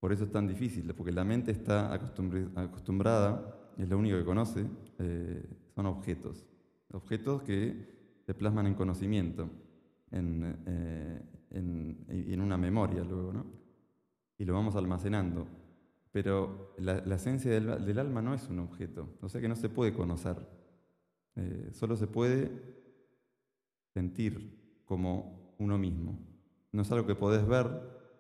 por 0.01 0.13
eso 0.13 0.25
es 0.25 0.33
tan 0.33 0.49
difícil, 0.49 0.93
porque 0.95 1.13
la 1.13 1.25
mente 1.25 1.53
está 1.53 1.93
acostumbrada, 1.95 3.73
es 3.77 3.89
lo 3.89 3.99
único 3.99 4.17
que 4.17 4.25
conoce, 4.25 4.67
eh, 4.99 5.45
son 5.75 5.87
objetos. 5.87 6.47
Objetos 6.93 7.43
que 7.43 8.21
se 8.27 8.35
plasman 8.35 8.67
en 8.67 8.75
conocimiento, 8.75 9.49
en, 10.11 10.57
en 11.51 12.41
una 12.41 12.57
memoria 12.57 13.05
luego, 13.05 13.33
¿no? 13.33 13.60
Y 14.41 14.45
lo 14.47 14.55
vamos 14.55 14.75
almacenando. 14.75 15.47
Pero 16.13 16.75
la, 16.79 17.15
esencia 17.15 17.53
del, 17.53 17.99
alma 17.99 18.23
no 18.23 18.35
es 18.35 18.49
un 18.49 18.59
objeto, 18.59 19.17
o 19.21 19.29
sea 19.29 19.41
que 19.41 19.49
no 19.49 19.55
se 19.55 19.69
puede 19.69 19.93
conocer, 19.93 20.37
eh, 21.37 21.69
solo 21.73 21.95
se 21.95 22.07
puede 22.07 22.51
sentir 23.93 24.83
como 24.87 25.55
uno 25.59 25.77
mismo. 25.79 26.19
No 26.73 26.83
es 26.83 26.91
algo 26.91 27.07
que 27.07 27.15
podés 27.15 27.47
ver, 27.47 27.69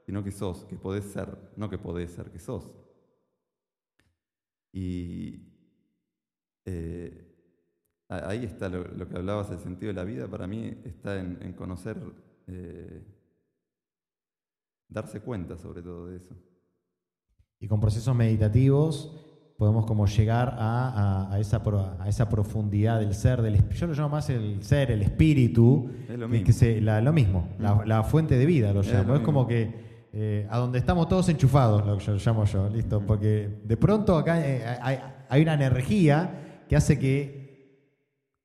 sino 0.04 0.22
que 0.22 0.30
sos, 0.30 0.66
que 0.66 0.76
podés 0.76 1.04
ser, 1.04 1.36
no 1.56 1.70
que 1.70 1.78
podés 1.78 2.10
ser, 2.12 2.30
que 2.30 2.38
sos. 2.38 2.70
Y 4.72 5.48
eh, 6.66 7.34
ahí 8.08 8.44
está 8.44 8.68
lo, 8.68 9.08
que 9.08 9.16
hablabas, 9.16 9.50
el 9.50 9.58
sentido 9.58 9.88
de 9.88 9.94
la 9.94 10.04
vida, 10.04 10.28
para 10.28 10.46
mí 10.46 10.80
está 10.84 11.18
en, 11.18 11.54
conocer 11.54 11.98
eh, 12.46 13.02
darse 14.90 15.20
cuenta 15.20 15.56
sobre 15.56 15.82
todo 15.82 16.08
de 16.08 16.16
eso. 16.16 16.34
Y 17.58 17.68
con 17.68 17.80
procesos 17.80 18.14
meditativos 18.14 19.14
podemos 19.60 19.84
como 19.84 20.06
llegar 20.06 20.56
a, 20.58 21.36
esa, 21.38 21.62
a 21.98 22.08
esa 22.08 22.28
profundidad 22.30 22.98
del 22.98 23.12
ser, 23.12 23.42
del, 23.42 23.68
yo 23.68 23.86
lo 23.86 23.92
llamo 23.92 24.08
más 24.08 24.30
el 24.30 24.62
ser, 24.62 24.90
el 24.90 25.02
espíritu, 25.02 25.90
es 26.08 26.18
lo 26.18 26.28
mismo, 26.28 26.46
que 26.46 26.80
lo 26.80 27.12
mismo 27.12 27.48
la, 27.58 28.02
fuente 28.02 28.38
de 28.38 28.46
vida 28.46 28.72
lo 28.72 28.80
llamo. 28.80 29.16
Es, 29.16 29.20
como 29.20 29.46
que 29.46 30.08
eh, 30.14 30.46
a 30.48 30.56
donde 30.56 30.78
estamos 30.78 31.08
todos 31.08 31.28
enchufados, 31.28 31.86
lo 31.86 31.98
que 31.98 32.04
yo 32.06 32.16
llamo 32.16 32.46
yo, 32.46 32.70
listo, 32.70 33.04
porque 33.06 33.60
de 33.62 33.76
pronto 33.76 34.16
acá 34.16 34.40
eh, 34.40 34.64
hay, 35.28 35.42
una 35.42 35.52
energía 35.52 36.64
que 36.66 36.76
hace 36.76 36.98
que, 36.98 37.84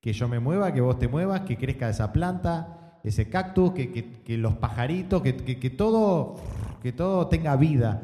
que 0.01 0.11
yo 0.11 0.27
me 0.27 0.41
mueva, 0.41 0.73
que 0.73 0.81
vos 0.81 0.99
te 0.99 1.07
muevas, 1.07 1.41
que 1.41 1.55
crezca 1.55 1.89
esa 1.89 2.11
planta, 2.11 2.74
ese 3.05 3.29
cactus, 3.29 3.71
que, 3.73 4.37
los 4.37 4.55
pajaritos, 4.55 5.21
que, 5.21 5.69
todo, 5.69 6.35
que 6.81 6.91
todo 6.91 7.27
tenga 7.27 7.55
vida. 7.55 8.01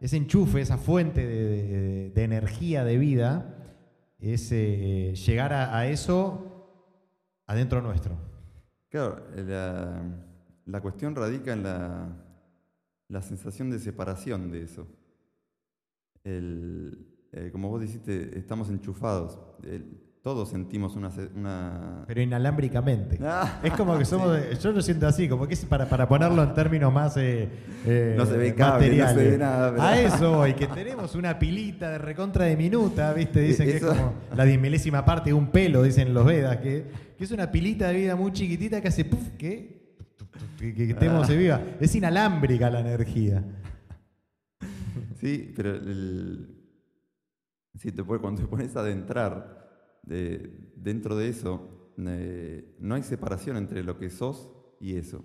Ese 0.00 0.16
enchufe, 0.16 0.60
esa 0.60 0.76
fuente 0.76 1.24
de, 1.24 2.24
energía, 2.24 2.82
de 2.82 2.98
vida, 2.98 3.54
es 4.18 4.50
eh, 4.50 5.14
llegar 5.14 5.52
a, 5.52 5.86
eso 5.86 6.66
adentro 7.46 7.80
nuestro. 7.80 8.18
Claro, 8.88 9.22
la, 10.66 10.80
cuestión 10.80 11.14
radica 11.14 11.52
en 11.52 11.62
la, 11.62 13.22
sensación 13.22 13.70
de 13.70 13.78
separación 13.78 14.50
de 14.50 14.64
eso. 14.64 14.88
Eh, 16.24 17.50
como 17.52 17.68
vos 17.68 17.80
dijiste, 17.80 18.36
estamos 18.36 18.68
enchufados. 18.68 19.38
Todos 20.22 20.50
sentimos 20.50 20.96
una... 20.96 22.04
Pero 22.06 22.20
inalámbricamente. 22.20 23.18
Ah, 23.22 23.58
es 23.64 23.72
como 23.72 23.96
que 23.96 24.04
somos... 24.04 24.38
yo 24.62 24.70
lo 24.70 24.82
siento 24.82 25.06
así, 25.06 25.26
como 25.30 25.48
que 25.48 25.54
es 25.54 25.64
para, 25.64 25.88
para 25.88 26.06
ponerlo 26.06 26.42
en 26.42 26.52
términos 26.52 26.92
más 26.92 27.16
eh, 27.16 27.48
eh 27.86 28.14
no 28.18 28.26
se 28.26 28.36
ve 28.36 28.54
cable, 28.54 28.98
no 28.98 29.08
se 29.08 29.14
ve 29.14 29.38
nada. 29.38 29.82
A 29.82 29.98
eso 29.98 30.46
y 30.46 30.52
que 30.52 30.66
tenemos 30.66 31.14
una 31.14 31.38
pilita 31.38 31.92
de 31.92 31.98
recontra 31.98 32.44
de 32.44 32.54
minuta, 32.54 33.14
¿viste? 33.14 33.40
Dicen 33.40 33.66
que 33.66 33.76
es 33.78 33.82
como 33.82 34.12
la 34.36 34.44
diez 34.44 34.60
milésima 34.60 35.06
parte 35.06 35.30
de 35.30 35.34
un 35.34 35.46
pelo, 35.46 35.82
dicen 35.82 36.12
los 36.12 36.26
Vedas, 36.26 36.58
que, 36.58 36.84
que 37.16 37.24
es 37.24 37.30
una 37.30 37.50
pilita 37.50 37.88
de 37.88 37.94
vida 37.94 38.14
muy 38.14 38.30
chiquitita 38.32 38.82
que 38.82 38.88
hace 38.88 39.06
puff, 39.06 39.26
que, 39.38 39.80
que, 40.58 40.90
estemos 40.90 41.30
ah. 41.30 41.32
viva. 41.32 41.62
Es 41.80 41.94
inalámbrica 41.94 42.68
la 42.68 42.80
energía. 42.80 43.42
Sí, 45.18 45.50
pero 45.56 45.70
el, 45.76 46.46
sí, 47.78 47.90
te 47.90 48.02
cuando 48.02 48.42
te 48.42 48.48
pones 48.48 48.76
a 48.76 48.80
adentrar 48.80 49.59
dentro 50.02 51.16
de 51.16 51.28
eso, 51.28 51.92
eh, 51.98 52.76
no 52.80 52.94
hay 52.94 53.02
separación 53.02 53.56
entre 53.56 53.82
lo 53.82 53.98
que 53.98 54.10
sos 54.10 54.50
y 54.80 54.96
eso. 54.96 55.24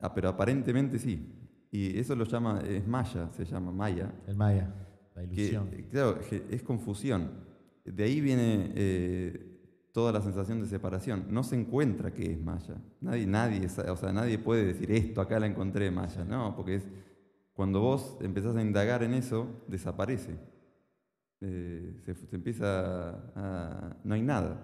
Ah, 0.00 0.14
pero 0.14 0.28
aparentemente 0.28 0.98
sí. 0.98 1.34
Y 1.70 1.98
eso 1.98 2.14
lo 2.14 2.24
llama, 2.24 2.60
es 2.66 2.86
Maya, 2.86 3.30
se 3.32 3.44
llama 3.44 3.72
Maya. 3.72 4.12
El 4.26 4.36
Maya, 4.36 4.74
la 5.14 5.22
ilusión. 5.22 5.68
claro, 5.90 6.18
es 6.50 6.62
confusión. 6.62 7.30
De 7.84 8.04
ahí 8.04 8.20
viene 8.20 8.72
eh, 8.74 9.90
toda 9.92 10.12
la 10.12 10.20
sensación 10.20 10.60
de 10.60 10.66
separación. 10.66 11.26
No 11.30 11.42
se 11.42 11.56
encuentra 11.56 12.12
qué 12.12 12.32
es 12.32 12.40
Maya. 12.40 12.76
Nadie, 13.00 13.26
nadie, 13.26 13.66
o 13.66 13.96
sea, 13.96 14.12
nadie 14.12 14.38
puede 14.38 14.64
decir 14.64 14.90
esto, 14.92 15.20
acá 15.20 15.38
la 15.38 15.46
encontré 15.46 15.90
Maya. 15.90 16.24
No, 16.24 16.54
porque 16.56 16.76
es 16.76 16.88
cuando 17.52 17.80
vos 17.80 18.16
empezás 18.20 18.54
a 18.56 18.62
indagar 18.62 19.02
en 19.02 19.14
eso, 19.14 19.64
desaparece. 19.66 20.38
Eh, 21.40 22.02
se, 22.04 22.36
empieza 22.36 23.10
a, 23.36 23.96
no 24.04 24.14
hay 24.14 24.22
nada. 24.22 24.58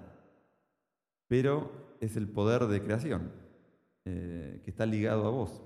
Pero 1.29 1.97
es 2.01 2.17
el 2.17 2.29
poder 2.29 2.67
de 2.67 2.83
creación 2.83 3.31
eh, 4.05 4.61
que 4.65 4.71
está 4.71 4.87
ligado 4.87 5.27
a 5.27 5.31
vos. 5.31 5.63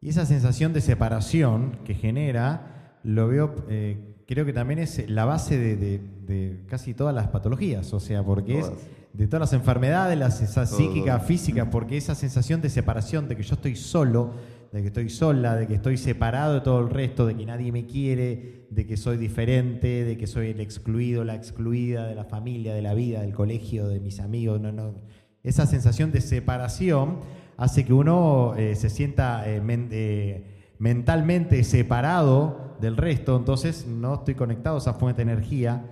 Y 0.00 0.08
esa 0.08 0.26
sensación 0.26 0.72
de 0.72 0.80
separación 0.80 1.78
que 1.84 1.94
genera, 1.94 2.98
lo 3.04 3.28
veo, 3.28 3.54
eh, 3.68 4.24
creo 4.26 4.44
que 4.44 4.52
también 4.52 4.80
es 4.80 5.08
la 5.08 5.24
base 5.24 5.58
de, 5.58 6.64
casi 6.68 6.94
todas 6.94 7.14
las 7.14 7.28
patologías, 7.28 7.92
o 7.92 8.00
sea, 8.00 8.22
porque 8.24 8.58
es 8.60 8.70
de 9.12 9.26
todas 9.26 9.40
las 9.40 9.52
enfermedades, 9.52 10.18
la 10.18 10.30
psíquica, 10.30 11.20
física, 11.20 11.70
porque 11.70 11.96
esa 11.96 12.14
sensación 12.14 12.60
de 12.60 12.70
separación, 12.70 13.28
de 13.28 13.36
que 13.36 13.42
yo 13.42 13.54
estoy 13.54 13.76
solo, 13.76 14.32
de 14.72 14.80
que 14.80 14.88
estoy 14.88 15.10
sola, 15.10 15.54
de 15.54 15.66
que 15.66 15.74
estoy 15.74 15.98
separado 15.98 16.54
de 16.54 16.60
todo 16.62 16.80
el 16.80 16.88
resto, 16.88 17.26
de 17.26 17.36
que 17.36 17.44
nadie 17.44 17.70
me 17.70 17.84
quiere, 17.84 18.66
de 18.70 18.86
que 18.86 18.96
soy 18.96 19.18
diferente, 19.18 20.04
de 20.04 20.16
que 20.16 20.26
soy 20.26 20.48
el 20.48 20.60
excluido, 20.60 21.24
la 21.24 21.34
excluida 21.34 22.06
de 22.06 22.14
la 22.14 22.24
familia, 22.24 22.74
de 22.74 22.80
la 22.80 22.94
vida, 22.94 23.20
del 23.20 23.34
colegio, 23.34 23.86
de 23.88 24.00
mis 24.00 24.18
amigos. 24.18 24.60
No, 24.62 24.72
no. 24.72 24.94
Esa 25.42 25.66
sensación 25.66 26.10
de 26.10 26.22
separación 26.22 27.20
hace 27.58 27.84
que 27.84 27.92
uno 27.92 28.54
eh, 28.56 28.74
se 28.74 28.88
sienta 28.88 29.46
eh, 29.46 29.60
eh, 29.90 30.44
mentalmente 30.78 31.62
separado 31.64 32.76
del 32.80 32.96
resto, 32.96 33.36
entonces 33.36 33.86
no 33.86 34.14
estoy 34.14 34.34
conectado 34.34 34.76
a 34.76 34.78
esa 34.78 34.94
fuente 34.94 35.24
de 35.24 35.30
energía, 35.32 35.84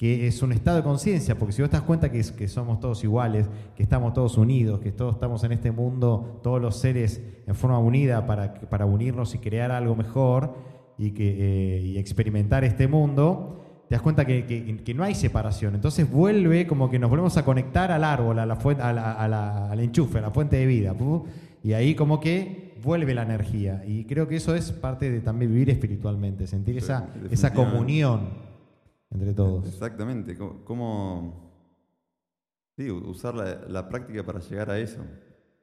que 0.00 0.26
es 0.26 0.42
un 0.42 0.50
estado 0.52 0.78
de 0.78 0.82
conciencia, 0.82 1.38
porque 1.38 1.52
si 1.52 1.60
vos 1.60 1.70
te 1.70 1.76
das 1.76 1.84
cuenta 1.84 2.10
que, 2.10 2.24
que, 2.34 2.48
somos 2.48 2.80
todos 2.80 3.04
iguales, 3.04 3.50
que 3.76 3.82
estamos 3.82 4.14
todos 4.14 4.38
unidos, 4.38 4.80
que 4.80 4.92
todos 4.92 5.16
estamos 5.16 5.44
en 5.44 5.52
este 5.52 5.72
mundo, 5.72 6.40
todos 6.42 6.58
los 6.58 6.76
seres 6.76 7.20
en 7.46 7.54
forma 7.54 7.78
unida 7.78 8.24
para, 8.24 8.54
para 8.54 8.86
unirnos 8.86 9.34
y 9.34 9.38
crear 9.40 9.70
algo 9.70 9.94
mejor 9.94 10.54
y, 10.96 11.10
que, 11.10 11.36
eh, 11.76 11.80
y 11.82 11.98
experimentar 11.98 12.64
este 12.64 12.88
mundo, 12.88 13.60
te 13.90 13.94
das 13.94 14.00
cuenta 14.00 14.24
que, 14.24 14.46
que, 14.82 14.94
no 14.94 15.04
hay 15.04 15.14
separación. 15.14 15.74
Entonces 15.74 16.10
vuelve 16.10 16.66
como 16.66 16.88
que 16.88 16.98
nos 16.98 17.10
volvemos 17.10 17.36
a 17.36 17.44
conectar 17.44 17.92
al 17.92 18.02
árbol, 18.02 18.38
a 18.38 18.46
la 18.46 18.56
fuente, 18.56 18.82
a 18.82 18.94
la, 18.94 19.12
a 19.12 19.28
la, 19.28 19.70
al 19.70 19.80
enchufe, 19.80 20.16
a 20.16 20.22
la 20.22 20.30
fuente 20.30 20.56
de 20.56 20.64
vida. 20.64 20.94
Y 21.62 21.74
ahí 21.74 21.94
como 21.94 22.20
que 22.20 22.72
vuelve 22.82 23.12
la 23.12 23.24
energía. 23.24 23.84
Y 23.86 24.04
creo 24.04 24.26
que 24.26 24.36
eso 24.36 24.54
es 24.54 24.72
parte 24.72 25.10
de 25.10 25.20
también 25.20 25.52
vivir 25.52 25.68
espiritualmente, 25.68 26.46
sentir 26.46 26.78
esa, 26.78 27.10
esa 27.30 27.52
comunión 27.52 28.48
entre 29.10 29.34
todos. 29.34 29.66
Exactamente, 29.66 30.36
cómo, 30.36 31.50
sí, 32.76 32.90
usar 32.90 33.34
la, 33.34 33.88
práctica 33.88 34.24
para 34.24 34.40
llegar 34.40 34.70
a 34.70 34.78
eso. 34.78 35.00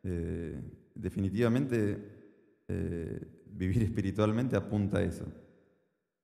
Eh, 0.04 0.62
definitivamente 0.96 2.18
eh, 2.68 3.44
vivir 3.52 3.84
espiritualmente 3.84 4.56
apunta 4.56 5.00
a 5.00 5.02
eso, 5.04 5.26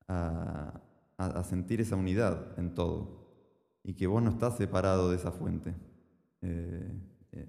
a, 0.08 0.80
sentir 1.44 1.80
esa 1.80 1.96
unidad 1.96 2.60
en 2.60 2.74
todo 2.74 3.24
y 3.84 3.94
que 3.94 4.08
vos 4.08 4.22
no 4.22 4.32
estás 4.32 4.58
separado 4.58 5.10
de 5.10 5.16
esa 5.16 5.32
fuente. 5.32 5.74
Eh, 6.42 6.92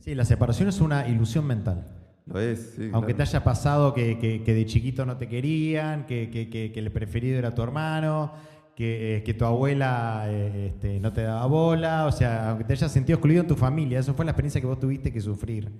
sí, 0.00 0.14
la 0.14 0.24
separación 0.24 0.68
es 0.68 0.80
una 0.80 1.08
ilusión 1.08 1.46
mental. 1.46 1.86
Lo 2.26 2.40
es, 2.40 2.74
sí, 2.76 2.90
Aunque 2.92 3.14
te 3.14 3.22
haya 3.22 3.42
pasado 3.42 3.92
que, 3.92 4.42
de 4.44 4.66
chiquito 4.66 5.04
no 5.04 5.16
te 5.16 5.28
querían, 5.28 6.06
que, 6.06 6.30
que, 6.30 6.72
el 6.74 6.90
preferido 6.92 7.38
era 7.38 7.54
tu 7.54 7.62
hermano, 7.62 8.32
que, 8.74 9.16
eh, 9.16 9.22
que 9.22 9.34
tu 9.34 9.44
abuela 9.44 10.24
eh, 10.28 10.66
este, 10.68 10.98
no 11.00 11.12
te 11.12 11.22
daba 11.22 11.46
bola, 11.46 12.06
o 12.06 12.12
sea, 12.12 12.50
aunque 12.50 12.64
te 12.64 12.72
hayas 12.72 12.92
sentido 12.92 13.16
excluido 13.16 13.42
en 13.42 13.46
tu 13.46 13.56
familia, 13.56 14.00
eso 14.00 14.14
fue 14.14 14.24
la 14.24 14.32
experiencia 14.32 14.60
que 14.60 14.66
vos 14.66 14.80
tuviste 14.80 15.12
que 15.12 15.20
sufrir 15.20 15.70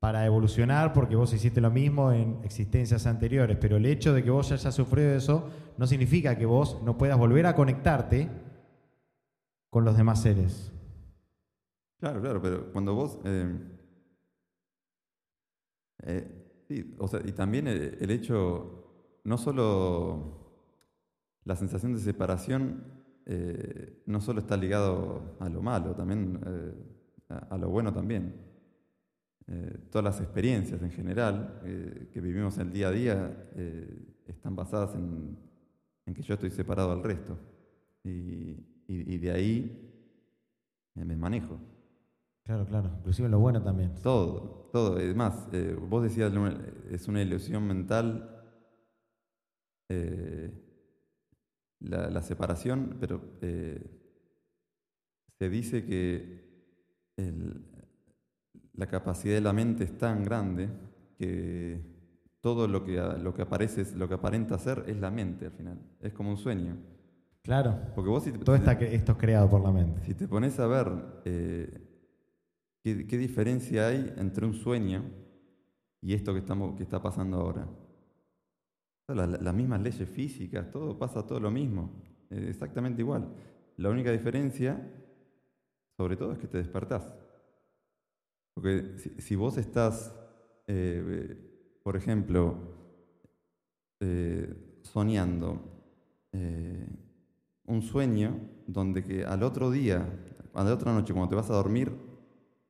para 0.00 0.24
evolucionar 0.26 0.92
porque 0.92 1.16
vos 1.16 1.32
hiciste 1.32 1.60
lo 1.60 1.70
mismo 1.70 2.12
en 2.12 2.40
existencias 2.44 3.06
anteriores, 3.06 3.56
pero 3.60 3.76
el 3.76 3.86
hecho 3.86 4.12
de 4.12 4.22
que 4.22 4.30
vos 4.30 4.50
hayas 4.52 4.74
sufrido 4.74 5.14
eso 5.14 5.48
no 5.76 5.86
significa 5.86 6.36
que 6.36 6.46
vos 6.46 6.80
no 6.82 6.98
puedas 6.98 7.18
volver 7.18 7.46
a 7.46 7.54
conectarte 7.54 8.28
con 9.70 9.84
los 9.84 9.96
demás 9.96 10.22
seres. 10.22 10.72
Claro, 12.00 12.20
claro, 12.20 12.42
pero 12.42 12.72
cuando 12.72 12.94
vos... 12.94 13.18
Eh, 16.04 16.54
sí, 16.68 16.94
o 16.98 17.08
sea, 17.08 17.20
y 17.24 17.32
también 17.32 17.66
el 17.66 18.10
hecho, 18.10 19.20
no 19.24 19.36
solo 19.36 20.37
la 21.48 21.56
sensación 21.56 21.94
de 21.94 22.00
separación 22.00 22.84
eh, 23.24 24.02
no 24.04 24.20
solo 24.20 24.40
está 24.40 24.54
ligado 24.54 25.36
a 25.40 25.48
lo 25.48 25.62
malo, 25.62 25.94
también 25.94 26.38
eh, 26.46 26.74
a, 27.48 27.56
lo 27.56 27.70
bueno 27.70 27.90
también. 27.90 28.34
Eh, 29.46 29.78
todas 29.90 30.04
las 30.04 30.20
experiencias 30.20 30.82
en 30.82 30.90
general 30.90 31.62
que 32.12 32.20
vivimos 32.20 32.58
el 32.58 32.70
día 32.70 32.88
a 32.88 32.90
día 32.90 33.50
están 34.26 34.54
basadas 34.54 34.94
en, 34.94 35.38
que 36.14 36.22
yo 36.22 36.34
estoy 36.34 36.50
separado 36.50 36.94
del 36.94 37.02
resto. 37.02 37.38
Y, 38.04 39.18
de 39.18 39.30
ahí 39.30 39.90
me 40.94 41.16
manejo. 41.16 41.58
Claro, 42.44 42.66
claro, 42.66 42.90
inclusive 42.98 43.28
lo 43.28 43.38
bueno 43.38 43.62
también. 43.62 43.94
Todo, 44.02 44.68
todo. 44.70 44.98
Es 44.98 45.16
más, 45.16 45.48
vos 45.88 46.02
decías, 46.02 46.30
es 46.90 47.08
una 47.08 47.22
ilusión 47.22 47.66
mental 47.66 48.34
la, 51.80 52.22
separación, 52.22 52.96
pero 53.00 53.20
eh, 53.40 53.82
se 55.38 55.48
dice 55.48 55.84
que 55.84 56.48
la 58.74 58.86
capacidad 58.86 59.34
de 59.34 59.40
la 59.40 59.52
mente 59.52 59.84
es 59.84 59.98
tan 59.98 60.22
grande 60.24 60.68
que 61.16 61.80
todo 62.40 62.68
lo 62.68 62.84
que, 62.84 62.96
lo 63.20 63.34
que 63.34 63.42
aparece, 63.42 63.84
lo 63.96 64.08
que 64.08 64.14
aparenta 64.14 64.58
ser 64.58 64.84
es 64.86 64.96
la 64.98 65.10
mente 65.10 65.46
al 65.46 65.52
final. 65.52 65.78
Es 66.00 66.12
como 66.12 66.30
un 66.30 66.36
sueño. 66.36 66.76
Claro. 67.42 67.78
Porque 67.94 68.10
vos 68.10 68.24
todo 68.44 68.54
esto 68.54 68.70
es 68.70 69.02
creado 69.16 69.48
por 69.50 69.60
la 69.60 69.72
mente. 69.72 70.02
Si 70.04 70.14
te 70.14 70.28
pones 70.28 70.58
a 70.60 70.66
ver 70.66 70.92
eh, 71.24 71.88
qué, 72.82 73.18
diferencia 73.18 73.88
hay 73.88 74.12
entre 74.16 74.46
un 74.46 74.54
sueño 74.54 75.04
y 76.00 76.14
esto 76.14 76.32
que, 76.32 76.40
estamos, 76.40 76.76
que 76.76 76.82
está 76.82 77.02
pasando 77.02 77.38
ahora. 77.38 77.66
Las, 79.08 79.54
mismas 79.54 79.80
leyes 79.80 80.06
físicas, 80.06 80.70
todo 80.70 80.98
pasa 80.98 81.26
todo 81.26 81.40
lo 81.40 81.50
mismo, 81.50 81.90
exactamente 82.28 83.00
igual. 83.00 83.32
La 83.78 83.88
única 83.88 84.12
diferencia, 84.12 84.78
sobre 85.96 86.16
todo, 86.16 86.32
es 86.32 86.38
que 86.38 86.46
te 86.46 86.58
despertás. 86.58 87.10
Porque 88.52 88.98
si, 89.18 89.34
vos 89.34 89.56
estás, 89.56 90.14
eh, 90.66 91.80
por 91.82 91.96
ejemplo, 91.96 92.56
eh, 94.00 94.80
soñando 94.82 95.62
eh, 96.32 96.86
un 97.64 97.80
sueño 97.80 98.38
donde 98.66 99.04
que 99.04 99.24
al 99.24 99.42
otro 99.42 99.70
día, 99.70 100.06
a 100.52 100.64
la 100.64 100.74
otra 100.74 100.92
noche, 100.92 101.14
cuando 101.14 101.30
te 101.30 101.36
vas 101.36 101.48
a 101.48 101.54
dormir, 101.54 101.92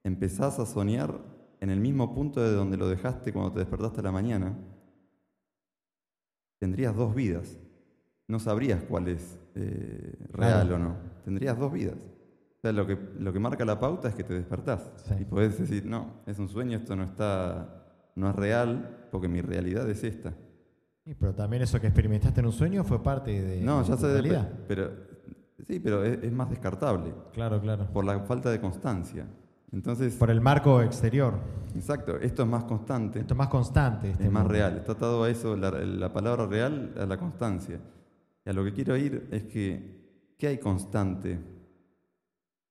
empezás 0.05 0.61
a 0.61 0.67
soñar 0.67 1.21
en 1.61 1.71
el 1.71 1.81
mismo 1.81 2.15
punto 2.15 2.41
de 2.41 2.53
donde 2.53 2.77
lo 2.77 2.89
dejaste 2.89 3.33
cuando 3.33 3.53
te 3.53 3.59
despertaste 3.59 3.99
a 4.01 4.05
la 4.05 4.13
mañana, 4.13 4.57
tendrías 6.59 6.95
dos 6.95 7.15
vidas. 7.15 7.59
No 8.27 8.39
sabrías 8.39 8.83
cuál 8.83 9.09
es 9.09 9.39
eh, 9.55 10.15
real 10.33 10.73
o 10.73 10.79
no. 10.79 10.97
Tendrías 11.25 11.59
dos 11.59 11.73
vidas. 11.73 11.97
O 12.59 12.61
sea, 12.61 12.73
lo 12.73 12.87
que, 12.87 12.99
lo 13.19 13.33
que 13.33 13.39
marca 13.39 13.65
la 13.65 13.79
pauta 13.79 14.09
es 14.09 14.15
que 14.15 14.25
te 14.25 14.35
despertás. 14.35 14.91
Y 15.21 15.25
podés 15.25 15.59
decir, 15.59 15.87
no, 15.87 16.23
es 16.27 16.39
un 16.39 16.49
sueño, 16.49 16.77
esto 16.77 16.97
no 16.97 17.05
está, 17.05 17.85
no 18.17 18.31
es 18.31 18.35
real, 18.35 19.07
porque 19.13 19.29
mi 19.29 19.41
realidad 19.41 19.89
es 19.89 20.03
esta. 20.03 20.35
pero 21.19 21.35
también 21.35 21.63
eso 21.63 21.81
que 21.81 21.87
experimentaste 21.87 22.41
en 22.41 22.47
un 22.47 22.53
sueño 22.53 22.83
fue 22.83 23.03
parte 23.03 23.41
de 23.41 23.61
no, 23.63 23.83
ya 23.85 23.97
sé, 23.97 24.13
realidad. 24.13 24.51
Pero, 24.67 24.91
sí, 25.67 25.79
pero 25.79 26.05
es, 26.05 26.33
más 26.33 26.51
descartable. 26.51 27.15
Claro, 27.33 27.61
claro. 27.61 27.93
Por 27.93 28.05
la 28.05 28.19
falta 28.21 28.51
de 28.51 28.61
constancia. 28.61 29.27
Entonces, 29.73 30.15
por 30.17 30.31
el 30.31 30.41
marco 30.41 30.81
exterior. 30.83 31.35
Exacto, 31.75 32.17
esto 32.19 32.43
es 32.43 32.49
más 32.49 32.65
constante. 32.65 33.21
Esto 33.21 33.35
es 33.35 33.39
más 33.39 33.49
constante. 33.49 34.11
Este 34.11 34.25
es 34.25 34.33
más 34.33 34.47
real. 34.47 34.79
Está 34.79 34.93
atado 34.93 35.25
a 35.25 35.31
eso, 35.31 35.57
la, 35.57 36.13
palabra 36.13 36.47
real, 36.47 36.95
a 36.99 37.05
la 37.05 37.19
constancia. 37.19 37.81
Y 38.45 38.51
a 38.51 38.53
lo 38.53 38.65
que 38.65 38.73
quiero 38.73 38.97
ir 38.97 39.29
es 39.31 39.45
que, 39.45 40.35
¿qué 40.39 40.47
hay 40.49 40.59
constante 40.59 41.39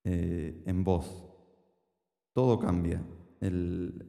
eh, 0.04 0.64
en 0.66 0.84
vos? 0.84 1.24
Todo 2.34 2.60
cambia. 2.60 3.02
El, 3.39 4.04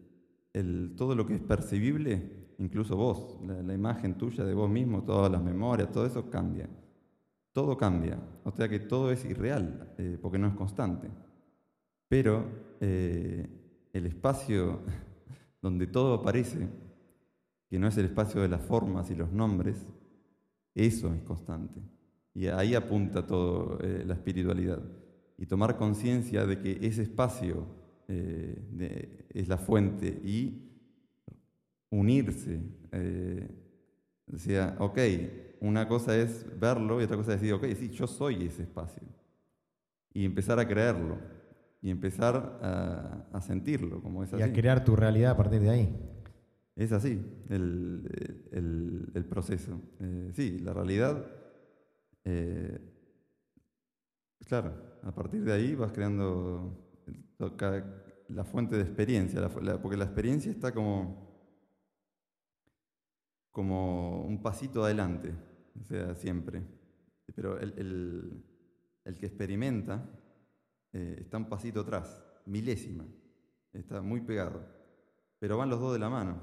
todo 0.97 1.15
lo 1.15 1.27
que 1.27 1.35
es 1.35 1.41
percibible, 1.41 2.55
incluso 2.59 2.97
vos, 2.97 3.39
la, 3.47 3.75
imagen 3.75 4.15
tuya 4.15 4.45
de 4.45 4.55
vos 4.55 4.69
mismo, 4.69 5.05
todas 5.05 5.31
las 5.31 5.43
memorias, 5.43 5.93
todo 5.93 6.07
eso 6.07 6.29
cambia. 6.31 6.69
Todo 7.53 7.77
cambia. 7.77 8.19
O 8.45 8.51
sea 8.51 8.69
que 8.69 8.81
todo 8.81 9.13
es 9.13 9.25
irreal, 9.27 9.95
eh, 9.99 10.19
porque 10.21 10.39
no 10.39 10.49
es 10.49 10.55
constante. 10.55 11.11
Pero 12.09 12.47
eh, 12.81 13.47
el 13.93 14.07
espacio 14.07 14.81
donde 15.63 15.87
todo 15.87 16.15
aparece, 16.15 16.69
que 17.69 17.79
no 17.79 17.87
es 17.87 17.97
el 17.99 18.07
espacio 18.07 18.41
de 18.41 18.49
las 18.49 18.63
formas 18.63 19.11
y 19.11 19.15
los 19.15 19.31
nombres, 19.31 19.87
eso 20.75 21.13
es 21.15 21.23
constante. 21.23 21.81
Y 22.35 22.47
ahí 22.47 22.75
apunta 22.75 23.27
toda 23.27 23.79
eh, 23.83 24.05
la 24.07 24.15
espiritualidad. 24.15 24.83
Y 25.37 25.47
tomar 25.47 25.77
conciencia 25.77 26.47
de 26.47 26.59
que 26.59 26.79
ese 26.87 27.03
espacio 27.03 27.67
eh, 28.09 29.27
es 29.35 29.49
la 29.49 29.59
fuente 29.59 30.21
y 30.25 30.65
unirse. 31.91 32.61
decía, 34.27 34.77
ok, 34.79 34.99
una 35.61 35.89
cosa 35.89 36.17
es 36.17 36.47
verlo 36.59 37.01
y 37.01 37.05
otra 37.05 37.17
cosa 37.17 37.35
es 37.35 37.41
decir, 37.41 37.55
ok, 37.55 37.65
sí, 37.77 37.91
yo 37.91 38.07
soy 38.07 38.47
ese 38.47 38.63
espacio. 38.63 39.03
Y 40.13 40.25
empezar 40.25 40.59
a 40.59 40.67
creerlo 40.67 41.19
y 41.81 41.91
empezar 41.91 42.59
a, 43.33 43.41
sentirlo, 43.41 44.03
como 44.03 44.25
es 44.25 44.33
así. 44.33 44.43
Y 44.43 44.45
a 44.45 44.53
crear 44.53 44.85
tu 44.85 44.97
realidad 44.97 45.33
a 45.33 45.37
partir 45.37 45.61
de 45.61 45.71
ahí. 45.71 45.97
Es 46.75 46.93
así 46.93 47.21
el, 47.49 49.27
proceso. 49.29 49.81
Eh, 50.01 50.31
sí, 50.35 50.59
la 50.61 50.73
realidad, 50.73 51.25
eh, 52.25 52.79
claro, 54.47 54.75
a 55.03 55.15
partir 55.15 55.45
de 55.45 55.53
ahí 55.53 55.75
vas 55.75 55.93
creando 55.93 56.97
la 58.29 58.45
fuente 58.45 58.77
de 58.77 58.83
experiencia, 58.83 59.49
porque 59.49 59.97
la 59.97 60.05
experiencia 60.05 60.51
está 60.51 60.73
como, 60.73 61.29
como 63.51 64.25
un 64.25 64.43
pasito 64.43 64.85
adelante, 64.85 65.35
o 65.81 65.85
sea, 65.85 66.15
siempre. 66.15 66.63
Pero 67.35 67.59
el, 67.61 68.45
el 69.05 69.19
que 69.19 69.27
experimenta 69.27 70.09
eh, 70.93 71.17
está 71.21 71.37
un 71.37 71.49
pasito 71.49 71.81
atrás, 71.81 72.23
milésima, 72.47 73.05
está 73.73 74.01
muy 74.03 74.21
pegado, 74.21 74.65
pero 75.39 75.57
van 75.59 75.71
los 75.71 75.81
dos 75.81 75.93
de 75.93 75.99
la 75.99 76.09
mano. 76.09 76.41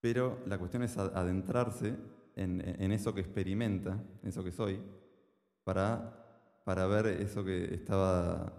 Pero 0.00 0.42
la 0.46 0.58
cuestión 0.58 0.82
es 0.82 0.96
adentrarse 0.96 1.96
en, 2.36 2.92
eso 2.92 3.14
que 3.14 3.22
experimenta, 3.22 3.92
en 4.22 4.28
eso 4.28 4.44
que 4.44 4.52
soy, 4.52 4.80
para, 5.64 6.62
para 6.64 6.86
ver 6.86 7.06
eso 7.06 7.42
que 7.44 7.74
estaba 7.74 8.52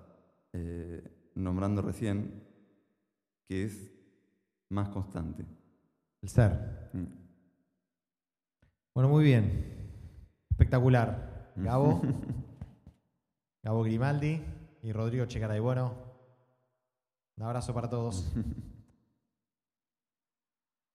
eh, 0.52 1.30
nombrando 1.36 1.82
recién, 1.82 2.44
que 3.48 3.66
es 3.66 3.92
más 4.70 4.90
constante. 4.90 5.46
El 6.22 6.30
ser. 6.30 6.90
Mm. 6.94 7.06
Bueno, 8.94 9.10
muy 9.10 9.24
bien. 9.24 9.88
Espectacular. 10.50 11.54
Gabo. 11.56 12.02
Gabo 13.68 13.84
Grimaldi 13.84 14.42
y 14.82 14.94
Rodrigo 14.94 15.26
Checaray. 15.26 15.60
Bueno, 15.60 15.92
un 17.36 17.44
abrazo 17.44 17.74
para 17.74 17.90
todos. 17.90 18.32